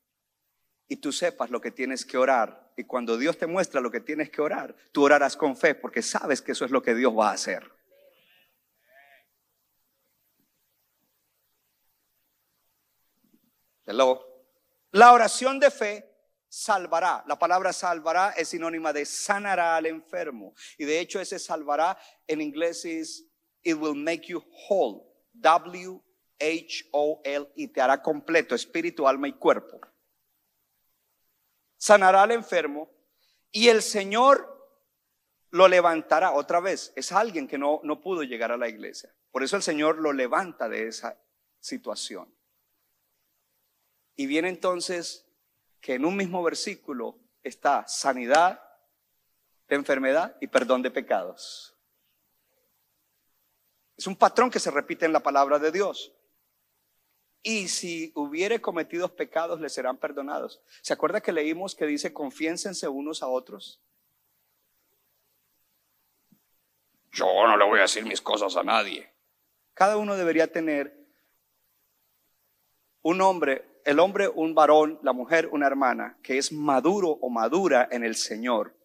y 0.89 0.97
tú 0.97 1.13
sepas 1.13 1.51
lo 1.51 1.61
que 1.61 1.71
tienes 1.71 2.05
que 2.05 2.19
orar. 2.19 2.73
Y 2.77 2.85
cuando 2.85 3.17
Dios 3.17 3.39
te 3.39 3.47
muestra 3.47 3.81
lo 3.81 3.91
que 3.91 4.01
tienes 4.01 4.31
que 4.31 4.43
orar, 4.43 4.75
tú 4.93 5.05
orarás 5.05 5.37
con 5.37 5.57
fe 5.57 5.75
porque 5.75 6.03
sabes 6.03 6.43
que 6.43 6.53
eso 6.53 6.65
es 6.65 6.71
lo 6.71 6.83
que 6.83 6.95
Dios 6.95 7.17
va 7.17 7.31
a 7.31 7.35
hacer. 7.35 7.71
Hello. 13.87 14.30
La 14.93 15.13
oración 15.13 15.61
de 15.61 15.71
fe 15.71 16.11
salvará. 16.49 17.25
La 17.27 17.39
palabra 17.39 17.73
salvará 17.73 18.31
es 18.31 18.49
sinónima 18.49 18.93
de 18.93 19.07
sanará 19.07 19.77
al 19.77 19.87
enfermo. 19.87 20.55
Y 20.79 20.85
de 20.85 21.01
hecho 21.01 21.21
ese 21.21 21.39
salvará 21.39 21.97
en 22.27 22.41
inglés 22.41 22.85
es 22.85 23.25
it 23.63 23.77
will 23.77 23.95
make 23.95 24.27
you 24.27 24.43
whole. 24.69 25.07
W 25.33 26.03
H 26.41 26.89
O 26.93 27.21
L 27.25 27.53
y 27.55 27.69
te 27.69 27.81
hará 27.81 28.03
completo, 28.03 28.55
espíritu, 28.55 29.07
alma 29.07 29.29
y 29.29 29.35
cuerpo. 29.35 29.81
Sanará 31.77 32.23
al 32.23 32.33
enfermo 32.33 32.91
y 33.53 33.69
el 33.69 33.83
Señor 33.83 34.59
lo 35.51 35.69
levantará 35.69 36.33
otra 36.33 36.61
vez. 36.61 36.93
Es 36.97 37.13
alguien 37.13 37.47
que 37.47 37.59
no, 37.59 37.81
no 37.85 38.01
pudo 38.01 38.23
llegar 38.23 38.53
a 38.53 38.57
la 38.57 38.69
iglesia. 38.69 39.15
Por 39.31 39.43
eso 39.43 39.57
el 39.57 39.63
Señor 39.63 39.99
lo 39.99 40.13
levanta 40.13 40.69
de 40.69 40.89
esa 40.89 41.17
situación. 41.61 42.35
Y 44.21 44.27
viene 44.27 44.51
entonces 44.51 45.25
que 45.81 45.95
en 45.95 46.05
un 46.05 46.15
mismo 46.15 46.43
versículo 46.43 47.19
está 47.43 47.89
sanidad 47.89 48.63
de 49.67 49.77
enfermedad 49.77 50.37
y 50.43 50.47
perdón 50.47 50.83
de 50.83 50.91
pecados. 50.91 51.75
Es 53.97 54.07
un 54.07 54.15
patrón 54.15 54.51
que 54.51 54.61
se 54.61 54.71
repite 54.71 55.07
en 55.07 55.15
la 55.15 55.21
palabra 55.21 55.59
de 55.59 55.73
Dios. 55.73 56.13
Y 57.43 57.69
si 57.69 58.13
hubiere 58.15 58.61
cometido 58.61 59.09
pecados, 59.17 59.59
le 59.59 59.71
serán 59.71 59.97
perdonados. 59.97 60.61
¿Se 60.83 60.93
acuerda 60.93 61.23
que 61.23 61.33
leímos 61.33 61.75
que 61.75 61.87
dice, 61.87 62.13
confiénsense 62.13 62.89
unos 62.89 63.23
a 63.23 63.27
otros? 63.27 63.81
Yo 67.11 67.25
no 67.25 67.57
le 67.57 67.65
voy 67.65 67.79
a 67.79 67.83
decir 67.85 68.05
mis 68.05 68.21
cosas 68.21 68.55
a 68.55 68.63
nadie. 68.63 69.11
Cada 69.73 69.97
uno 69.97 70.15
debería 70.15 70.53
tener 70.53 70.95
un 73.01 73.23
hombre 73.23 73.70
el 73.91 73.99
hombre 73.99 74.29
un 74.29 74.55
varón, 74.55 75.01
la 75.03 75.13
mujer 75.13 75.49
una 75.53 75.67
hermana, 75.67 76.17
que 76.23 76.39
es 76.39 76.53
maduro 76.53 77.09
o 77.09 77.29
madura 77.29 77.89
en 77.91 78.05
el 78.05 78.15
Señor, 78.15 78.77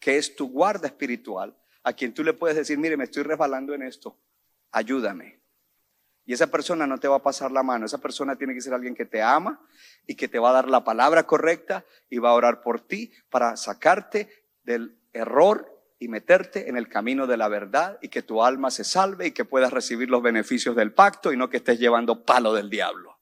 que 0.00 0.16
es 0.16 0.36
tu 0.36 0.50
guarda 0.50 0.86
espiritual, 0.86 1.54
a 1.82 1.92
quien 1.92 2.14
tú 2.14 2.24
le 2.24 2.32
puedes 2.32 2.56
decir, 2.56 2.78
mire, 2.78 2.96
me 2.96 3.04
estoy 3.04 3.24
resbalando 3.24 3.74
en 3.74 3.82
esto, 3.82 4.16
ayúdame. 4.72 5.42
Y 6.24 6.32
esa 6.32 6.46
persona 6.46 6.86
no 6.86 6.98
te 6.98 7.08
va 7.08 7.16
a 7.16 7.22
pasar 7.22 7.52
la 7.52 7.62
mano, 7.62 7.84
esa 7.84 7.98
persona 7.98 8.36
tiene 8.36 8.54
que 8.54 8.62
ser 8.62 8.72
alguien 8.72 8.94
que 8.94 9.04
te 9.04 9.20
ama 9.20 9.60
y 10.06 10.14
que 10.14 10.28
te 10.28 10.38
va 10.38 10.48
a 10.48 10.54
dar 10.54 10.70
la 10.70 10.82
palabra 10.82 11.24
correcta 11.24 11.84
y 12.08 12.16
va 12.16 12.30
a 12.30 12.34
orar 12.34 12.62
por 12.62 12.80
ti 12.80 13.12
para 13.28 13.58
sacarte 13.58 14.30
del 14.62 14.98
error 15.12 15.70
y 15.98 16.08
meterte 16.08 16.70
en 16.70 16.78
el 16.78 16.88
camino 16.88 17.26
de 17.26 17.36
la 17.36 17.48
verdad 17.48 17.98
y 18.00 18.08
que 18.08 18.22
tu 18.22 18.42
alma 18.42 18.70
se 18.70 18.84
salve 18.84 19.26
y 19.26 19.32
que 19.32 19.44
puedas 19.44 19.74
recibir 19.74 20.08
los 20.08 20.22
beneficios 20.22 20.74
del 20.74 20.94
pacto 20.94 21.34
y 21.34 21.36
no 21.36 21.50
que 21.50 21.58
estés 21.58 21.78
llevando 21.78 22.24
palo 22.24 22.54
del 22.54 22.70
diablo. 22.70 23.13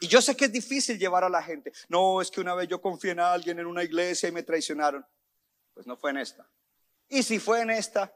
Y 0.00 0.06
yo 0.06 0.20
sé 0.20 0.36
que 0.36 0.46
es 0.46 0.52
difícil 0.52 0.98
llevar 0.98 1.24
a 1.24 1.28
la 1.28 1.42
gente. 1.42 1.72
No, 1.88 2.20
es 2.20 2.30
que 2.30 2.40
una 2.40 2.54
vez 2.54 2.68
yo 2.68 2.80
confié 2.80 3.12
en 3.12 3.20
alguien 3.20 3.58
en 3.58 3.66
una 3.66 3.82
iglesia 3.82 4.28
y 4.28 4.32
me 4.32 4.42
traicionaron. 4.42 5.04
Pues 5.74 5.86
no 5.86 5.96
fue 5.96 6.10
en 6.10 6.18
esta. 6.18 6.48
Y 7.08 7.22
si 7.22 7.38
fue 7.38 7.62
en 7.62 7.70
esta, 7.70 8.14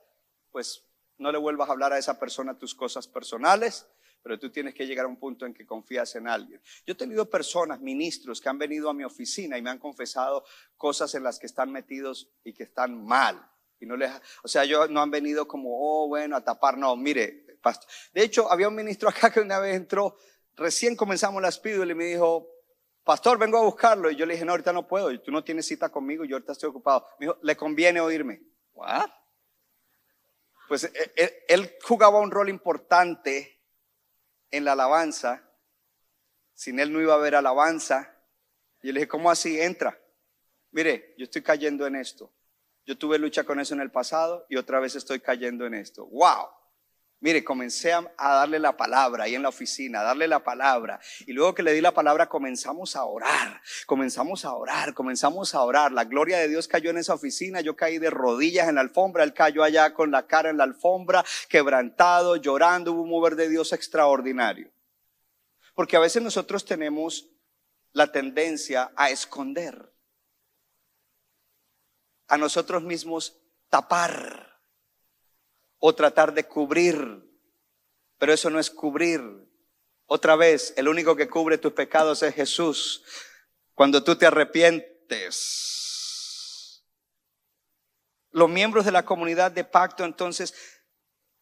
pues 0.50 0.84
no 1.18 1.32
le 1.32 1.38
vuelvas 1.38 1.68
a 1.68 1.72
hablar 1.72 1.92
a 1.92 1.98
esa 1.98 2.18
persona 2.18 2.58
tus 2.58 2.74
cosas 2.74 3.06
personales, 3.08 3.86
pero 4.22 4.38
tú 4.38 4.50
tienes 4.50 4.74
que 4.74 4.86
llegar 4.86 5.06
a 5.06 5.08
un 5.08 5.16
punto 5.16 5.46
en 5.46 5.54
que 5.54 5.66
confías 5.66 6.14
en 6.14 6.28
alguien. 6.28 6.60
Yo 6.86 6.92
he 6.92 6.96
tenido 6.96 7.28
personas, 7.28 7.80
ministros, 7.80 8.40
que 8.40 8.48
han 8.48 8.58
venido 8.58 8.88
a 8.88 8.94
mi 8.94 9.04
oficina 9.04 9.58
y 9.58 9.62
me 9.62 9.70
han 9.70 9.78
confesado 9.78 10.44
cosas 10.76 11.14
en 11.14 11.24
las 11.24 11.38
que 11.38 11.46
están 11.46 11.72
metidos 11.72 12.30
y 12.44 12.52
que 12.52 12.64
están 12.64 13.04
mal. 13.04 13.48
Y 13.80 13.86
no 13.86 13.96
les, 13.96 14.12
o 14.44 14.48
sea, 14.48 14.64
yo 14.64 14.86
no 14.86 15.00
han 15.00 15.10
venido 15.10 15.48
como, 15.48 15.70
oh, 15.72 16.08
bueno, 16.08 16.36
a 16.36 16.44
tapar, 16.44 16.78
no, 16.78 16.94
mire, 16.96 17.46
De 18.12 18.22
hecho, 18.22 18.50
había 18.50 18.68
un 18.68 18.76
ministro 18.76 19.08
acá 19.08 19.32
que 19.32 19.40
una 19.40 19.58
vez 19.58 19.74
entró 19.74 20.16
recién 20.56 20.96
comenzamos 20.96 21.40
las 21.42 21.58
pílulas 21.58 21.90
y 21.90 21.94
me 21.94 22.04
dijo, 22.06 22.48
pastor, 23.04 23.38
vengo 23.38 23.58
a 23.58 23.62
buscarlo. 23.62 24.10
Y 24.10 24.16
yo 24.16 24.26
le 24.26 24.34
dije, 24.34 24.44
no, 24.44 24.52
ahorita 24.52 24.72
no 24.72 24.86
puedo, 24.86 25.18
tú 25.20 25.30
no 25.30 25.44
tienes 25.44 25.66
cita 25.66 25.88
conmigo, 25.90 26.24
yo 26.24 26.36
ahorita 26.36 26.52
estoy 26.52 26.70
ocupado. 26.70 27.06
Me 27.18 27.26
dijo, 27.26 27.38
le 27.42 27.56
conviene 27.56 28.00
oírme. 28.00 28.42
¿What? 28.74 29.10
Pues 30.68 30.84
él, 31.16 31.32
él 31.48 31.76
jugaba 31.82 32.20
un 32.20 32.30
rol 32.30 32.48
importante 32.48 33.60
en 34.50 34.64
la 34.64 34.72
alabanza. 34.72 35.48
Sin 36.54 36.78
él 36.80 36.92
no 36.92 37.00
iba 37.00 37.14
a 37.14 37.16
haber 37.16 37.34
alabanza. 37.34 38.16
Y 38.82 38.88
yo 38.88 38.92
le 38.92 39.00
dije, 39.00 39.08
¿cómo 39.08 39.30
así? 39.30 39.60
Entra. 39.60 39.98
Mire, 40.70 41.14
yo 41.18 41.24
estoy 41.24 41.42
cayendo 41.42 41.86
en 41.86 41.96
esto. 41.96 42.32
Yo 42.84 42.98
tuve 42.98 43.18
lucha 43.18 43.44
con 43.44 43.60
eso 43.60 43.74
en 43.74 43.80
el 43.80 43.90
pasado 43.90 44.46
y 44.48 44.56
otra 44.56 44.80
vez 44.80 44.96
estoy 44.96 45.20
cayendo 45.20 45.66
en 45.66 45.74
esto. 45.74 46.06
¡Wow! 46.06 46.48
Mire, 47.22 47.44
comencé 47.44 47.92
a, 47.92 48.02
darle 48.16 48.58
la 48.58 48.76
palabra 48.76 49.24
ahí 49.24 49.36
en 49.36 49.42
la 49.42 49.50
oficina, 49.50 50.00
a 50.00 50.02
darle 50.02 50.26
la 50.26 50.42
palabra. 50.42 50.98
Y 51.24 51.32
luego 51.32 51.54
que 51.54 51.62
le 51.62 51.72
di 51.72 51.80
la 51.80 51.94
palabra, 51.94 52.28
comenzamos 52.28 52.96
a 52.96 53.04
orar, 53.04 53.62
comenzamos 53.86 54.44
a 54.44 54.52
orar, 54.52 54.92
comenzamos 54.92 55.54
a 55.54 55.62
orar. 55.62 55.92
La 55.92 56.02
gloria 56.02 56.38
de 56.38 56.48
Dios 56.48 56.66
cayó 56.66 56.90
en 56.90 56.98
esa 56.98 57.14
oficina, 57.14 57.60
yo 57.60 57.76
caí 57.76 57.98
de 57.98 58.10
rodillas 58.10 58.68
en 58.68 58.74
la 58.74 58.80
alfombra, 58.80 59.22
él 59.22 59.34
cayó 59.34 59.62
allá 59.62 59.94
con 59.94 60.10
la 60.10 60.26
cara 60.26 60.50
en 60.50 60.56
la 60.56 60.64
alfombra, 60.64 61.24
quebrantado, 61.48 62.34
llorando, 62.34 62.92
hubo 62.92 63.02
un 63.02 63.10
mover 63.10 63.36
de 63.36 63.48
Dios 63.48 63.72
extraordinario. 63.72 64.72
Porque 65.76 65.96
a 65.96 66.00
veces 66.00 66.24
nosotros 66.24 66.64
tenemos 66.64 67.30
la 67.92 68.10
tendencia 68.10 68.90
a 68.96 69.10
esconder, 69.10 69.94
a 72.26 72.36
nosotros 72.36 72.82
mismos 72.82 73.40
tapar 73.70 74.51
o 75.84 75.92
tratar 75.96 76.32
de 76.32 76.44
cubrir. 76.44 76.96
Pero 78.16 78.32
eso 78.32 78.48
no 78.50 78.60
es 78.60 78.70
cubrir. 78.70 79.20
Otra 80.06 80.36
vez, 80.36 80.72
el 80.76 80.86
único 80.86 81.16
que 81.16 81.28
cubre 81.28 81.58
tus 81.58 81.72
pecados 81.72 82.22
es 82.22 82.32
Jesús. 82.36 83.02
Cuando 83.74 84.04
tú 84.04 84.14
te 84.14 84.26
arrepientes. 84.26 85.58
Los 88.30 88.48
miembros 88.48 88.84
de 88.84 88.92
la 88.92 89.04
comunidad 89.04 89.50
de 89.50 89.64
pacto, 89.64 90.04
entonces, 90.04 90.54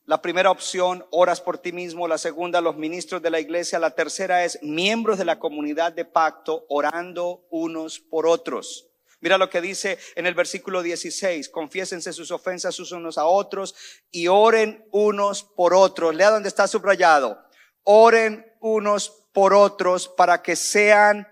la 0.04 0.22
primera 0.22 0.50
opción, 0.50 1.06
oras 1.10 1.42
por 1.42 1.58
ti 1.58 1.72
mismo. 1.72 2.08
La 2.08 2.16
segunda, 2.16 2.62
los 2.62 2.76
ministros 2.76 3.20
de 3.20 3.28
la 3.28 3.40
iglesia. 3.40 3.78
La 3.78 3.94
tercera 3.94 4.46
es 4.46 4.58
miembros 4.62 5.18
de 5.18 5.26
la 5.26 5.38
comunidad 5.38 5.92
de 5.92 6.06
pacto 6.06 6.64
orando 6.70 7.46
unos 7.50 8.00
por 8.00 8.26
otros. 8.26 8.89
Mira 9.20 9.36
lo 9.36 9.50
que 9.50 9.60
dice 9.60 9.98
en 10.14 10.26
el 10.26 10.34
versículo 10.34 10.82
16, 10.82 11.50
confiésense 11.50 12.12
sus 12.12 12.30
ofensas 12.30 12.78
unos 12.92 13.18
a 13.18 13.26
otros 13.26 13.74
y 14.10 14.28
oren 14.28 14.86
unos 14.92 15.42
por 15.42 15.74
otros. 15.74 16.14
Lea 16.14 16.30
donde 16.30 16.48
está 16.48 16.66
subrayado. 16.66 17.42
Oren 17.84 18.50
unos 18.60 19.10
por 19.32 19.52
otros 19.52 20.08
para 20.08 20.42
que 20.42 20.56
sean, 20.56 21.28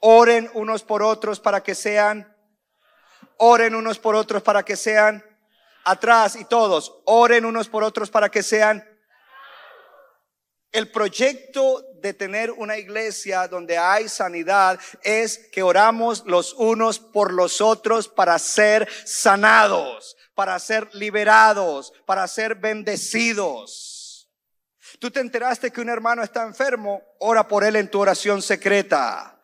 oren 0.00 0.50
unos 0.54 0.82
por 0.82 1.02
otros 1.02 1.40
para 1.40 1.62
que 1.62 1.74
sean, 1.74 2.36
oren 3.38 3.74
unos 3.74 3.98
por 3.98 4.14
otros 4.14 4.42
para 4.42 4.62
que 4.62 4.76
sean 4.76 5.24
atrás 5.84 6.36
y 6.36 6.44
todos, 6.44 7.00
oren 7.04 7.44
unos 7.44 7.68
por 7.68 7.82
otros 7.82 8.10
para 8.10 8.28
que 8.30 8.42
sean 8.42 8.84
el 10.72 10.90
proyecto 10.90 11.87
de 12.00 12.14
tener 12.14 12.50
una 12.50 12.76
iglesia 12.76 13.48
donde 13.48 13.78
hay 13.78 14.08
sanidad 14.08 14.78
es 15.02 15.38
que 15.52 15.62
oramos 15.62 16.24
los 16.26 16.54
unos 16.54 16.98
por 16.98 17.32
los 17.32 17.60
otros 17.60 18.08
para 18.08 18.38
ser 18.38 18.88
sanados, 19.04 20.16
para 20.34 20.58
ser 20.58 20.88
liberados, 20.94 21.92
para 22.06 22.26
ser 22.28 22.54
bendecidos. 22.54 24.28
Tú 24.98 25.10
te 25.10 25.20
enteraste 25.20 25.70
que 25.70 25.80
un 25.80 25.88
hermano 25.88 26.22
está 26.22 26.42
enfermo, 26.44 27.02
ora 27.20 27.46
por 27.46 27.64
él 27.64 27.76
en 27.76 27.90
tu 27.90 28.00
oración 28.00 28.42
secreta. 28.42 29.37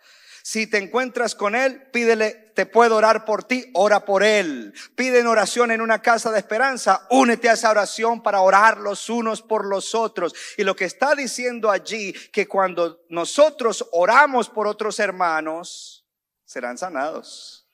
Si 0.46 0.66
te 0.66 0.76
encuentras 0.76 1.34
con 1.34 1.54
Él, 1.54 1.88
pídele, 1.90 2.52
te 2.54 2.66
puedo 2.66 2.96
orar 2.96 3.24
por 3.24 3.44
ti, 3.44 3.70
ora 3.72 4.04
por 4.04 4.22
Él. 4.22 4.74
Piden 4.94 5.26
oración 5.26 5.70
en 5.70 5.80
una 5.80 6.02
casa 6.02 6.30
de 6.30 6.38
esperanza, 6.38 7.06
únete 7.08 7.48
a 7.48 7.54
esa 7.54 7.70
oración 7.70 8.22
para 8.22 8.42
orar 8.42 8.76
los 8.76 9.08
unos 9.08 9.40
por 9.40 9.64
los 9.64 9.94
otros. 9.94 10.34
Y 10.58 10.64
lo 10.64 10.76
que 10.76 10.84
está 10.84 11.14
diciendo 11.14 11.70
allí, 11.70 12.12
que 12.30 12.46
cuando 12.46 13.06
nosotros 13.08 13.88
oramos 13.92 14.50
por 14.50 14.66
otros 14.66 14.98
hermanos, 14.98 16.04
serán 16.44 16.76
sanados. 16.76 17.66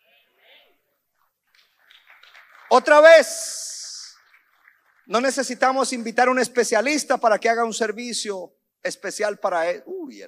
Otra 2.68 3.00
vez, 3.00 4.14
no 5.06 5.20
necesitamos 5.20 5.92
invitar 5.92 6.28
a 6.28 6.30
un 6.30 6.38
especialista 6.38 7.18
para 7.18 7.36
que 7.40 7.48
haga 7.48 7.64
un 7.64 7.74
servicio 7.74 8.54
especial 8.80 9.40
para 9.40 9.68
él. 9.68 9.82
Uy, 9.86 10.22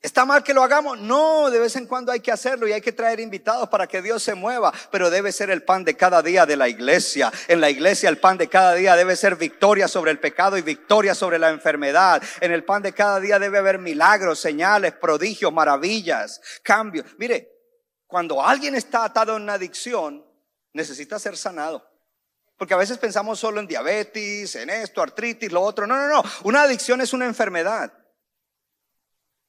¿Está 0.00 0.24
mal 0.24 0.44
que 0.44 0.54
lo 0.54 0.62
hagamos? 0.62 1.00
No, 1.00 1.50
de 1.50 1.58
vez 1.58 1.74
en 1.74 1.86
cuando 1.86 2.12
hay 2.12 2.20
que 2.20 2.30
hacerlo 2.30 2.68
y 2.68 2.72
hay 2.72 2.80
que 2.80 2.92
traer 2.92 3.18
invitados 3.18 3.68
para 3.68 3.88
que 3.88 4.00
Dios 4.00 4.22
se 4.22 4.34
mueva, 4.34 4.72
pero 4.92 5.10
debe 5.10 5.32
ser 5.32 5.50
el 5.50 5.64
pan 5.64 5.84
de 5.84 5.96
cada 5.96 6.22
día 6.22 6.46
de 6.46 6.56
la 6.56 6.68
iglesia. 6.68 7.32
En 7.48 7.60
la 7.60 7.68
iglesia 7.68 8.08
el 8.08 8.18
pan 8.18 8.38
de 8.38 8.48
cada 8.48 8.74
día 8.74 8.94
debe 8.94 9.16
ser 9.16 9.34
victoria 9.34 9.88
sobre 9.88 10.12
el 10.12 10.20
pecado 10.20 10.56
y 10.56 10.62
victoria 10.62 11.16
sobre 11.16 11.40
la 11.40 11.50
enfermedad. 11.50 12.22
En 12.40 12.52
el 12.52 12.64
pan 12.64 12.82
de 12.82 12.92
cada 12.92 13.18
día 13.18 13.40
debe 13.40 13.58
haber 13.58 13.80
milagros, 13.80 14.38
señales, 14.38 14.92
prodigios, 14.92 15.52
maravillas, 15.52 16.40
cambios. 16.62 17.04
Mire, 17.18 17.50
cuando 18.06 18.40
alguien 18.44 18.76
está 18.76 19.04
atado 19.04 19.36
en 19.36 19.42
una 19.42 19.54
adicción, 19.54 20.24
necesita 20.74 21.18
ser 21.18 21.36
sanado. 21.36 21.84
Porque 22.56 22.74
a 22.74 22.78
veces 22.78 22.98
pensamos 22.98 23.40
solo 23.40 23.58
en 23.58 23.66
diabetes, 23.66 24.54
en 24.54 24.70
esto, 24.70 25.02
artritis, 25.02 25.50
lo 25.50 25.62
otro. 25.62 25.88
No, 25.88 25.96
no, 25.96 26.06
no. 26.06 26.22
Una 26.44 26.62
adicción 26.62 27.00
es 27.00 27.12
una 27.12 27.24
enfermedad. 27.24 27.92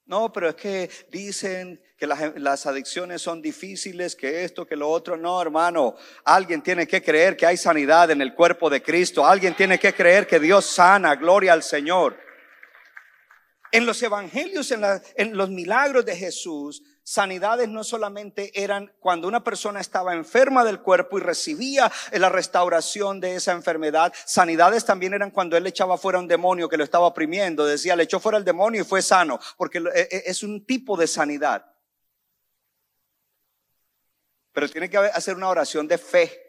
No, 0.10 0.34
pero 0.34 0.50
es 0.50 0.56
que 0.56 0.90
dicen 1.12 1.80
que 1.96 2.08
las, 2.08 2.66
adicciones 2.66 3.22
son 3.22 3.44
difíciles, 3.44 4.16
que 4.16 4.44
esto, 4.44 4.66
que 4.66 4.76
lo 4.76 4.90
otro. 4.90 5.16
No, 5.16 5.40
hermano, 5.40 5.98
alguien 6.26 6.64
tiene 6.64 6.88
que 6.88 7.04
creer 7.04 7.38
que 7.38 7.46
hay 7.46 7.58
sanidad 7.58 8.10
en 8.10 8.20
el 8.20 8.34
cuerpo 8.34 8.72
de 8.72 8.82
Cristo. 8.82 9.24
Alguien 9.24 9.54
tiene 9.54 9.78
que 9.78 9.94
creer 9.94 10.26
que 10.26 10.40
Dios 10.40 10.66
sana, 10.66 11.16
gloria 11.16 11.54
al 11.54 11.62
Señor. 11.62 12.18
En 13.72 13.86
los 13.86 14.02
evangelios, 14.02 14.72
en, 14.72 15.38
los 15.38 15.50
milagros 15.52 16.04
de 16.06 16.16
Jesús, 16.16 16.82
sanidades 17.10 17.68
no 17.68 17.84
solamente 17.84 18.52
eran 18.54 18.94
cuando 19.00 19.28
una 19.28 19.44
persona 19.44 19.80
estaba 19.80 20.14
enferma 20.14 20.64
del 20.64 20.80
cuerpo 20.80 21.18
y 21.18 21.22
recibía 21.22 21.92
la 22.12 22.30
restauración 22.30 23.20
de 23.20 23.34
esa 23.34 23.52
enfermedad, 23.52 24.14
sanidades 24.28 24.86
también 24.86 25.16
eran 25.16 25.32
cuando 25.32 25.58
él 25.58 25.66
echaba 25.66 25.98
fuera 25.98 26.20
un 26.20 26.28
demonio 26.28 26.70
que 26.70 26.78
lo 26.78 26.84
estaba 26.84 27.08
oprimiendo, 27.08 27.66
decía, 27.66 27.96
le 27.96 28.04
echó 28.04 28.20
fuera 28.20 28.38
el 28.38 28.46
demonio 28.46 28.82
y 28.82 28.86
fue 28.86 29.02
sano, 29.02 29.40
porque 29.58 29.80
e, 29.80 30.02
e, 30.02 30.24
es 30.28 30.44
un 30.44 30.64
tipo 30.68 30.96
de 30.96 31.08
sanidad. 31.08 31.66
Pero 34.52 34.70
tiene 34.70 34.88
que 34.88 34.98
hacer 34.98 35.36
una 35.36 35.50
oración 35.50 35.88
de 35.88 35.98
fe. 35.98 36.40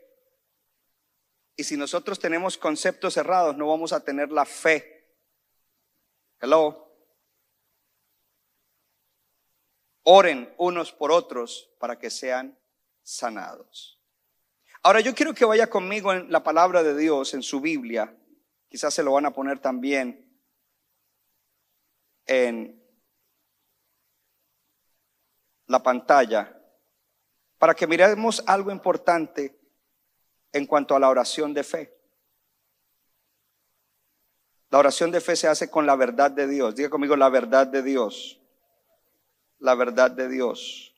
Y 1.56 1.64
si 1.64 1.78
nosotros 1.78 2.18
tenemos 2.18 2.58
conceptos 2.58 3.14
cerrados, 3.14 3.56
no 3.56 3.66
vamos 3.66 3.94
a 3.94 4.04
tener 4.04 4.30
la 4.30 4.44
fe. 4.44 5.16
Hello. 6.38 6.89
Oren 10.02 10.52
unos 10.56 10.92
por 10.92 11.12
otros 11.12 11.70
para 11.78 11.98
que 11.98 12.10
sean 12.10 12.58
sanados. 13.02 13.98
Ahora 14.82 15.00
yo 15.00 15.14
quiero 15.14 15.34
que 15.34 15.44
vaya 15.44 15.68
conmigo 15.68 16.12
en 16.12 16.30
la 16.32 16.42
palabra 16.42 16.82
de 16.82 16.96
Dios, 16.96 17.34
en 17.34 17.42
su 17.42 17.60
Biblia. 17.60 18.16
Quizás 18.68 18.94
se 18.94 19.02
lo 19.02 19.12
van 19.12 19.26
a 19.26 19.32
poner 19.32 19.58
también 19.58 20.26
en 22.24 22.82
la 25.66 25.82
pantalla 25.82 26.56
para 27.58 27.74
que 27.74 27.86
miremos 27.86 28.42
algo 28.46 28.70
importante 28.70 29.60
en 30.52 30.66
cuanto 30.66 30.96
a 30.96 31.00
la 31.00 31.10
oración 31.10 31.52
de 31.52 31.62
fe. 31.62 31.96
La 34.70 34.78
oración 34.78 35.10
de 35.10 35.20
fe 35.20 35.36
se 35.36 35.48
hace 35.48 35.68
con 35.68 35.84
la 35.84 35.96
verdad 35.96 36.30
de 36.30 36.46
Dios. 36.46 36.74
Diga 36.74 36.88
conmigo 36.88 37.16
la 37.16 37.28
verdad 37.28 37.66
de 37.66 37.82
Dios 37.82 38.39
la 39.60 39.74
verdad 39.74 40.10
de 40.10 40.28
Dios. 40.28 40.94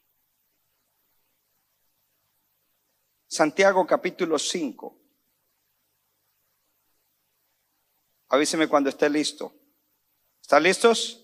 Santiago 3.26 3.86
capítulo 3.86 4.38
5. 4.38 4.98
Avíseme 8.28 8.68
cuando 8.68 8.88
esté 8.88 9.10
listo. 9.10 9.54
¿Están 10.40 10.62
listos? 10.62 11.18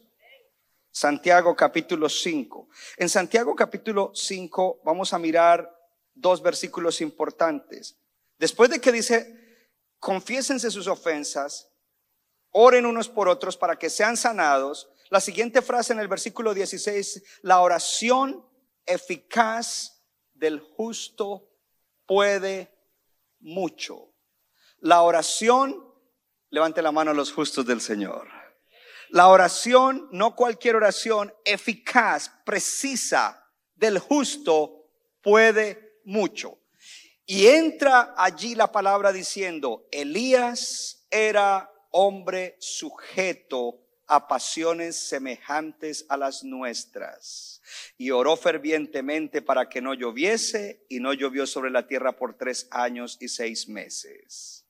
Santiago 0.91 1.55
capítulo 1.55 2.09
5. 2.09 2.69
En 2.97 3.09
Santiago 3.09 3.55
capítulo 3.55 4.13
5 4.15 4.81
vamos 4.85 5.13
a 5.13 5.19
mirar 5.19 5.75
dos 6.15 6.43
versículos 6.43 7.01
importantes. 7.01 7.97
Después 8.39 8.71
de 8.71 8.81
que 8.81 8.93
dice, 8.93 9.67
confiésense 9.99 10.71
sus 10.71 10.87
ofensas, 10.87 11.71
oren 12.51 12.87
unos 12.87 13.09
por 13.09 13.29
otros 13.29 13.57
para 13.57 13.79
que 13.79 13.91
sean 13.91 14.17
sanados, 14.17 14.91
la 15.11 15.21
siguiente 15.21 15.63
frase 15.63 15.93
en 15.93 16.01
el 16.01 16.09
versículo 16.09 16.53
16, 16.53 17.23
la 17.43 17.61
oración 17.61 18.45
eficaz 18.85 20.03
del 20.35 20.61
justo 20.61 21.49
puede 22.07 22.75
mucho. 23.41 24.15
La 24.81 25.03
oración, 25.03 25.85
levante 26.51 26.83
la 26.83 26.93
mano 26.93 27.11
a 27.11 27.15
los 27.15 27.33
justos 27.33 27.67
del 27.67 27.81
Señor. 27.81 28.29
La 29.11 29.29
oración, 29.29 30.09
no 30.13 30.37
cualquier 30.37 30.77
oración, 30.77 31.33
eficaz, 31.45 32.31
precisa 32.45 33.45
del 33.75 33.99
justo, 33.99 34.91
puede 35.23 36.01
mucho. 36.05 36.59
Y 37.25 37.47
entra 37.47 38.15
allí 38.17 38.55
la 38.55 38.71
palabra 38.71 39.13
diciendo, 39.13 39.87
Elías 39.91 41.07
era 41.11 41.71
hombre 41.91 42.57
sujeto 42.61 43.88
a 44.09 44.27
pasiones 44.27 44.97
semejantes 44.97 46.05
a 46.09 46.17
las 46.17 46.43
nuestras. 46.43 47.63
Y 47.97 48.11
oró 48.11 48.37
fervientemente 48.37 49.43
para 49.43 49.69
que 49.69 49.81
no 49.81 49.95
lloviese 49.95 50.85
y 50.89 51.01
no 51.01 51.13
llovió 51.13 51.47
sobre 51.47 51.71
la 51.71 51.87
tierra 51.87 52.13
por 52.13 52.37
tres 52.37 52.67
años 52.71 53.17
y 53.21 53.29
seis 53.29 53.69
meses. 53.69 54.68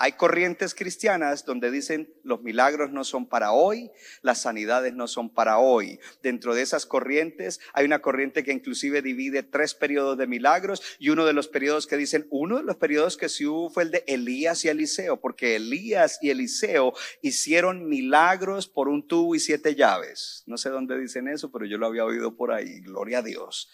Hay 0.00 0.12
corrientes 0.12 0.76
cristianas 0.76 1.44
donde 1.44 1.72
dicen 1.72 2.14
los 2.22 2.40
milagros 2.40 2.92
no 2.92 3.02
son 3.02 3.26
para 3.26 3.50
hoy, 3.50 3.90
las 4.22 4.42
sanidades 4.42 4.94
no 4.94 5.08
son 5.08 5.28
para 5.28 5.58
hoy. 5.58 5.98
Dentro 6.22 6.54
de 6.54 6.62
esas 6.62 6.86
corrientes 6.86 7.58
hay 7.72 7.84
una 7.84 7.98
corriente 7.98 8.44
que 8.44 8.52
inclusive 8.52 9.02
divide 9.02 9.42
tres 9.42 9.74
periodos 9.74 10.16
de 10.16 10.28
milagros 10.28 10.84
y 11.00 11.08
uno 11.08 11.26
de 11.26 11.32
los 11.32 11.48
periodos 11.48 11.88
que 11.88 11.96
dicen, 11.96 12.28
uno 12.30 12.58
de 12.58 12.62
los 12.62 12.76
periodos 12.76 13.16
que 13.16 13.28
sí 13.28 13.44
hubo 13.44 13.70
fue 13.70 13.82
el 13.82 13.90
de 13.90 14.04
Elías 14.06 14.64
y 14.64 14.68
Eliseo, 14.68 15.20
porque 15.20 15.56
Elías 15.56 16.20
y 16.22 16.30
Eliseo 16.30 16.92
hicieron 17.20 17.88
milagros 17.88 18.68
por 18.68 18.88
un 18.88 19.04
tubo 19.04 19.34
y 19.34 19.40
siete 19.40 19.74
llaves. 19.74 20.44
No 20.46 20.58
sé 20.58 20.70
dónde 20.70 20.96
dicen 20.96 21.26
eso, 21.26 21.50
pero 21.50 21.66
yo 21.66 21.76
lo 21.76 21.86
había 21.86 22.04
oído 22.04 22.36
por 22.36 22.52
ahí, 22.52 22.82
gloria 22.82 23.18
a 23.18 23.22
Dios. 23.22 23.68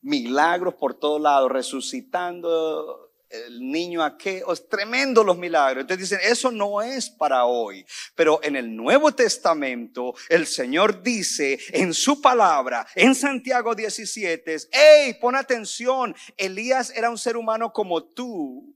Milagros 0.00 0.76
por 0.76 0.98
todos 0.98 1.20
lados, 1.20 1.52
resucitando 1.52 3.05
el 3.30 3.60
niño 3.70 4.02
aquel, 4.02 4.42
es 4.52 4.68
tremendo 4.68 5.24
los 5.24 5.36
milagros. 5.36 5.82
Entonces 5.82 6.10
dicen, 6.10 6.30
eso 6.30 6.50
no 6.50 6.82
es 6.82 7.10
para 7.10 7.44
hoy. 7.44 7.84
Pero 8.14 8.40
en 8.42 8.56
el 8.56 8.74
Nuevo 8.74 9.14
Testamento, 9.14 10.14
el 10.28 10.46
Señor 10.46 11.02
dice 11.02 11.58
en 11.72 11.94
su 11.94 12.20
palabra, 12.20 12.86
en 12.94 13.14
Santiago 13.14 13.74
17, 13.74 14.56
hey, 14.70 15.16
pon 15.20 15.36
atención, 15.36 16.14
Elías 16.36 16.92
era 16.94 17.10
un 17.10 17.18
ser 17.18 17.36
humano 17.36 17.72
como 17.72 18.04
tú. 18.04 18.74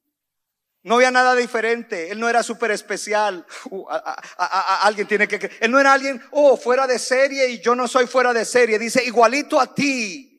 No 0.83 0.95
había 0.95 1.11
nada 1.11 1.35
diferente. 1.35 2.11
Él 2.11 2.19
no 2.19 2.29
era 2.29 2.43
súper 2.43 2.71
especial. 2.71 3.45
Uh, 3.71 3.85
alguien 4.81 5.07
tiene 5.07 5.29
que... 5.29 5.51
Él 5.61 5.71
no 5.71 5.79
era 5.79 5.93
alguien, 5.93 6.23
oh, 6.31 6.57
fuera 6.57 6.87
de 6.87 6.99
serie 6.99 7.51
y 7.51 7.61
yo 7.61 7.75
no 7.75 7.87
soy 7.87 8.07
fuera 8.07 8.33
de 8.33 8.47
serie. 8.47 8.79
Dice, 8.79 9.05
igualito 9.05 9.61
a 9.61 9.75
ti. 9.75 10.30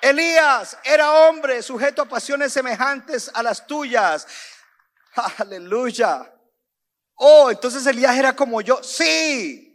Elías 0.00 0.78
era 0.84 1.28
hombre 1.28 1.62
sujeto 1.62 2.02
a 2.02 2.08
pasiones 2.08 2.52
semejantes 2.52 3.30
a 3.32 3.42
las 3.42 3.66
tuyas. 3.66 4.26
Aleluya. 5.38 6.32
Oh, 7.14 7.50
entonces 7.50 7.86
Elías 7.86 8.16
era 8.16 8.34
como 8.34 8.60
yo. 8.60 8.82
Sí. 8.82 9.66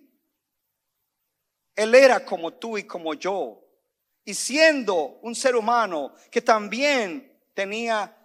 Él 1.76 1.96
era 1.96 2.24
como 2.24 2.54
tú 2.54 2.78
y 2.78 2.84
como 2.84 3.14
yo. 3.14 3.60
Y 4.24 4.34
siendo 4.34 5.20
un 5.22 5.34
ser 5.34 5.56
humano 5.56 6.14
que 6.30 6.42
también 6.42 7.42
tenía 7.54 8.16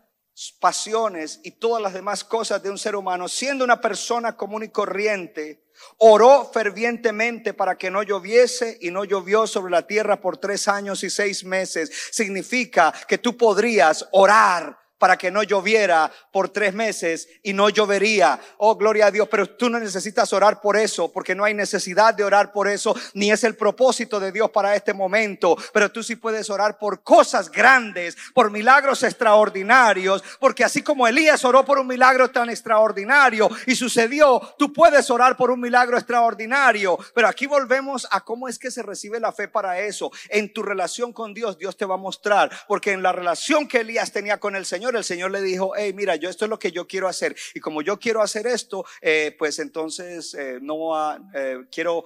pasiones 0.60 1.40
y 1.42 1.52
todas 1.52 1.82
las 1.82 1.94
demás 1.94 2.22
cosas 2.22 2.62
de 2.62 2.70
un 2.70 2.78
ser 2.78 2.94
humano, 2.94 3.28
siendo 3.28 3.64
una 3.64 3.80
persona 3.80 4.36
común 4.36 4.64
y 4.64 4.68
corriente, 4.68 5.64
oró 5.98 6.50
fervientemente 6.52 7.54
para 7.54 7.76
que 7.76 7.90
no 7.90 8.02
lloviese 8.02 8.78
y 8.80 8.90
no 8.90 9.04
llovió 9.04 9.46
sobre 9.46 9.70
la 9.70 9.86
tierra 9.86 10.20
por 10.20 10.36
tres 10.36 10.68
años 10.68 11.02
y 11.04 11.10
seis 11.10 11.44
meses. 11.44 11.90
Significa 12.10 12.92
que 13.08 13.18
tú 13.18 13.36
podrías 13.36 14.08
orar 14.12 14.85
para 14.98 15.16
que 15.16 15.30
no 15.30 15.42
lloviera 15.42 16.10
por 16.32 16.48
tres 16.48 16.74
meses 16.74 17.28
y 17.42 17.52
no 17.52 17.68
llovería. 17.68 18.38
Oh, 18.58 18.76
gloria 18.76 19.06
a 19.06 19.10
Dios, 19.10 19.28
pero 19.30 19.46
tú 19.46 19.68
no 19.68 19.78
necesitas 19.78 20.32
orar 20.32 20.60
por 20.60 20.76
eso, 20.76 21.12
porque 21.12 21.34
no 21.34 21.44
hay 21.44 21.54
necesidad 21.54 22.14
de 22.14 22.24
orar 22.24 22.52
por 22.52 22.68
eso, 22.68 22.94
ni 23.14 23.30
es 23.30 23.44
el 23.44 23.56
propósito 23.56 24.18
de 24.20 24.32
Dios 24.32 24.50
para 24.50 24.74
este 24.74 24.92
momento. 24.94 25.56
Pero 25.72 25.90
tú 25.90 26.02
sí 26.02 26.16
puedes 26.16 26.48
orar 26.50 26.78
por 26.78 27.02
cosas 27.02 27.50
grandes, 27.50 28.16
por 28.34 28.50
milagros 28.50 29.02
extraordinarios, 29.02 30.22
porque 30.40 30.64
así 30.64 30.82
como 30.82 31.06
Elías 31.06 31.44
oró 31.44 31.64
por 31.64 31.78
un 31.78 31.86
milagro 31.86 32.30
tan 32.30 32.50
extraordinario 32.50 33.50
y 33.66 33.74
sucedió, 33.74 34.40
tú 34.58 34.72
puedes 34.72 35.10
orar 35.10 35.36
por 35.36 35.50
un 35.50 35.60
milagro 35.60 35.96
extraordinario. 35.96 36.98
Pero 37.14 37.28
aquí 37.28 37.46
volvemos 37.46 38.06
a 38.10 38.20
cómo 38.22 38.48
es 38.48 38.58
que 38.58 38.70
se 38.70 38.82
recibe 38.82 39.20
la 39.20 39.32
fe 39.32 39.48
para 39.48 39.80
eso. 39.80 40.10
En 40.28 40.52
tu 40.52 40.62
relación 40.62 41.12
con 41.12 41.34
Dios, 41.34 41.58
Dios 41.58 41.76
te 41.76 41.84
va 41.84 41.94
a 41.94 41.98
mostrar, 41.98 42.50
porque 42.68 42.92
en 42.92 43.02
la 43.02 43.12
relación 43.12 43.68
que 43.68 43.80
Elías 43.80 44.12
tenía 44.12 44.38
con 44.38 44.56
el 44.56 44.66
Señor, 44.66 44.85
el 44.94 45.04
Señor 45.04 45.30
le 45.30 45.42
dijo, 45.42 45.72
hey, 45.76 45.92
mira, 45.92 46.16
yo 46.16 46.28
esto 46.28 46.44
es 46.44 46.48
lo 46.48 46.58
que 46.58 46.72
yo 46.72 46.86
quiero 46.86 47.08
hacer. 47.08 47.36
Y 47.54 47.60
como 47.60 47.82
yo 47.82 47.98
quiero 47.98 48.22
hacer 48.22 48.46
esto, 48.46 48.84
eh, 49.00 49.34
pues 49.38 49.58
entonces 49.58 50.34
eh, 50.34 50.58
no 50.60 50.92
eh, 51.34 51.66
quiero 51.70 52.04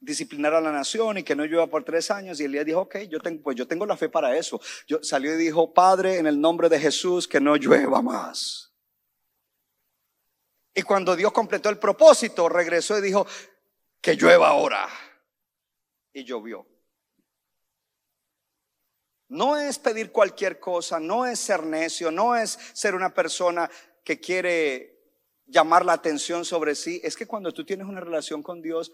disciplinar 0.00 0.52
a 0.54 0.60
la 0.60 0.70
nación 0.70 1.18
y 1.18 1.22
que 1.22 1.34
no 1.34 1.44
llueva 1.44 1.66
por 1.66 1.84
tres 1.84 2.10
años. 2.10 2.38
Y 2.40 2.44
Elías 2.44 2.66
dijo, 2.66 2.80
ok, 2.80 2.96
yo 3.08 3.20
tengo, 3.20 3.42
pues 3.42 3.56
yo 3.56 3.66
tengo 3.66 3.86
la 3.86 3.96
fe 3.96 4.08
para 4.08 4.36
eso. 4.36 4.60
Yo 4.86 5.02
salió 5.02 5.34
y 5.34 5.38
dijo, 5.38 5.72
Padre, 5.72 6.18
en 6.18 6.26
el 6.26 6.40
nombre 6.40 6.68
de 6.68 6.78
Jesús, 6.78 7.26
que 7.26 7.40
no 7.40 7.56
llueva 7.56 8.02
más. 8.02 8.72
Y 10.74 10.82
cuando 10.82 11.14
Dios 11.14 11.32
completó 11.32 11.70
el 11.70 11.78
propósito, 11.78 12.48
regresó 12.48 12.98
y 12.98 13.02
dijo, 13.02 13.26
que 14.00 14.16
llueva 14.16 14.48
ahora. 14.48 14.88
Y 16.12 16.24
llovió. 16.24 16.73
No 19.34 19.56
es 19.56 19.80
pedir 19.80 20.12
cualquier 20.12 20.60
cosa, 20.60 21.00
no 21.00 21.26
es 21.26 21.40
ser 21.40 21.64
necio, 21.64 22.12
no 22.12 22.36
es 22.36 22.56
ser 22.72 22.94
una 22.94 23.12
persona 23.12 23.68
que 24.04 24.20
quiere 24.20 24.94
llamar 25.46 25.84
la 25.84 25.94
atención 25.94 26.44
sobre 26.44 26.76
sí. 26.76 27.00
Es 27.02 27.16
que 27.16 27.26
cuando 27.26 27.52
tú 27.52 27.64
tienes 27.64 27.88
una 27.88 28.00
relación 28.00 28.44
con 28.44 28.62
Dios, 28.62 28.92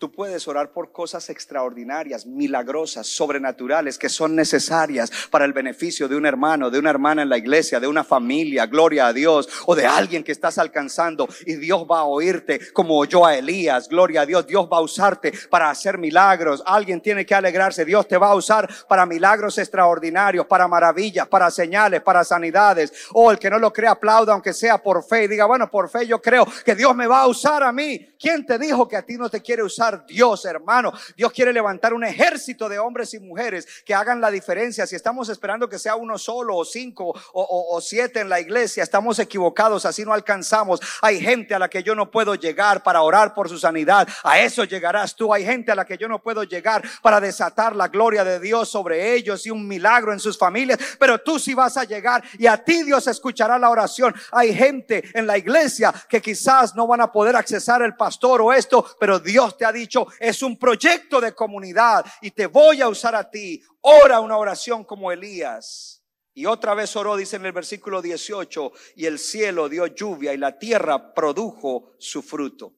Tú 0.00 0.10
puedes 0.10 0.48
orar 0.48 0.72
por 0.72 0.92
cosas 0.92 1.28
extraordinarias, 1.28 2.24
milagrosas, 2.24 3.06
sobrenaturales, 3.06 3.98
que 3.98 4.08
son 4.08 4.34
necesarias 4.34 5.12
para 5.30 5.44
el 5.44 5.52
beneficio 5.52 6.08
de 6.08 6.16
un 6.16 6.24
hermano, 6.24 6.70
de 6.70 6.78
una 6.78 6.88
hermana 6.88 7.20
en 7.20 7.28
la 7.28 7.36
iglesia, 7.36 7.78
de 7.80 7.86
una 7.86 8.02
familia, 8.02 8.64
gloria 8.64 9.08
a 9.08 9.12
Dios, 9.12 9.46
o 9.66 9.74
de 9.74 9.84
alguien 9.84 10.24
que 10.24 10.32
estás 10.32 10.56
alcanzando 10.56 11.28
y 11.44 11.56
Dios 11.56 11.84
va 11.84 11.98
a 11.98 12.04
oírte 12.04 12.72
como 12.72 12.96
oyó 12.96 13.26
a 13.26 13.36
Elías, 13.36 13.90
gloria 13.90 14.22
a 14.22 14.26
Dios, 14.26 14.46
Dios 14.46 14.66
va 14.72 14.78
a 14.78 14.80
usarte 14.80 15.34
para 15.50 15.68
hacer 15.68 15.98
milagros, 15.98 16.62
alguien 16.64 17.02
tiene 17.02 17.26
que 17.26 17.34
alegrarse, 17.34 17.84
Dios 17.84 18.08
te 18.08 18.16
va 18.16 18.28
a 18.28 18.34
usar 18.34 18.70
para 18.88 19.04
milagros 19.04 19.58
extraordinarios, 19.58 20.46
para 20.46 20.66
maravillas, 20.66 21.28
para 21.28 21.50
señales, 21.50 22.00
para 22.00 22.24
sanidades, 22.24 22.90
o 23.12 23.30
el 23.30 23.38
que 23.38 23.50
no 23.50 23.58
lo 23.58 23.70
crea 23.70 23.90
aplauda 23.90 24.32
aunque 24.32 24.54
sea 24.54 24.82
por 24.82 25.04
fe 25.04 25.24
y 25.24 25.28
diga, 25.28 25.44
bueno, 25.44 25.70
por 25.70 25.90
fe 25.90 26.06
yo 26.06 26.22
creo 26.22 26.46
que 26.64 26.74
Dios 26.74 26.96
me 26.96 27.06
va 27.06 27.20
a 27.20 27.26
usar 27.26 27.62
a 27.62 27.70
mí. 27.70 28.09
¿Quién 28.20 28.44
te 28.44 28.58
dijo 28.58 28.86
que 28.86 28.98
a 28.98 29.02
ti 29.02 29.16
no 29.16 29.30
te 29.30 29.40
quiere 29.40 29.62
usar? 29.62 30.04
Dios, 30.04 30.44
hermano. 30.44 30.92
Dios 31.16 31.32
quiere 31.32 31.54
levantar 31.54 31.94
un 31.94 32.04
ejército 32.04 32.68
de 32.68 32.78
hombres 32.78 33.14
y 33.14 33.18
mujeres 33.18 33.66
que 33.82 33.94
hagan 33.94 34.20
la 34.20 34.30
diferencia. 34.30 34.86
Si 34.86 34.94
estamos 34.94 35.30
esperando 35.30 35.70
que 35.70 35.78
sea 35.78 35.96
uno 35.96 36.18
solo 36.18 36.54
o 36.54 36.66
cinco 36.66 37.14
o, 37.32 37.80
siete 37.80 38.20
en 38.20 38.28
la 38.28 38.38
iglesia, 38.38 38.82
estamos 38.82 39.18
equivocados, 39.20 39.86
así 39.86 40.04
no 40.04 40.12
alcanzamos. 40.12 40.80
Hay 41.00 41.18
gente 41.18 41.54
a 41.54 41.58
la 41.58 41.70
que 41.70 41.82
yo 41.82 41.94
no 41.94 42.10
puedo 42.10 42.34
llegar 42.34 42.82
para 42.82 43.00
orar 43.00 43.32
por 43.32 43.48
su 43.48 43.58
sanidad. 43.58 44.06
A 44.22 44.38
eso 44.38 44.64
llegarás 44.64 45.16
tú. 45.16 45.32
Hay 45.32 45.46
gente 45.46 45.72
a 45.72 45.74
la 45.74 45.86
que 45.86 45.96
yo 45.96 46.06
no 46.06 46.22
puedo 46.22 46.44
llegar 46.44 46.82
para 47.00 47.22
desatar 47.22 47.74
la 47.74 47.88
gloria 47.88 48.22
de 48.22 48.38
Dios 48.38 48.68
sobre 48.68 49.14
ellos 49.14 49.46
y 49.46 49.50
un 49.50 49.66
milagro 49.66 50.12
en 50.12 50.20
sus 50.20 50.36
familias. 50.36 50.78
Pero 50.98 51.22
tú 51.22 51.38
sí 51.38 51.54
vas 51.54 51.78
a 51.78 51.84
llegar 51.84 52.22
y 52.38 52.46
a 52.46 52.62
ti 52.62 52.82
Dios 52.82 53.06
escuchará 53.06 53.58
la 53.58 53.70
oración. 53.70 54.14
Hay 54.30 54.54
gente 54.54 55.10
en 55.14 55.26
la 55.26 55.38
iglesia 55.38 55.90
que 56.06 56.20
quizás 56.20 56.74
no 56.76 56.86
van 56.86 57.00
a 57.00 57.10
poder 57.10 57.34
accesar 57.34 57.80
el 57.80 57.94
pastor 57.94 58.09
o 58.22 58.52
esto, 58.52 58.86
pero 58.98 59.18
Dios 59.18 59.56
te 59.56 59.64
ha 59.64 59.72
dicho, 59.72 60.06
es 60.18 60.42
un 60.42 60.58
proyecto 60.58 61.20
de 61.20 61.34
comunidad 61.34 62.04
y 62.20 62.30
te 62.30 62.46
voy 62.46 62.80
a 62.80 62.88
usar 62.88 63.14
a 63.14 63.30
ti. 63.30 63.62
Ora 63.82 64.20
una 64.20 64.36
oración 64.36 64.84
como 64.84 65.12
Elías. 65.12 66.02
Y 66.32 66.46
otra 66.46 66.74
vez 66.74 66.94
oró, 66.96 67.16
dice 67.16 67.36
en 67.36 67.46
el 67.46 67.52
versículo 67.52 68.00
18, 68.00 68.72
y 68.96 69.06
el 69.06 69.18
cielo 69.18 69.68
dio 69.68 69.86
lluvia 69.86 70.32
y 70.32 70.38
la 70.38 70.58
tierra 70.58 71.12
produjo 71.12 71.92
su 71.98 72.22
fruto. 72.22 72.72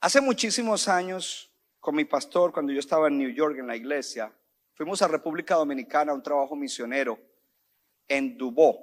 Hace 0.00 0.20
muchísimos 0.20 0.88
años, 0.88 1.52
con 1.78 1.94
mi 1.94 2.04
pastor, 2.04 2.52
cuando 2.52 2.72
yo 2.72 2.80
estaba 2.80 3.08
en 3.08 3.18
New 3.18 3.30
York 3.30 3.58
en 3.58 3.66
la 3.66 3.76
iglesia, 3.76 4.32
fuimos 4.74 5.02
a 5.02 5.08
República 5.08 5.56
Dominicana 5.56 6.12
a 6.12 6.14
un 6.14 6.22
trabajo 6.22 6.56
misionero 6.56 7.18
en 8.08 8.36
Dubó. 8.36 8.78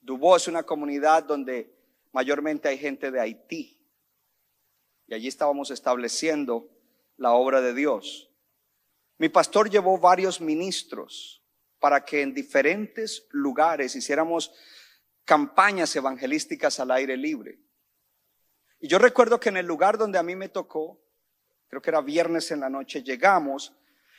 Dubó 0.00 0.36
es 0.36 0.48
una 0.48 0.62
comunidad 0.62 1.24
donde 1.24 1.77
mayormente 2.12 2.68
hay 2.68 2.78
gente 2.78 3.10
de 3.10 3.20
Haití. 3.20 3.80
Y 5.06 5.14
allí 5.14 5.28
estábamos 5.28 5.70
estableciendo 5.70 6.68
la 7.16 7.32
obra 7.32 7.60
de 7.60 7.74
Dios. 7.74 8.30
Mi 9.18 9.28
pastor 9.28 9.70
llevó 9.70 9.98
varios 9.98 10.40
ministros 10.40 11.42
para 11.80 12.04
que 12.04 12.22
en 12.22 12.34
diferentes 12.34 13.26
lugares 13.30 13.96
hiciéramos 13.96 14.52
campañas 15.24 15.94
evangelísticas 15.96 16.80
al 16.80 16.90
aire 16.90 17.16
libre. 17.16 17.58
Y 18.80 18.88
yo 18.88 18.98
recuerdo 18.98 19.40
que 19.40 19.48
en 19.48 19.56
el 19.56 19.66
lugar 19.66 19.98
donde 19.98 20.18
a 20.18 20.22
mí 20.22 20.36
me 20.36 20.48
tocó, 20.48 21.00
creo 21.68 21.82
que 21.82 21.90
era 21.90 22.00
viernes 22.00 22.50
en 22.50 22.60
la 22.60 22.70
noche, 22.70 23.02
llegamos, 23.02 23.74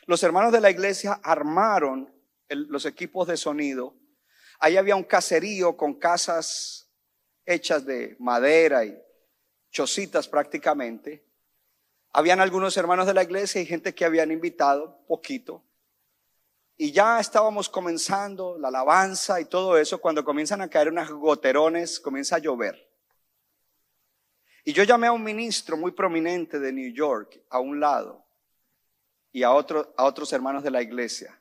los 0.06 0.22
hermanos 0.22 0.52
de 0.52 0.60
la 0.60 0.70
iglesia 0.70 1.20
armaron 1.22 2.12
los 2.48 2.84
equipos 2.84 3.28
de 3.28 3.36
sonido. 3.36 3.94
Ahí 4.58 4.76
había 4.76 4.96
un 4.96 5.04
caserío 5.04 5.76
con 5.76 5.94
casas 5.94 6.89
hechas 7.50 7.84
de 7.84 8.16
madera 8.18 8.84
y 8.84 8.96
chocitas 9.70 10.28
prácticamente. 10.28 11.24
Habían 12.12 12.40
algunos 12.40 12.76
hermanos 12.76 13.06
de 13.06 13.14
la 13.14 13.22
iglesia 13.22 13.60
y 13.60 13.66
gente 13.66 13.94
que 13.94 14.04
habían 14.04 14.30
invitado 14.30 15.04
poquito. 15.06 15.62
Y 16.76 16.92
ya 16.92 17.20
estábamos 17.20 17.68
comenzando 17.68 18.56
la 18.58 18.68
alabanza 18.68 19.40
y 19.40 19.44
todo 19.44 19.76
eso. 19.76 20.00
Cuando 20.00 20.24
comienzan 20.24 20.62
a 20.62 20.68
caer 20.68 20.88
unas 20.88 21.10
goterones, 21.10 22.00
comienza 22.00 22.36
a 22.36 22.38
llover. 22.38 22.88
Y 24.64 24.72
yo 24.72 24.84
llamé 24.84 25.08
a 25.08 25.12
un 25.12 25.22
ministro 25.22 25.76
muy 25.76 25.92
prominente 25.92 26.58
de 26.58 26.72
New 26.72 26.92
York 26.92 27.42
a 27.48 27.60
un 27.60 27.80
lado 27.80 28.24
y 29.32 29.42
a, 29.42 29.48
a 29.48 30.04
otros 30.04 30.32
hermanos 30.32 30.62
de 30.62 30.70
la 30.70 30.82
iglesia. 30.82 31.38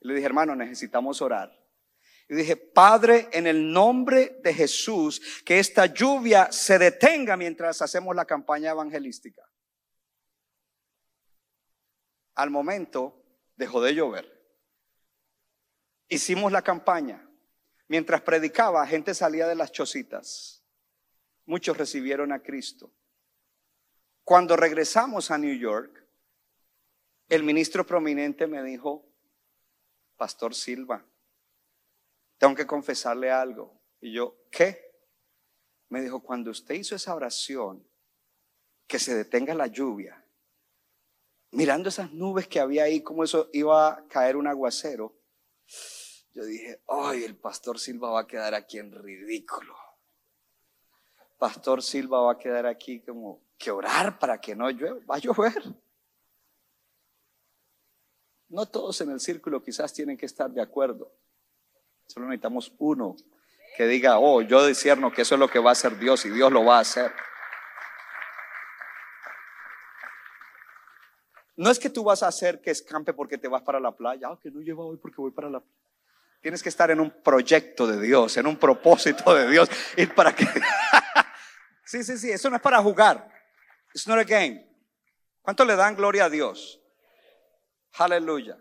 Le 0.00 0.14
dije, 0.14 0.26
hermano, 0.26 0.54
necesitamos 0.54 1.20
orar. 1.20 1.65
Y 2.28 2.34
dije, 2.34 2.56
Padre, 2.56 3.28
en 3.32 3.46
el 3.46 3.72
nombre 3.72 4.40
de 4.42 4.52
Jesús, 4.52 5.42
que 5.44 5.58
esta 5.58 5.86
lluvia 5.86 6.50
se 6.50 6.78
detenga 6.78 7.36
mientras 7.36 7.80
hacemos 7.82 8.16
la 8.16 8.24
campaña 8.24 8.70
evangelística. 8.70 9.48
Al 12.34 12.50
momento 12.50 13.24
dejó 13.54 13.80
de 13.80 13.94
llover. 13.94 14.36
Hicimos 16.08 16.50
la 16.52 16.62
campaña. 16.62 17.22
Mientras 17.88 18.20
predicaba, 18.22 18.86
gente 18.86 19.14
salía 19.14 19.46
de 19.46 19.54
las 19.54 19.70
chocitas. 19.70 20.64
Muchos 21.44 21.76
recibieron 21.76 22.32
a 22.32 22.42
Cristo. 22.42 22.92
Cuando 24.24 24.56
regresamos 24.56 25.30
a 25.30 25.38
New 25.38 25.56
York, 25.56 26.04
el 27.28 27.44
ministro 27.44 27.86
prominente 27.86 28.48
me 28.48 28.62
dijo, 28.64 29.08
Pastor 30.16 30.54
Silva, 30.54 31.04
tengo 32.38 32.54
que 32.54 32.66
confesarle 32.66 33.30
algo. 33.30 33.80
Y 34.00 34.12
yo, 34.12 34.36
¿qué? 34.50 34.94
Me 35.88 36.00
dijo, 36.00 36.20
cuando 36.20 36.50
usted 36.50 36.74
hizo 36.74 36.94
esa 36.96 37.14
oración, 37.14 37.86
que 38.86 38.98
se 38.98 39.14
detenga 39.14 39.54
la 39.54 39.66
lluvia, 39.66 40.24
mirando 41.50 41.88
esas 41.88 42.12
nubes 42.12 42.46
que 42.46 42.60
había 42.60 42.84
ahí, 42.84 43.02
como 43.02 43.24
eso 43.24 43.48
iba 43.52 43.88
a 43.88 44.08
caer 44.08 44.36
un 44.36 44.46
aguacero, 44.46 45.14
yo 46.34 46.44
dije, 46.44 46.82
ay, 46.88 47.24
el 47.24 47.36
pastor 47.36 47.78
Silva 47.78 48.10
va 48.10 48.20
a 48.20 48.26
quedar 48.26 48.54
aquí 48.54 48.78
en 48.78 48.92
ridículo. 48.92 49.74
Pastor 51.38 51.82
Silva 51.82 52.20
va 52.20 52.32
a 52.32 52.38
quedar 52.38 52.66
aquí 52.66 53.00
como 53.00 53.40
que 53.56 53.70
orar 53.70 54.18
para 54.18 54.40
que 54.40 54.54
no 54.54 54.70
llueva, 54.70 55.00
va 55.06 55.16
a 55.16 55.18
llover. 55.18 55.62
No 58.48 58.66
todos 58.66 59.00
en 59.00 59.10
el 59.10 59.20
círculo 59.20 59.62
quizás 59.62 59.92
tienen 59.92 60.16
que 60.16 60.26
estar 60.26 60.50
de 60.50 60.62
acuerdo. 60.62 61.10
Solo 62.06 62.26
necesitamos 62.26 62.72
uno 62.78 63.16
que 63.76 63.86
diga, 63.86 64.18
oh, 64.18 64.40
yo 64.40 64.66
discierno 64.66 65.12
que 65.12 65.22
eso 65.22 65.34
es 65.34 65.38
lo 65.38 65.48
que 65.48 65.58
va 65.58 65.70
a 65.70 65.72
hacer 65.72 65.98
Dios 65.98 66.24
y 66.24 66.30
Dios 66.30 66.50
lo 66.50 66.64
va 66.64 66.78
a 66.78 66.80
hacer. 66.80 67.12
No 71.56 71.70
es 71.70 71.78
que 71.78 71.90
tú 71.90 72.04
vas 72.04 72.22
a 72.22 72.28
hacer 72.28 72.60
que 72.60 72.70
escampe 72.70 73.12
porque 73.14 73.38
te 73.38 73.48
vas 73.48 73.62
para 73.62 73.80
la 73.80 73.92
playa, 73.92 74.30
oh, 74.30 74.38
que 74.38 74.50
no 74.50 74.60
lleva 74.60 74.84
hoy 74.84 74.96
porque 74.98 75.16
voy 75.16 75.30
para 75.30 75.50
la 75.50 75.60
playa. 75.60 75.76
Tienes 76.40 76.62
que 76.62 76.68
estar 76.68 76.90
en 76.90 77.00
un 77.00 77.10
proyecto 77.22 77.86
de 77.86 78.00
Dios, 78.00 78.36
en 78.36 78.46
un 78.46 78.56
propósito 78.56 79.34
de 79.34 79.50
Dios. 79.50 79.68
Y 79.96 80.06
para 80.06 80.34
que... 80.34 80.46
sí, 81.84 82.04
sí, 82.04 82.18
sí, 82.18 82.30
eso 82.30 82.48
no 82.50 82.56
es 82.56 82.62
para 82.62 82.80
jugar. 82.82 83.28
It's 83.94 84.06
not 84.06 84.18
a 84.18 84.24
game. 84.24 84.64
¿Cuánto 85.40 85.64
le 85.64 85.76
dan 85.76 85.96
gloria 85.96 86.26
a 86.26 86.30
Dios? 86.30 86.80
Aleluya. 87.94 88.58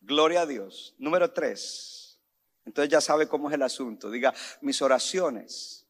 Gloria 0.00 0.42
a 0.42 0.46
Dios. 0.46 0.94
Número 0.98 1.32
tres. 1.32 2.18
Entonces 2.64 2.90
ya 2.90 3.00
sabe 3.00 3.28
cómo 3.28 3.48
es 3.48 3.54
el 3.54 3.62
asunto. 3.62 4.10
Diga, 4.10 4.34
mis 4.60 4.80
oraciones, 4.82 5.86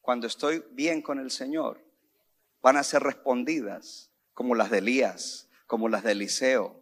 cuando 0.00 0.26
estoy 0.26 0.64
bien 0.70 1.02
con 1.02 1.18
el 1.18 1.30
Señor, 1.30 1.80
van 2.60 2.76
a 2.76 2.82
ser 2.82 3.02
respondidas 3.02 4.10
como 4.34 4.54
las 4.54 4.70
de 4.70 4.78
Elías, 4.78 5.48
como 5.66 5.88
las 5.88 6.02
de 6.02 6.12
Eliseo. 6.12 6.80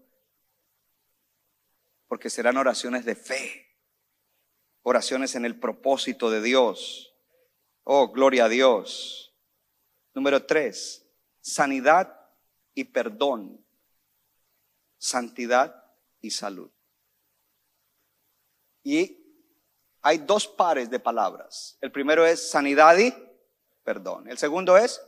Porque 2.07 2.31
serán 2.31 2.57
oraciones 2.57 3.05
de 3.05 3.15
fe, 3.15 3.67
oraciones 4.83 5.35
en 5.35 5.45
el 5.45 5.59
propósito 5.59 6.31
de 6.31 6.41
Dios. 6.43 7.15
Oh, 7.85 8.09
gloria 8.09 8.47
a 8.47 8.49
Dios. 8.49 9.35
Número 10.15 10.45
tres, 10.45 11.07
sanidad 11.41 12.29
y 12.75 12.85
perdón. 12.85 13.65
Santidad 14.99 15.78
y 16.21 16.31
salud. 16.31 16.71
Y 18.83 19.19
hay 20.01 20.19
dos 20.19 20.47
pares 20.47 20.91
de 20.91 21.01
palabras. 21.01 21.77
El 21.81 21.93
primero 21.93 22.25
es 22.27 22.51
sanidad 22.51 22.97
y 22.99 23.13
perdón. 23.83 24.29
El 24.29 24.39
segundo 24.39 24.77
es 24.77 25.01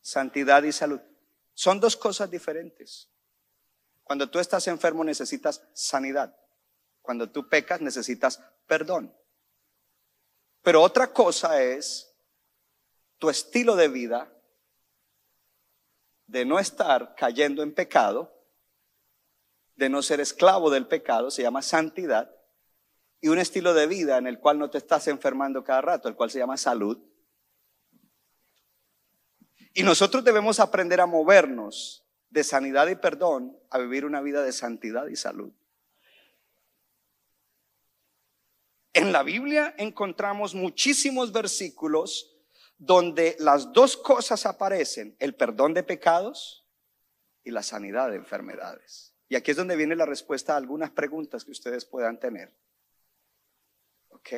santidad 0.00 0.62
y 0.62 0.72
salud. 0.72 1.00
Son 1.54 1.80
dos 1.80 1.96
cosas 1.96 2.30
diferentes. 2.30 3.10
Cuando 4.04 4.30
tú 4.30 4.38
estás 4.38 4.66
enfermo 4.68 5.04
necesitas 5.04 5.62
sanidad. 5.74 6.34
Cuando 7.02 7.30
tú 7.30 7.48
pecas 7.48 7.80
necesitas 7.80 8.42
perdón. 8.66 9.14
Pero 10.62 10.82
otra 10.82 11.12
cosa 11.12 11.62
es 11.62 12.14
tu 13.18 13.28
estilo 13.28 13.76
de 13.76 13.88
vida 13.88 14.32
de 16.26 16.44
no 16.44 16.58
estar 16.58 17.14
cayendo 17.14 17.62
en 17.62 17.74
pecado 17.74 18.37
de 19.78 19.88
no 19.88 20.02
ser 20.02 20.18
esclavo 20.18 20.70
del 20.70 20.88
pecado, 20.88 21.30
se 21.30 21.42
llama 21.42 21.62
santidad, 21.62 22.34
y 23.20 23.28
un 23.28 23.38
estilo 23.38 23.74
de 23.74 23.86
vida 23.86 24.18
en 24.18 24.26
el 24.26 24.40
cual 24.40 24.58
no 24.58 24.70
te 24.70 24.78
estás 24.78 25.06
enfermando 25.06 25.62
cada 25.62 25.80
rato, 25.80 26.08
el 26.08 26.16
cual 26.16 26.30
se 26.30 26.40
llama 26.40 26.56
salud. 26.56 26.98
Y 29.74 29.84
nosotros 29.84 30.24
debemos 30.24 30.58
aprender 30.58 31.00
a 31.00 31.06
movernos 31.06 32.04
de 32.28 32.42
sanidad 32.42 32.88
y 32.88 32.96
perdón 32.96 33.56
a 33.70 33.78
vivir 33.78 34.04
una 34.04 34.20
vida 34.20 34.42
de 34.42 34.52
santidad 34.52 35.06
y 35.06 35.14
salud. 35.14 35.52
En 38.92 39.12
la 39.12 39.22
Biblia 39.22 39.74
encontramos 39.78 40.56
muchísimos 40.56 41.30
versículos 41.30 42.36
donde 42.78 43.36
las 43.38 43.72
dos 43.72 43.96
cosas 43.96 44.44
aparecen, 44.44 45.14
el 45.20 45.36
perdón 45.36 45.72
de 45.72 45.84
pecados 45.84 46.66
y 47.44 47.52
la 47.52 47.62
sanidad 47.62 48.10
de 48.10 48.16
enfermedades. 48.16 49.14
Y 49.28 49.36
aquí 49.36 49.50
es 49.50 49.56
donde 49.56 49.76
viene 49.76 49.94
la 49.94 50.06
respuesta 50.06 50.54
a 50.54 50.56
algunas 50.56 50.90
preguntas 50.90 51.44
que 51.44 51.50
ustedes 51.50 51.84
puedan 51.84 52.18
tener. 52.18 52.54
¿Ok? 54.08 54.30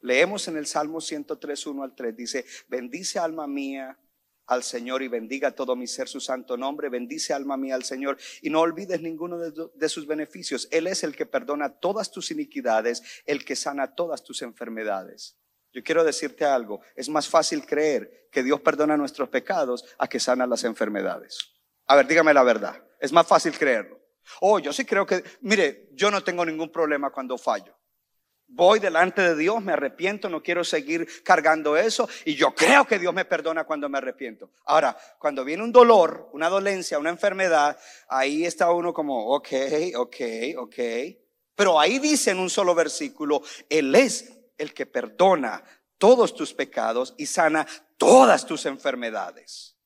Leemos 0.00 0.46
en 0.46 0.56
el 0.56 0.66
Salmo 0.66 1.00
103, 1.00 1.66
1 1.66 1.82
al 1.82 1.94
3, 1.94 2.16
dice, 2.16 2.44
bendice 2.68 3.18
alma 3.18 3.48
mía 3.48 3.98
al 4.46 4.62
Señor 4.62 5.02
y 5.02 5.08
bendiga 5.08 5.50
todo 5.50 5.74
mi 5.74 5.86
ser 5.86 6.08
su 6.08 6.20
santo 6.20 6.56
nombre, 6.56 6.88
bendice 6.88 7.34
alma 7.34 7.56
mía 7.56 7.74
al 7.74 7.84
Señor 7.84 8.16
y 8.40 8.48
no 8.48 8.60
olvides 8.60 9.02
ninguno 9.02 9.38
de, 9.38 9.52
de, 9.74 9.88
sus 9.88 10.06
beneficios. 10.06 10.68
Él 10.70 10.86
es 10.86 11.02
el 11.02 11.16
que 11.16 11.26
perdona 11.26 11.80
todas 11.80 12.10
tus 12.10 12.30
iniquidades, 12.30 13.02
el 13.26 13.44
que 13.44 13.56
sana 13.56 13.94
todas 13.94 14.22
tus 14.22 14.40
enfermedades. 14.42 15.36
Yo 15.72 15.82
quiero 15.82 16.02
decirte 16.02 16.44
algo, 16.44 16.80
es 16.96 17.08
más 17.08 17.28
fácil 17.28 17.66
creer 17.66 18.28
que 18.32 18.42
Dios 18.42 18.60
perdona 18.60 18.96
nuestros 18.96 19.28
pecados 19.28 19.84
a 19.98 20.08
que 20.08 20.20
sana 20.20 20.46
las 20.46 20.64
enfermedades. 20.64 21.38
A 21.86 21.96
ver, 21.96 22.06
dígame 22.06 22.32
la 22.32 22.42
verdad, 22.42 22.82
es 23.00 23.12
más 23.12 23.26
fácil 23.26 23.56
creerlo. 23.58 23.98
Oh, 24.40 24.58
yo 24.58 24.72
sí 24.72 24.84
creo 24.84 25.06
que, 25.06 25.22
mire, 25.40 25.88
yo 25.92 26.10
no 26.10 26.22
tengo 26.22 26.44
ningún 26.44 26.70
problema 26.70 27.10
cuando 27.10 27.38
fallo. 27.38 27.78
Voy 28.50 28.80
delante 28.80 29.20
de 29.20 29.36
Dios, 29.36 29.62
me 29.62 29.74
arrepiento, 29.74 30.30
no 30.30 30.42
quiero 30.42 30.64
seguir 30.64 31.06
cargando 31.22 31.76
eso 31.76 32.08
y 32.24 32.34
yo 32.34 32.54
creo 32.54 32.86
que 32.86 32.98
Dios 32.98 33.12
me 33.12 33.26
perdona 33.26 33.64
cuando 33.64 33.90
me 33.90 33.98
arrepiento. 33.98 34.52
Ahora, 34.64 34.96
cuando 35.18 35.44
viene 35.44 35.62
un 35.62 35.70
dolor, 35.70 36.30
una 36.32 36.48
dolencia, 36.48 36.98
una 36.98 37.10
enfermedad, 37.10 37.78
ahí 38.08 38.46
está 38.46 38.70
uno 38.72 38.94
como, 38.94 39.34
ok, 39.34 39.48
ok, 39.96 40.16
ok. 40.56 40.74
Pero 41.54 41.78
ahí 41.78 41.98
dice 41.98 42.30
en 42.30 42.38
un 42.38 42.48
solo 42.48 42.74
versículo, 42.74 43.42
Él 43.68 43.94
es 43.94 44.32
el 44.56 44.72
que 44.72 44.86
perdona 44.86 45.62
todos 45.98 46.34
tus 46.34 46.54
pecados 46.54 47.14
y 47.18 47.26
sana 47.26 47.66
todas 47.98 48.46
tus 48.46 48.64
enfermedades. 48.64 49.77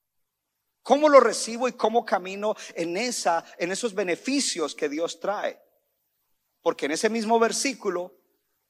¿Cómo 0.83 1.09
lo 1.09 1.21
recibo 1.21 1.69
y 1.69 1.73
cómo 1.73 2.05
camino 2.05 2.57
en, 2.75 2.97
esa, 2.97 3.45
en 3.59 3.71
esos 3.71 3.95
beneficios 3.95 4.75
que 4.75 4.89
Dios 4.89 5.21
trae? 5.21 5.61
Porque 6.61 6.87
en 6.87 6.93
ese 6.93 7.09
mismo 7.09 7.39
versículo 7.39 8.15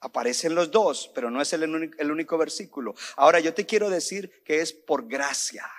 aparecen 0.01 0.55
los 0.55 0.71
dos, 0.71 1.11
pero 1.15 1.31
no 1.31 1.41
es 1.41 1.53
el, 1.53 2.11
único 2.11 2.37
versículo. 2.37 2.95
Ahora 3.17 3.41
yo 3.41 3.55
te 3.55 3.65
quiero 3.65 3.89
decir 3.89 4.43
que 4.45 4.61
es 4.61 4.73
por 4.73 5.07
gracia. 5.07 5.71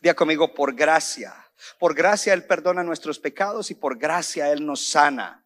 Día 0.00 0.14
conmigo, 0.14 0.54
por 0.54 0.74
gracia. 0.74 1.34
Por 1.78 1.94
gracia 1.94 2.32
Él 2.32 2.44
perdona 2.44 2.82
nuestros 2.82 3.18
pecados 3.18 3.70
y 3.70 3.74
por 3.74 3.98
gracia 3.98 4.50
Él 4.52 4.64
nos 4.64 4.88
sana. 4.88 5.44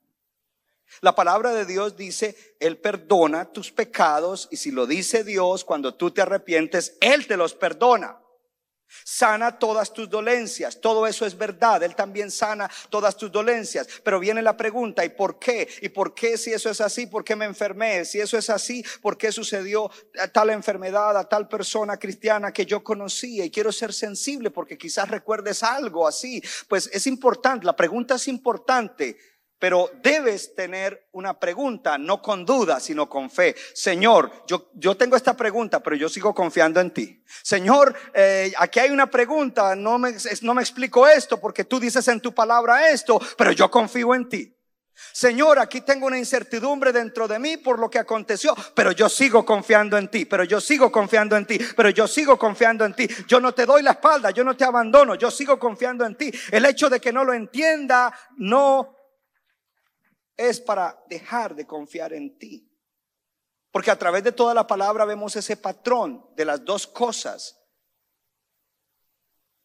La 1.00 1.16
palabra 1.16 1.52
de 1.52 1.64
Dios 1.64 1.96
dice, 1.96 2.56
Él 2.60 2.78
perdona 2.78 3.46
tus 3.46 3.72
pecados 3.72 4.48
y 4.52 4.58
si 4.58 4.70
lo 4.70 4.86
dice 4.86 5.24
Dios, 5.24 5.64
cuando 5.64 5.94
tú 5.94 6.12
te 6.12 6.22
arrepientes, 6.22 6.96
Él 7.00 7.26
te 7.26 7.36
los 7.36 7.54
perdona. 7.54 8.20
Sana 9.05 9.59
todas 9.59 9.93
tus 9.93 10.09
dolencias. 10.09 10.80
Todo 10.80 11.07
eso 11.07 11.26
es 11.26 11.37
verdad. 11.37 11.82
Él 11.82 11.95
también 11.95 12.30
sana 12.30 12.70
todas 12.91 13.16
tus 13.16 13.30
dolencias. 13.30 13.89
Pero 14.03 14.20
viene 14.20 14.43
la 14.43 14.57
pregunta, 14.57 15.05
¿y 15.05 15.11
por 15.11 15.39
qué? 15.39 15.68
¿Y 15.82 15.89
por 15.89 16.14
qué 16.14 16.39
si 16.39 16.53
eso 16.53 16.70
es 16.70 16.80
así? 16.80 17.07
¿Por 17.07 17.24
qué 17.24 17.37
me 17.37 17.45
enfermé? 17.45 18.05
Si 18.05 18.20
eso 18.20 18.39
es 18.39 18.51
así, 18.51 18.85
¿por 19.01 19.16
qué 19.16 19.32
sucedió 19.32 19.91
tal 20.32 20.51
enfermedad 20.51 21.16
a 21.16 21.28
tal 21.28 21.49
persona 21.49 21.99
cristiana 21.99 22.53
que 22.53 22.66
yo 22.66 22.82
conocía? 22.82 23.45
Y 23.45 23.51
quiero 23.51 23.72
ser 23.72 23.93
sensible 23.93 24.51
porque 24.51 24.78
quizás 24.78 25.09
recuerdes 25.09 25.62
algo 25.62 26.07
así. 26.07 26.43
Pues 26.68 26.89
es 26.93 27.07
importante, 27.07 27.66
la 27.66 27.76
pregunta 27.76 28.14
es 28.14 28.28
importante. 28.28 29.16
Pero 29.64 29.90
debes 30.02 30.54
tener 30.54 31.08
una 31.12 31.40
pregunta, 31.40 31.96
no 31.96 32.20
con 32.20 32.44
duda, 32.44 32.80
sino 32.80 33.08
con 33.08 33.30
fe. 33.30 33.56
Señor, 33.72 34.30
yo, 34.46 34.68
yo 34.74 34.94
tengo 34.94 35.16
esta 35.16 35.34
pregunta, 35.34 35.82
pero 35.82 35.96
yo 35.96 36.10
sigo 36.10 36.34
confiando 36.34 36.80
en 36.80 36.90
ti. 36.90 37.24
Señor, 37.42 37.94
eh, 38.12 38.52
aquí 38.58 38.80
hay 38.80 38.90
una 38.90 39.08
pregunta, 39.08 39.74
no 39.74 39.98
me, 39.98 40.12
no 40.42 40.52
me 40.52 40.60
explico 40.60 41.08
esto 41.08 41.40
porque 41.40 41.64
tú 41.64 41.80
dices 41.80 42.06
en 42.08 42.20
tu 42.20 42.34
palabra 42.34 42.90
esto, 42.90 43.18
pero 43.38 43.52
yo 43.52 43.70
confío 43.70 44.14
en 44.14 44.28
ti. 44.28 44.54
Señor, 45.12 45.58
aquí 45.58 45.80
tengo 45.80 46.08
una 46.08 46.18
incertidumbre 46.18 46.92
dentro 46.92 47.26
de 47.26 47.38
mí 47.38 47.56
por 47.56 47.78
lo 47.78 47.88
que 47.88 47.98
aconteció, 47.98 48.54
pero 48.74 48.92
yo 48.92 49.08
sigo 49.08 49.46
confiando 49.46 49.96
en 49.96 50.08
ti, 50.08 50.26
pero 50.26 50.44
yo 50.44 50.60
sigo 50.60 50.92
confiando 50.92 51.38
en 51.38 51.46
ti, 51.46 51.58
pero 51.74 51.88
yo 51.88 52.06
sigo 52.06 52.38
confiando 52.38 52.84
en 52.84 52.92
ti. 52.92 53.08
Yo 53.26 53.40
no 53.40 53.54
te 53.54 53.64
doy 53.64 53.82
la 53.82 53.92
espalda, 53.92 54.30
yo 54.30 54.44
no 54.44 54.54
te 54.54 54.64
abandono, 54.64 55.14
yo 55.14 55.30
sigo 55.30 55.58
confiando 55.58 56.04
en 56.04 56.16
ti. 56.16 56.30
El 56.50 56.66
hecho 56.66 56.90
de 56.90 57.00
que 57.00 57.14
no 57.14 57.24
lo 57.24 57.32
entienda 57.32 58.12
no 58.36 59.03
es 60.37 60.61
para 60.61 61.03
dejar 61.09 61.55
de 61.55 61.66
confiar 61.66 62.12
en 62.12 62.39
ti. 62.39 62.70
Porque 63.70 63.91
a 63.91 63.99
través 63.99 64.22
de 64.22 64.32
toda 64.32 64.55
la 64.55 64.66
palabra 64.66 65.05
vemos 65.05 65.35
ese 65.37 65.57
patrón 65.57 66.24
de 66.37 66.45
las 66.45 66.64
dos 66.64 66.87
cosas. 66.87 67.61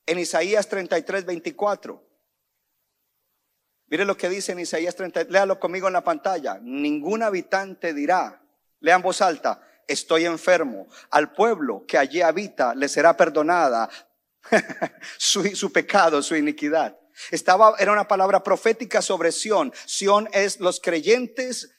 En 0.06 0.18
Isaías 0.20 0.68
33, 0.68 1.26
24. 1.26 2.10
Mire 3.88 4.06
lo 4.06 4.18
que 4.18 4.30
dice 4.30 4.52
en 4.52 4.60
Isaías 4.60 4.96
30, 4.96 5.26
léalo 5.26 5.60
conmigo 5.60 5.88
en 5.88 5.94
la 5.94 6.04
pantalla. 6.04 6.60
Ningún 6.62 7.24
habitante 7.24 7.94
dirá, 7.94 8.44
lean 8.80 9.02
voz 9.02 9.22
alta, 9.22 9.62
estoy 9.88 10.26
enfermo. 10.26 10.88
Al 11.10 11.34
pueblo 11.34 11.86
que 11.88 11.98
allí 11.98 12.22
habita 12.22 12.76
le 12.76 12.88
será 12.88 13.18
perdonada 13.18 13.90
su, 15.18 15.44
su 15.56 15.72
pecado, 15.72 16.22
su 16.22 16.36
iniquidad. 16.36 16.99
Estaba, 17.32 17.76
era 17.80 17.92
una 17.92 18.08
palabra 18.08 18.44
profética 18.44 19.02
sobre 19.02 19.32
Sión. 19.32 19.74
Sión 19.86 20.30
es 20.34 20.60
los 20.60 20.80
creyentes 20.80 21.70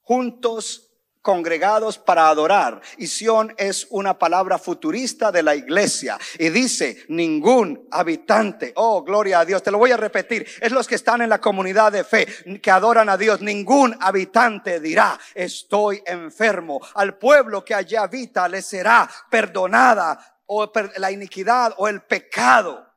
juntos 0.00 0.90
congregados 1.24 1.96
para 1.96 2.28
adorar. 2.28 2.82
Y 2.98 3.06
Sión 3.06 3.54
es 3.56 3.86
una 3.88 4.18
palabra 4.18 4.58
futurista 4.58 5.32
de 5.32 5.42
la 5.42 5.56
iglesia. 5.56 6.18
Y 6.38 6.50
dice, 6.50 7.06
ningún 7.08 7.88
habitante, 7.90 8.72
oh, 8.76 9.02
gloria 9.02 9.40
a 9.40 9.44
Dios, 9.46 9.62
te 9.62 9.70
lo 9.70 9.78
voy 9.78 9.90
a 9.90 9.96
repetir, 9.96 10.46
es 10.60 10.70
los 10.70 10.86
que 10.86 10.96
están 10.96 11.22
en 11.22 11.30
la 11.30 11.40
comunidad 11.40 11.92
de 11.92 12.04
fe, 12.04 12.26
que 12.60 12.70
adoran 12.70 13.08
a 13.08 13.16
Dios. 13.16 13.40
Ningún 13.40 13.96
habitante 14.00 14.80
dirá, 14.80 15.18
estoy 15.34 16.02
enfermo. 16.04 16.78
Al 16.94 17.16
pueblo 17.16 17.64
que 17.64 17.74
allí 17.74 17.96
habita 17.96 18.46
le 18.46 18.60
será 18.60 19.10
perdonada 19.30 20.42
o 20.44 20.70
la 20.98 21.10
iniquidad 21.10 21.72
o 21.78 21.88
el 21.88 22.02
pecado. 22.02 22.93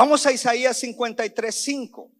Vamos 0.00 0.24
a 0.24 0.32
Isaías 0.32 0.78
53, 0.78 1.54
5, 1.54 2.10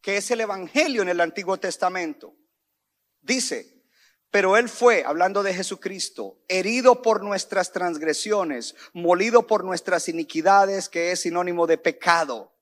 que 0.00 0.16
es 0.16 0.30
el 0.30 0.40
Evangelio 0.40 1.02
en 1.02 1.10
el 1.10 1.20
Antiguo 1.20 1.58
Testamento. 1.58 2.34
Dice, 3.20 3.84
pero 4.30 4.56
Él 4.56 4.70
fue, 4.70 5.04
hablando 5.04 5.42
de 5.42 5.52
Jesucristo, 5.52 6.42
herido 6.48 7.02
por 7.02 7.22
nuestras 7.22 7.72
transgresiones, 7.72 8.74
molido 8.94 9.46
por 9.46 9.64
nuestras 9.64 10.08
iniquidades, 10.08 10.88
que 10.88 11.12
es 11.12 11.20
sinónimo 11.20 11.66
de 11.66 11.76
pecado. 11.76 12.54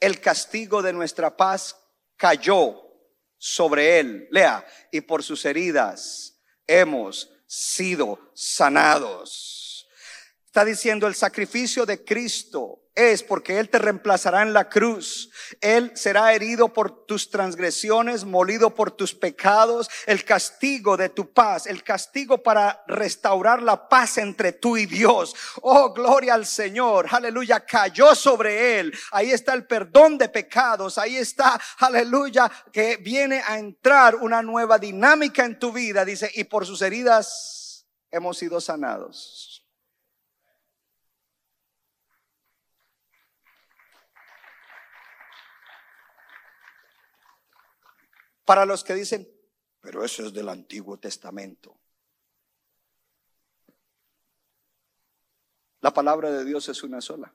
El 0.00 0.20
castigo 0.20 0.82
de 0.82 0.92
nuestra 0.92 1.34
paz 1.34 1.78
cayó 2.18 2.74
sobre 3.38 4.00
Él. 4.00 4.28
Lea, 4.32 4.66
y 4.92 5.00
por 5.00 5.22
sus 5.22 5.46
heridas 5.46 6.42
hemos 6.66 7.32
sido 7.46 8.18
sanados. 8.34 9.88
Está 10.44 10.62
diciendo 10.62 11.06
el 11.06 11.14
sacrificio 11.14 11.86
de 11.86 12.04
Cristo 12.04 12.82
es 12.96 13.22
porque 13.22 13.58
Él 13.58 13.68
te 13.68 13.78
reemplazará 13.78 14.42
en 14.42 14.54
la 14.54 14.70
cruz. 14.70 15.30
Él 15.60 15.92
será 15.94 16.32
herido 16.32 16.72
por 16.72 17.04
tus 17.04 17.30
transgresiones, 17.30 18.24
molido 18.24 18.74
por 18.74 18.90
tus 18.90 19.14
pecados, 19.14 19.88
el 20.06 20.24
castigo 20.24 20.96
de 20.96 21.10
tu 21.10 21.32
paz, 21.32 21.66
el 21.66 21.84
castigo 21.84 22.42
para 22.42 22.82
restaurar 22.88 23.62
la 23.62 23.88
paz 23.88 24.16
entre 24.16 24.52
tú 24.52 24.78
y 24.78 24.86
Dios. 24.86 25.36
Oh, 25.60 25.92
gloria 25.92 26.34
al 26.34 26.46
Señor, 26.46 27.06
aleluya, 27.10 27.66
cayó 27.66 28.14
sobre 28.14 28.80
Él. 28.80 28.98
Ahí 29.12 29.30
está 29.30 29.52
el 29.52 29.66
perdón 29.66 30.16
de 30.16 30.30
pecados, 30.30 30.96
ahí 30.96 31.18
está, 31.18 31.60
aleluya, 31.78 32.50
que 32.72 32.96
viene 32.96 33.42
a 33.46 33.58
entrar 33.58 34.16
una 34.16 34.42
nueva 34.42 34.78
dinámica 34.78 35.44
en 35.44 35.58
tu 35.58 35.70
vida, 35.70 36.02
dice, 36.04 36.30
y 36.34 36.44
por 36.44 36.64
sus 36.64 36.80
heridas 36.80 37.86
hemos 38.10 38.38
sido 38.38 38.58
sanados. 38.58 39.55
Para 48.46 48.64
los 48.64 48.84
que 48.84 48.94
dicen, 48.94 49.28
pero 49.80 50.04
eso 50.04 50.24
es 50.24 50.32
del 50.32 50.48
Antiguo 50.48 50.96
Testamento. 50.98 51.76
La 55.80 55.92
palabra 55.92 56.30
de 56.30 56.44
Dios 56.44 56.68
es 56.68 56.82
una 56.82 57.00
sola. 57.00 57.34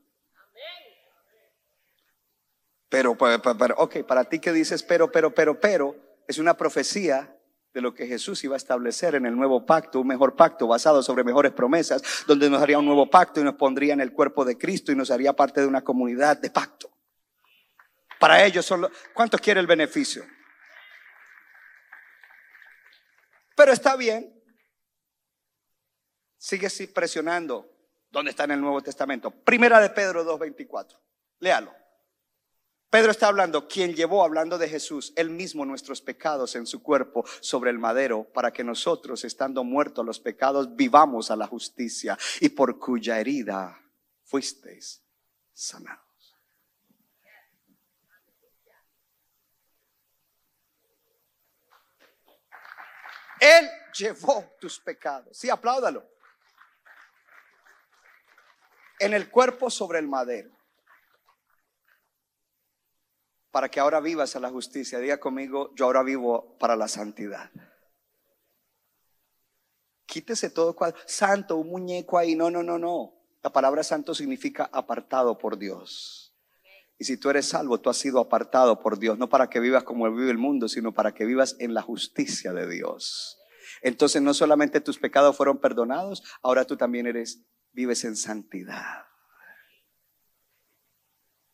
Pero, 2.89 3.17
pero, 3.17 3.41
pero, 3.57 3.75
ok, 3.77 4.03
para 4.05 4.23
ti 4.25 4.39
que 4.39 4.51
dices, 4.51 4.83
pero, 4.83 5.11
pero, 5.11 5.33
pero, 5.33 5.59
pero, 5.59 5.95
es 6.27 6.37
una 6.37 6.55
profecía 6.55 7.37
de 7.73 7.81
lo 7.81 7.93
que 7.93 8.07
Jesús 8.07 8.43
iba 8.43 8.55
a 8.55 8.57
establecer 8.57 9.15
en 9.15 9.25
el 9.25 9.35
nuevo 9.35 9.65
pacto, 9.65 9.99
un 9.99 10.07
mejor 10.07 10.35
pacto 10.35 10.67
basado 10.67 11.03
sobre 11.03 11.23
mejores 11.23 11.51
promesas, 11.51 12.01
donde 12.25 12.49
nos 12.49 12.61
haría 12.61 12.79
un 12.79 12.85
nuevo 12.85 13.09
pacto 13.09 13.39
y 13.39 13.43
nos 13.43 13.55
pondría 13.55 13.93
en 13.93 14.01
el 14.01 14.13
cuerpo 14.13 14.43
de 14.45 14.57
Cristo 14.57 14.91
y 14.91 14.95
nos 14.95 15.11
haría 15.11 15.33
parte 15.33 15.61
de 15.61 15.67
una 15.67 15.81
comunidad 15.81 16.37
de 16.37 16.51
pacto. 16.51 16.89
Para 18.19 18.45
ellos 18.45 18.65
solo, 18.65 18.89
¿cuántos 19.13 19.41
quiere 19.41 19.59
el 19.59 19.67
beneficio? 19.67 20.25
Pero 23.61 23.73
está 23.73 23.95
bien. 23.95 24.33
Sigue 26.35 26.67
presionando. 26.87 27.71
¿Dónde 28.09 28.31
está 28.31 28.45
en 28.45 28.51
el 28.53 28.59
Nuevo 28.59 28.81
Testamento? 28.81 29.29
Primera 29.29 29.79
de 29.79 29.91
Pedro 29.91 30.25
2.24. 30.25 30.97
Léalo. 31.41 31.71
Pedro 32.89 33.11
está 33.11 33.27
hablando, 33.27 33.67
quien 33.67 33.93
llevó, 33.93 34.23
hablando 34.23 34.57
de 34.57 34.67
Jesús, 34.67 35.13
él 35.15 35.29
mismo 35.29 35.63
nuestros 35.63 36.01
pecados 36.01 36.55
en 36.55 36.65
su 36.65 36.81
cuerpo 36.81 37.23
sobre 37.39 37.69
el 37.69 37.77
madero, 37.77 38.23
para 38.33 38.51
que 38.51 38.63
nosotros, 38.63 39.23
estando 39.25 39.63
muertos 39.63 40.03
los 40.03 40.19
pecados, 40.19 40.75
vivamos 40.75 41.29
a 41.29 41.35
la 41.35 41.45
justicia 41.45 42.17
y 42.39 42.49
por 42.49 42.79
cuya 42.79 43.19
herida 43.19 43.79
fuisteis 44.23 45.03
sanados. 45.53 46.10
Él 53.41 53.67
llevó 53.97 54.55
tus 54.59 54.79
pecados. 54.79 55.35
Sí, 55.35 55.49
apláudalo. 55.49 56.07
En 58.99 59.15
el 59.15 59.31
cuerpo 59.31 59.71
sobre 59.71 59.97
el 59.97 60.07
madero. 60.07 60.51
Para 63.49 63.67
que 63.67 63.79
ahora 63.79 63.99
vivas 63.99 64.35
a 64.35 64.39
la 64.39 64.51
justicia. 64.51 64.99
Diga 64.99 65.19
conmigo, 65.19 65.73
yo 65.73 65.85
ahora 65.85 66.03
vivo 66.03 66.55
para 66.59 66.75
la 66.75 66.87
santidad. 66.87 67.49
Quítese 70.05 70.51
todo. 70.51 70.75
Santo, 71.07 71.55
un 71.55 71.69
muñeco 71.69 72.19
ahí. 72.19 72.35
No, 72.35 72.51
no, 72.51 72.61
no, 72.61 72.77
no. 72.77 73.11
La 73.41 73.51
palabra 73.51 73.81
santo 73.81 74.13
significa 74.13 74.69
apartado 74.71 75.35
por 75.35 75.57
Dios. 75.57 76.20
Y 77.01 77.03
si 77.03 77.17
tú 77.17 77.31
eres 77.31 77.47
salvo, 77.47 77.79
tú 77.79 77.89
has 77.89 77.97
sido 77.97 78.19
apartado 78.19 78.79
por 78.79 78.99
Dios, 78.99 79.17
no 79.17 79.27
para 79.27 79.49
que 79.49 79.59
vivas 79.59 79.83
como 79.83 80.07
vive 80.13 80.29
el 80.29 80.37
mundo, 80.37 80.67
sino 80.67 80.93
para 80.93 81.15
que 81.15 81.25
vivas 81.25 81.55
en 81.57 81.73
la 81.73 81.81
justicia 81.81 82.53
de 82.53 82.69
Dios. 82.69 83.39
Entonces 83.81 84.21
no 84.21 84.35
solamente 84.35 84.81
tus 84.81 84.99
pecados 84.99 85.35
fueron 85.35 85.57
perdonados, 85.57 86.21
ahora 86.43 86.63
tú 86.63 86.77
también 86.77 87.07
eres, 87.07 87.41
vives 87.71 88.03
en 88.03 88.15
santidad. 88.15 89.07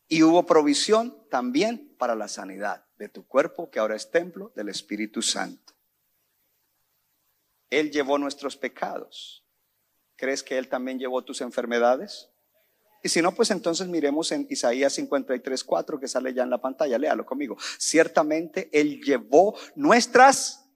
Y 0.09 0.21
hubo 0.21 0.45
provisión 0.45 1.25
también 1.29 1.95
para 1.97 2.15
la 2.15 2.27
sanidad 2.27 2.85
de 2.97 3.07
tu 3.07 3.25
cuerpo, 3.25 3.69
que 3.69 3.79
ahora 3.79 3.95
es 3.95 4.11
templo 4.11 4.51
del 4.53 4.67
Espíritu 4.67 5.21
Santo. 5.21 5.75
Él 7.69 7.89
llevó 7.89 8.17
nuestros 8.17 8.57
pecados. 8.57 9.47
¿Crees 10.17 10.43
que 10.43 10.57
Él 10.57 10.67
también 10.67 10.99
llevó 10.99 11.23
tus 11.23 11.39
enfermedades? 11.39 12.33
Y 13.07 13.09
si 13.09 13.21
no, 13.21 13.31
pues 13.31 13.51
entonces 13.51 13.87
miremos 13.87 14.33
en 14.33 14.45
Isaías 14.49 14.91
53, 14.91 15.63
4 15.63 15.97
que 15.97 16.09
sale 16.09 16.33
ya 16.33 16.43
en 16.43 16.49
la 16.49 16.57
pantalla. 16.57 16.97
Léalo 16.97 17.25
conmigo. 17.25 17.55
Ciertamente 17.77 18.69
Él 18.73 19.01
llevó 19.01 19.55
nuestras, 19.75 20.69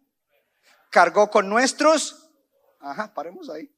cargó 0.89 1.29
con 1.29 1.49
nuestros. 1.49 2.31
Ajá, 2.79 3.13
paremos 3.13 3.49
ahí. 3.49 3.69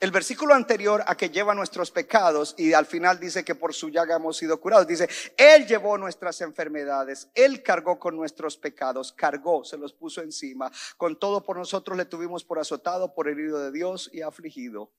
El 0.00 0.10
versículo 0.10 0.52
anterior 0.52 1.02
a 1.06 1.16
que 1.16 1.30
lleva 1.30 1.54
nuestros 1.54 1.90
pecados 1.90 2.54
y 2.58 2.74
al 2.74 2.84
final 2.84 3.18
dice 3.18 3.42
que 3.42 3.54
por 3.54 3.72
su 3.72 3.88
llaga 3.88 4.16
hemos 4.16 4.36
sido 4.36 4.60
curados. 4.60 4.86
Dice, 4.86 5.08
Él 5.38 5.66
llevó 5.66 5.96
nuestras 5.96 6.42
enfermedades, 6.42 7.30
Él 7.34 7.62
cargó 7.62 7.98
con 7.98 8.16
nuestros 8.16 8.58
pecados, 8.58 9.12
cargó, 9.12 9.64
se 9.64 9.78
los 9.78 9.94
puso 9.94 10.20
encima. 10.20 10.70
Con 10.98 11.18
todo 11.18 11.42
por 11.42 11.56
nosotros 11.56 11.96
le 11.96 12.04
tuvimos 12.04 12.44
por 12.44 12.58
azotado, 12.58 13.14
por 13.14 13.30
herido 13.30 13.60
de 13.60 13.72
Dios 13.72 14.10
y 14.12 14.20
afligido. 14.20 14.92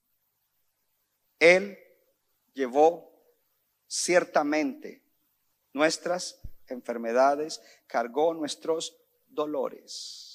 Él 1.42 1.78
llevó 2.54 3.12
ciertamente 3.86 5.02
nuestras 5.72 6.40
enfermedades, 6.68 7.60
cargó 7.86 8.34
nuestros 8.34 8.96
dolores 9.28 10.32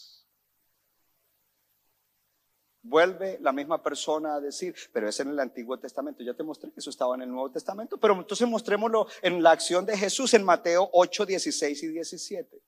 vuelve 2.88 3.38
la 3.42 3.52
misma 3.52 3.84
persona 3.84 4.36
a 4.36 4.40
decir, 4.40 4.76
pero 4.94 5.10
es 5.10 5.20
en 5.20 5.30
el 5.30 5.40
Antiguo 5.40 5.78
Testamento. 5.78 6.24
Ya 6.24 6.34
te 6.34 6.44
mostré 6.44 6.72
que 6.72 6.80
eso 6.80 6.90
estaba 6.90 7.16
en 7.16 7.22
el 7.22 7.30
Nuevo 7.30 7.52
Testamento, 7.52 7.98
pero 7.98 8.14
entonces 8.14 8.48
mostrémoslo 8.48 9.08
en 9.22 9.44
la 9.44 9.52
acción 9.52 9.86
de 9.86 9.98
Jesús 9.98 10.34
en 10.34 10.44
Mateo 10.44 10.90
8, 10.94 11.26
16 11.26 11.84
y 11.84 11.88
17. 11.88 12.62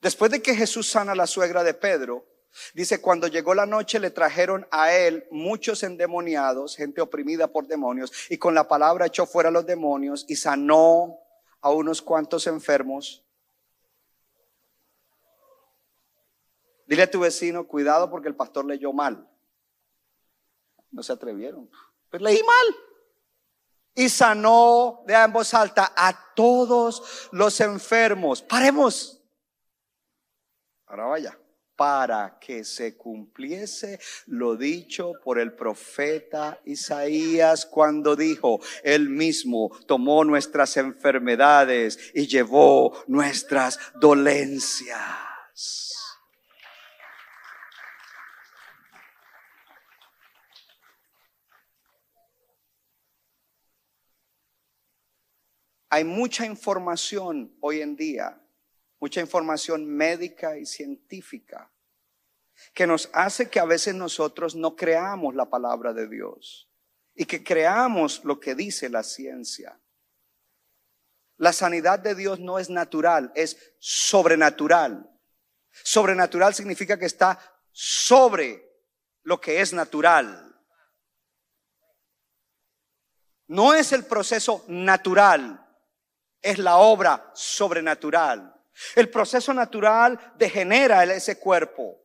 Después 0.00 0.30
de 0.30 0.42
que 0.42 0.54
Jesús 0.54 0.88
sana 0.88 1.12
a 1.12 1.16
la 1.16 1.26
suegra 1.26 1.64
de 1.64 1.74
Pedro, 1.74 2.24
dice, 2.74 3.00
cuando 3.00 3.28
llegó 3.28 3.54
la 3.54 3.66
noche 3.66 3.98
le 3.98 4.10
trajeron 4.10 4.66
a 4.70 4.92
él 4.92 5.26
muchos 5.30 5.82
endemoniados, 5.82 6.76
gente 6.76 7.00
oprimida 7.00 7.48
por 7.48 7.66
demonios, 7.66 8.12
y 8.28 8.38
con 8.38 8.54
la 8.54 8.68
palabra 8.68 9.06
echó 9.06 9.26
fuera 9.26 9.50
los 9.50 9.66
demonios 9.66 10.24
y 10.28 10.36
sanó 10.36 11.18
a 11.60 11.70
unos 11.70 12.02
cuantos 12.02 12.46
enfermos 12.46 13.22
Dile 16.92 17.04
a 17.04 17.10
tu 17.10 17.20
vecino, 17.20 17.66
cuidado 17.66 18.10
porque 18.10 18.28
el 18.28 18.36
pastor 18.36 18.66
leyó 18.66 18.92
mal. 18.92 19.26
No 20.90 21.02
se 21.02 21.14
atrevieron. 21.14 21.70
Pues 22.10 22.20
leí 22.20 22.42
mal. 22.42 22.76
Y 23.94 24.10
sanó, 24.10 25.02
de 25.06 25.14
en 25.14 25.32
voz 25.32 25.54
alta, 25.54 25.90
a 25.96 26.34
todos 26.34 27.30
los 27.32 27.58
enfermos. 27.62 28.42
Paremos. 28.42 29.22
Ahora 30.84 31.06
vaya. 31.06 31.38
Para 31.76 32.38
que 32.38 32.64
se 32.64 32.96
cumpliese 32.96 33.98
lo 34.26 34.56
dicho 34.56 35.12
por 35.24 35.38
el 35.38 35.54
profeta 35.54 36.60
Isaías 36.64 37.66
cuando 37.66 38.14
dijo, 38.14 38.60
Él 38.84 39.08
mismo 39.08 39.70
tomó 39.86 40.24
nuestras 40.24 40.76
enfermedades 40.76 41.98
y 42.14 42.26
llevó 42.26 43.04
nuestras 43.08 43.78
dolencias. 44.00 45.32
Hay 55.94 56.04
mucha 56.04 56.46
información 56.46 57.54
hoy 57.60 57.82
en 57.82 57.96
día, 57.96 58.41
mucha 59.02 59.20
información 59.20 59.84
médica 59.84 60.56
y 60.56 60.64
científica, 60.64 61.68
que 62.72 62.86
nos 62.86 63.10
hace 63.12 63.50
que 63.50 63.58
a 63.58 63.64
veces 63.64 63.96
nosotros 63.96 64.54
no 64.54 64.76
creamos 64.76 65.34
la 65.34 65.50
palabra 65.50 65.92
de 65.92 66.06
Dios 66.06 66.70
y 67.12 67.24
que 67.24 67.42
creamos 67.42 68.24
lo 68.24 68.38
que 68.38 68.54
dice 68.54 68.88
la 68.88 69.02
ciencia. 69.02 69.76
La 71.36 71.52
sanidad 71.52 71.98
de 71.98 72.14
Dios 72.14 72.38
no 72.38 72.60
es 72.60 72.70
natural, 72.70 73.32
es 73.34 73.74
sobrenatural. 73.80 75.10
Sobrenatural 75.82 76.54
significa 76.54 76.96
que 76.96 77.06
está 77.06 77.40
sobre 77.72 78.64
lo 79.24 79.40
que 79.40 79.60
es 79.60 79.72
natural. 79.72 80.62
No 83.48 83.74
es 83.74 83.90
el 83.90 84.04
proceso 84.04 84.64
natural, 84.68 85.68
es 86.40 86.58
la 86.60 86.76
obra 86.76 87.32
sobrenatural. 87.34 88.61
El 88.94 89.10
proceso 89.10 89.52
natural 89.52 90.18
degenera 90.36 91.04
ese 91.04 91.38
cuerpo, 91.38 92.00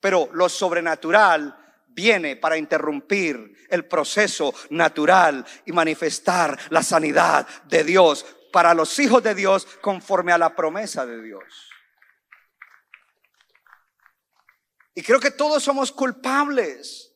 pero 0.00 0.28
lo 0.32 0.48
sobrenatural 0.48 1.56
viene 1.88 2.36
para 2.36 2.56
interrumpir 2.56 3.66
el 3.68 3.86
proceso 3.86 4.54
natural 4.70 5.44
y 5.66 5.72
manifestar 5.72 6.58
la 6.70 6.82
sanidad 6.82 7.46
de 7.64 7.84
Dios 7.84 8.24
para 8.52 8.74
los 8.74 8.98
hijos 8.98 9.22
de 9.22 9.34
Dios 9.34 9.66
conforme 9.80 10.32
a 10.32 10.38
la 10.38 10.54
promesa 10.54 11.06
de 11.06 11.22
Dios. 11.22 11.70
Y 14.94 15.02
creo 15.02 15.20
que 15.20 15.30
todos 15.30 15.62
somos 15.62 15.90
culpables 15.90 17.11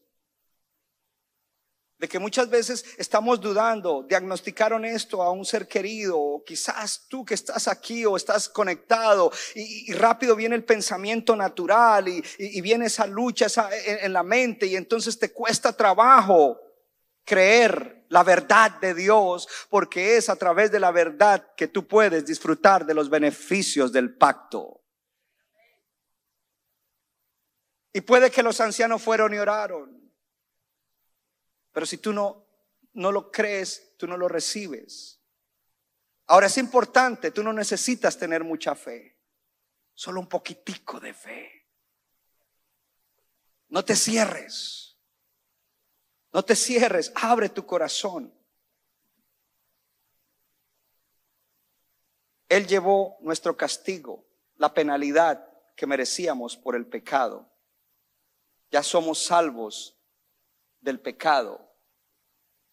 de 1.99 2.09
que 2.09 2.18
muchas 2.18 2.51
veces 2.51 2.84
estamos 2.99 3.40
dudando, 3.40 4.05
diagnosticaron 4.07 4.84
esto 4.84 5.22
a 5.22 5.30
un 5.30 5.44
ser 5.44 5.66
querido, 5.66 6.18
o 6.18 6.44
quizás 6.44 7.07
tú 7.09 7.24
que 7.24 7.34
estás 7.34 7.68
aquí 7.68 8.05
o 8.05 8.16
estás 8.16 8.49
conectado 8.49 9.32
y, 9.55 9.92
rápido 9.92 10.36
viene 10.36 10.57
el 10.57 10.64
pensamiento 10.64 11.34
natural 11.34 12.09
y, 12.09 12.61
viene 12.61 12.86
esa 12.86 13.07
lucha 13.07 13.47
en, 13.86 14.05
en 14.05 14.12
la 14.12 14.22
mente 14.22 14.66
y 14.66 14.76
entonces 14.76 15.18
te 15.18 15.32
cuesta 15.32 15.72
trabajo 15.72 16.61
creer 17.24 18.05
la 18.09 18.22
verdad 18.22 18.72
de 18.80 18.94
Dios 18.94 19.49
porque 19.70 20.16
es 20.16 20.28
a 20.28 20.36
través 20.36 20.70
de 20.70 20.80
la 20.80 20.90
verdad 20.90 21.55
que 21.57 21.68
tú 21.68 21.86
puedes 21.86 22.26
disfrutar 22.26 22.84
de 22.84 22.94
los 22.94 23.09
beneficios 23.09 23.92
del 23.92 24.14
pacto. 24.14 24.82
Y 27.92 28.03
puede 28.03 28.30
que 28.30 28.42
los 28.42 28.61
ancianos 28.61 29.03
fueron 29.03 29.32
y 29.32 29.38
oraron. 29.38 30.05
Pero 31.77 31.85
si 31.85 31.99
tú 31.99 32.14
no, 32.14 32.47
no 32.95 33.12
lo 33.12 33.31
crees, 33.31 33.99
tú 33.99 34.07
no 34.07 34.16
lo 34.16 34.29
recibes. 34.29 35.20
Ahora 36.24 36.47
es 36.47 36.57
importante, 36.57 37.33
tú 37.33 37.43
no 37.43 37.53
necesitas 37.53 38.16
tener 38.16 38.45
mucha 38.45 38.74
fe, 38.74 39.20
solo 39.93 40.20
un 40.20 40.27
poquitico 40.27 40.99
de 40.99 41.12
fe. 41.12 41.68
No 43.68 43.85
te 43.85 43.95
cierres, 43.95 44.97
no 46.33 46.43
te 46.43 46.57
cierres, 46.57 47.12
abre 47.14 47.51
tu 47.51 47.66
corazón. 47.66 48.33
Él 52.49 52.66
llevó 52.66 53.18
nuestro 53.20 53.55
castigo, 53.55 54.27
la 54.55 54.72
penalidad 54.72 55.47
que 55.77 55.87
merecíamos 55.87 56.57
por 56.57 56.74
el 56.74 56.87
pecado. 56.87 57.47
Ya 58.70 58.83
somos 58.83 59.22
salvos 59.22 60.01
del 60.81 61.01
pecado. 61.01 61.66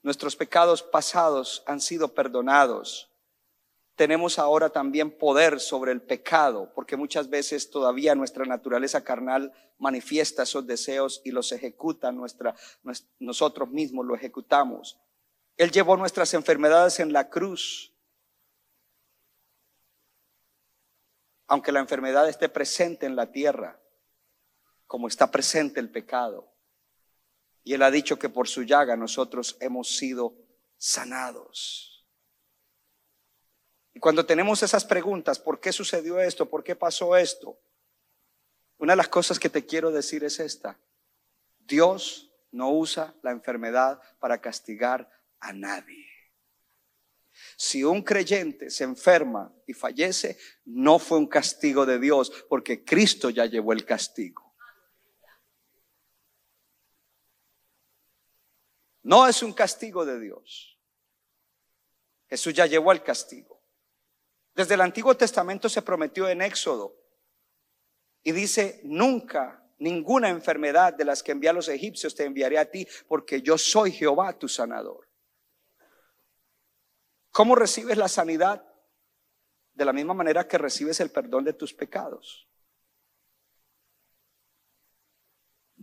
Nuestros 0.04 0.36
pecados 0.36 0.84
pasados 0.84 1.64
han 1.66 1.80
sido 1.80 2.14
perdonados. 2.14 3.10
Tenemos 3.96 4.38
ahora 4.38 4.70
también 4.70 5.18
poder 5.18 5.62
sobre 5.62 5.94
el 5.94 6.02
pecado, 6.02 6.74
porque 6.76 6.98
muchas 6.98 7.30
veces 7.30 7.70
todavía 7.70 8.14
nuestra 8.14 8.44
naturaleza 8.44 9.04
carnal 9.04 9.54
manifiesta 9.78 10.44
esos 10.44 10.68
deseos 10.68 11.22
y 11.24 11.32
los 11.32 11.52
ejecuta 11.54 12.12
nuestra, 12.12 12.54
nosotros 13.20 13.70
mismos 13.70 14.06
lo 14.06 14.16
ejecutamos. 14.16 15.00
Él 15.56 15.72
llevó 15.72 15.96
nuestras 15.96 16.34
enfermedades 16.34 17.00
en 17.00 17.14
la 17.14 17.30
cruz. 17.30 17.94
Aunque 21.48 21.72
la 21.72 21.80
enfermedad 21.80 22.28
esté 22.28 22.50
presente 22.50 23.06
en 23.06 23.16
la 23.16 23.32
tierra, 23.32 23.80
como 24.86 25.08
está 25.08 25.32
presente 25.32 25.80
el 25.80 25.90
pecado. 25.90 26.53
Y 27.64 27.74
Él 27.74 27.82
ha 27.82 27.92
dicho 27.92 28.20
que 28.20 28.30
por 28.30 28.48
su 28.48 28.64
llaga 28.64 28.96
nosotros 28.98 29.58
hemos 29.60 29.96
sido 29.96 30.36
sanados. 30.78 32.06
Y 33.94 34.00
cuando 34.00 34.26
tenemos 34.26 34.64
esas 34.64 34.84
preguntas, 34.84 35.40
¿por 35.40 35.60
qué 35.60 35.72
sucedió 35.72 36.20
esto? 36.20 36.50
¿Por 36.50 36.64
qué 36.64 36.76
pasó 36.76 37.16
esto? 37.16 37.58
Una 38.78 38.94
de 38.94 38.98
las 38.98 39.08
cosas 39.08 39.40
que 39.40 39.50
te 39.50 39.66
quiero 39.66 39.92
decir 39.92 40.24
es 40.24 40.40
esta. 40.40 40.78
Dios 41.60 42.32
no 42.52 42.72
usa 42.72 43.16
la 43.22 43.32
enfermedad 43.32 44.02
para 44.20 44.42
castigar 44.42 45.10
a 45.40 45.54
nadie. 45.54 46.08
Si 47.56 47.84
un 47.84 48.02
creyente 48.04 48.70
se 48.70 48.84
enferma 48.84 49.54
y 49.66 49.74
fallece, 49.74 50.38
no 50.66 51.00
fue 51.00 51.18
un 51.18 51.28
castigo 51.28 51.86
de 51.86 52.00
Dios, 52.00 52.32
porque 52.50 52.84
Cristo 52.84 53.30
ya 53.30 53.46
llevó 53.46 53.74
el 53.74 53.86
castigo. 53.86 54.53
No 59.04 59.28
es 59.28 59.44
un 59.44 59.54
castigo 59.54 60.06
de 60.06 60.20
Dios. 60.20 60.80
Jesús 62.28 62.54
ya 62.54 62.66
llevó 62.66 62.92
el 62.92 63.04
castigo. 63.04 63.62
Desde 64.56 64.74
el 64.74 64.82
Antiguo 64.82 65.16
Testamento 65.16 65.70
se 65.70 65.82
prometió 65.82 66.28
en 66.28 66.42
Éxodo 66.42 66.96
y 68.24 68.32
dice, 68.32 68.82
nunca, 68.84 69.64
Ninguna 69.84 70.30
enfermedad 70.30 70.94
de 70.94 71.04
las 71.04 71.22
que 71.22 71.34
envía 71.34 71.50
a 71.50 71.54
los 71.54 71.68
egipcios 71.68 72.16
te 72.16 72.24
enviaré 72.24 72.58
a 72.58 72.72
ti, 72.72 72.88
porque 73.10 73.42
yo 73.42 73.58
soy 73.58 73.92
Jehová 73.92 74.32
tu 74.40 74.48
sanador. 74.48 75.10
¿Cómo 77.32 77.54
recibes 77.54 77.98
la 77.98 78.08
sanidad? 78.08 78.66
De 79.74 79.84
la 79.84 79.92
misma 79.92 80.14
manera 80.14 80.48
que 80.48 80.58
recibes 80.58 81.02
el 81.02 81.10
perdón 81.10 81.44
de 81.44 81.52
tus 81.52 81.74
pecados. 81.74 82.48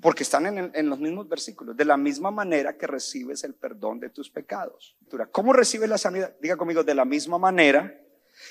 Porque 0.00 0.22
están 0.22 0.72
en, 0.74 0.88
los 0.88 0.98
mismos 0.98 1.28
versículos. 1.28 1.76
De 1.76 1.84
la 1.84 1.96
misma 1.96 2.30
manera 2.30 2.76
que 2.76 2.86
recibes 2.86 3.44
el 3.44 3.54
perdón 3.54 4.00
de 4.00 4.10
tus 4.10 4.30
pecados. 4.30 4.96
¿Cómo 5.30 5.52
recibes 5.52 5.88
la 5.88 5.98
sanidad? 5.98 6.34
Diga 6.40 6.56
conmigo, 6.56 6.82
de 6.82 6.94
la 6.94 7.04
misma 7.04 7.38
manera 7.38 8.00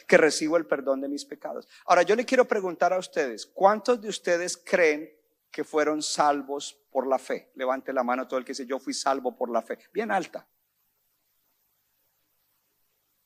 que 0.08 0.18
recibo 0.18 0.58
el 0.58 0.66
perdón 0.66 1.02
de 1.02 1.08
mis 1.08 1.26
pecados. 1.26 1.68
Ahora, 1.86 2.04
yo 2.04 2.16
le 2.16 2.26
quiero 2.26 2.46
preguntar 2.46 2.94
a 2.94 3.00
ustedes, 3.00 3.46
¿cuántos 3.46 4.02
de 4.02 4.10
ustedes 4.10 4.58
creen 4.58 5.12
que 5.52 5.64
fueron 5.64 6.02
salvos 6.02 6.80
por 6.92 7.08
la 7.08 7.18
fe? 7.18 7.52
Levante 7.56 7.94
la 7.94 8.04
mano 8.04 8.28
todo 8.28 8.40
el 8.40 8.46
que 8.46 8.52
dice, 8.52 8.68
yo 8.68 8.80
fui 8.80 8.94
salvo 8.94 9.36
por 9.36 9.50
la 9.50 9.62
fe. 9.62 9.80
Bien 9.92 10.12
alta. 10.12 10.48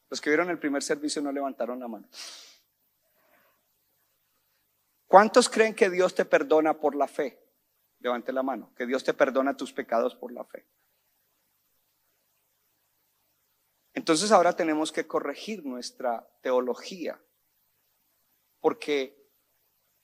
Los 0.10 0.22
que 0.22 0.30
vieron 0.30 0.50
el 0.50 0.60
primer 0.60 0.84
servicio 0.84 1.22
no 1.22 1.32
levantaron 1.32 1.80
la 1.80 1.88
mano. 1.88 2.08
¿Cuántos 5.08 5.50
creen 5.50 5.76
que 5.76 5.90
Dios 5.90 6.16
te 6.16 6.24
perdona 6.24 6.74
por 6.80 6.96
la 6.96 7.08
fe? 7.08 7.43
Levante 8.04 8.34
la 8.34 8.44
mano. 8.44 8.74
Que 8.76 8.86
Dios 8.86 9.04
te 9.04 9.14
perdona 9.14 9.56
tus 9.56 9.72
pecados 9.72 10.14
por 10.14 10.34
la 10.34 10.44
fe. 10.44 10.66
Entonces 13.94 14.32
ahora 14.32 14.56
tenemos 14.56 14.92
que 14.92 15.08
corregir 15.08 15.66
nuestra 15.66 16.28
teología. 16.42 17.20
Porque 18.60 19.32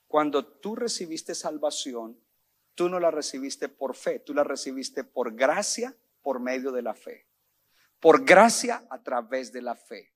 cuando 0.08 0.46
tú 0.46 0.78
recibiste 0.78 1.36
salvación, 1.36 2.18
tú 2.74 2.88
no 2.88 3.02
la 3.02 3.12
recibiste 3.12 3.68
por 3.68 3.96
fe, 3.96 4.20
tú 4.20 4.34
la 4.34 4.46
recibiste 4.46 5.04
por 5.04 5.36
gracia 5.36 5.98
por 6.22 6.40
medio 6.40 6.72
de 6.72 6.82
la 6.82 6.94
fe. 6.94 7.28
Por 8.00 8.24
gracia 8.24 8.88
a 8.90 9.04
través 9.04 9.52
de 9.52 9.62
la 9.62 9.76
fe. 9.76 10.14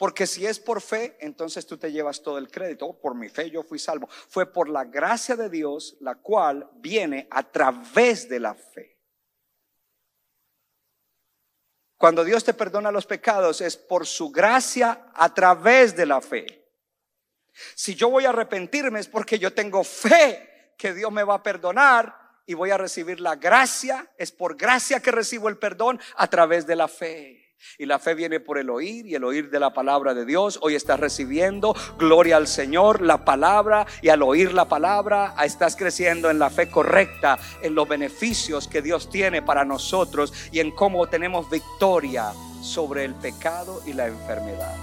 Porque 0.00 0.26
si 0.26 0.46
es 0.46 0.58
por 0.58 0.80
fe, 0.80 1.18
entonces 1.20 1.66
tú 1.66 1.76
te 1.76 1.92
llevas 1.92 2.22
todo 2.22 2.38
el 2.38 2.50
crédito. 2.50 2.86
Oh, 2.86 2.98
por 2.98 3.14
mi 3.14 3.28
fe 3.28 3.50
yo 3.50 3.62
fui 3.62 3.78
salvo. 3.78 4.08
Fue 4.30 4.50
por 4.50 4.70
la 4.70 4.84
gracia 4.84 5.36
de 5.36 5.50
Dios, 5.50 5.98
la 6.00 6.14
cual 6.14 6.70
viene 6.76 7.28
a 7.30 7.42
través 7.42 8.26
de 8.26 8.40
la 8.40 8.54
fe. 8.54 8.98
Cuando 11.98 12.24
Dios 12.24 12.42
te 12.42 12.54
perdona 12.54 12.90
los 12.90 13.04
pecados 13.04 13.60
es 13.60 13.76
por 13.76 14.06
su 14.06 14.30
gracia 14.30 15.12
a 15.12 15.34
través 15.34 15.94
de 15.94 16.06
la 16.06 16.22
fe. 16.22 16.66
Si 17.74 17.94
yo 17.94 18.08
voy 18.08 18.24
a 18.24 18.30
arrepentirme 18.30 19.00
es 19.00 19.08
porque 19.08 19.38
yo 19.38 19.52
tengo 19.52 19.84
fe 19.84 20.72
que 20.78 20.94
Dios 20.94 21.12
me 21.12 21.24
va 21.24 21.34
a 21.34 21.42
perdonar 21.42 22.18
y 22.46 22.54
voy 22.54 22.70
a 22.70 22.78
recibir 22.78 23.20
la 23.20 23.36
gracia. 23.36 24.10
Es 24.16 24.32
por 24.32 24.56
gracia 24.56 25.00
que 25.00 25.10
recibo 25.10 25.50
el 25.50 25.58
perdón 25.58 26.00
a 26.16 26.26
través 26.28 26.66
de 26.66 26.76
la 26.76 26.88
fe. 26.88 27.49
Y 27.78 27.86
la 27.86 27.98
fe 27.98 28.14
viene 28.14 28.40
por 28.40 28.58
el 28.58 28.70
oír 28.70 29.06
y 29.06 29.14
el 29.14 29.24
oír 29.24 29.50
de 29.50 29.60
la 29.60 29.72
palabra 29.72 30.14
de 30.14 30.24
Dios. 30.24 30.58
Hoy 30.62 30.74
estás 30.74 31.00
recibiendo 31.00 31.74
gloria 31.98 32.36
al 32.36 32.46
Señor, 32.46 33.02
la 33.02 33.24
palabra, 33.24 33.86
y 34.02 34.08
al 34.08 34.22
oír 34.22 34.52
la 34.52 34.68
palabra 34.68 35.34
estás 35.44 35.76
creciendo 35.76 36.30
en 36.30 36.38
la 36.38 36.50
fe 36.50 36.68
correcta, 36.70 37.38
en 37.62 37.74
los 37.74 37.88
beneficios 37.88 38.68
que 38.68 38.82
Dios 38.82 39.10
tiene 39.10 39.42
para 39.42 39.64
nosotros 39.64 40.32
y 40.52 40.60
en 40.60 40.70
cómo 40.70 41.06
tenemos 41.08 41.50
victoria 41.50 42.32
sobre 42.62 43.04
el 43.04 43.14
pecado 43.14 43.82
y 43.86 43.92
la 43.92 44.06
enfermedad. 44.06 44.76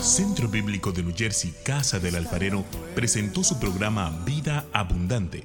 Centro 0.00 0.48
Bíblico 0.48 0.90
de 0.90 1.02
New 1.02 1.14
Jersey, 1.16 1.54
Casa 1.64 1.98
del 1.98 2.16
Alfarero, 2.16 2.64
presentó 2.94 3.44
su 3.44 3.58
programa 3.60 4.10
Vida 4.24 4.64
Abundante 4.72 5.44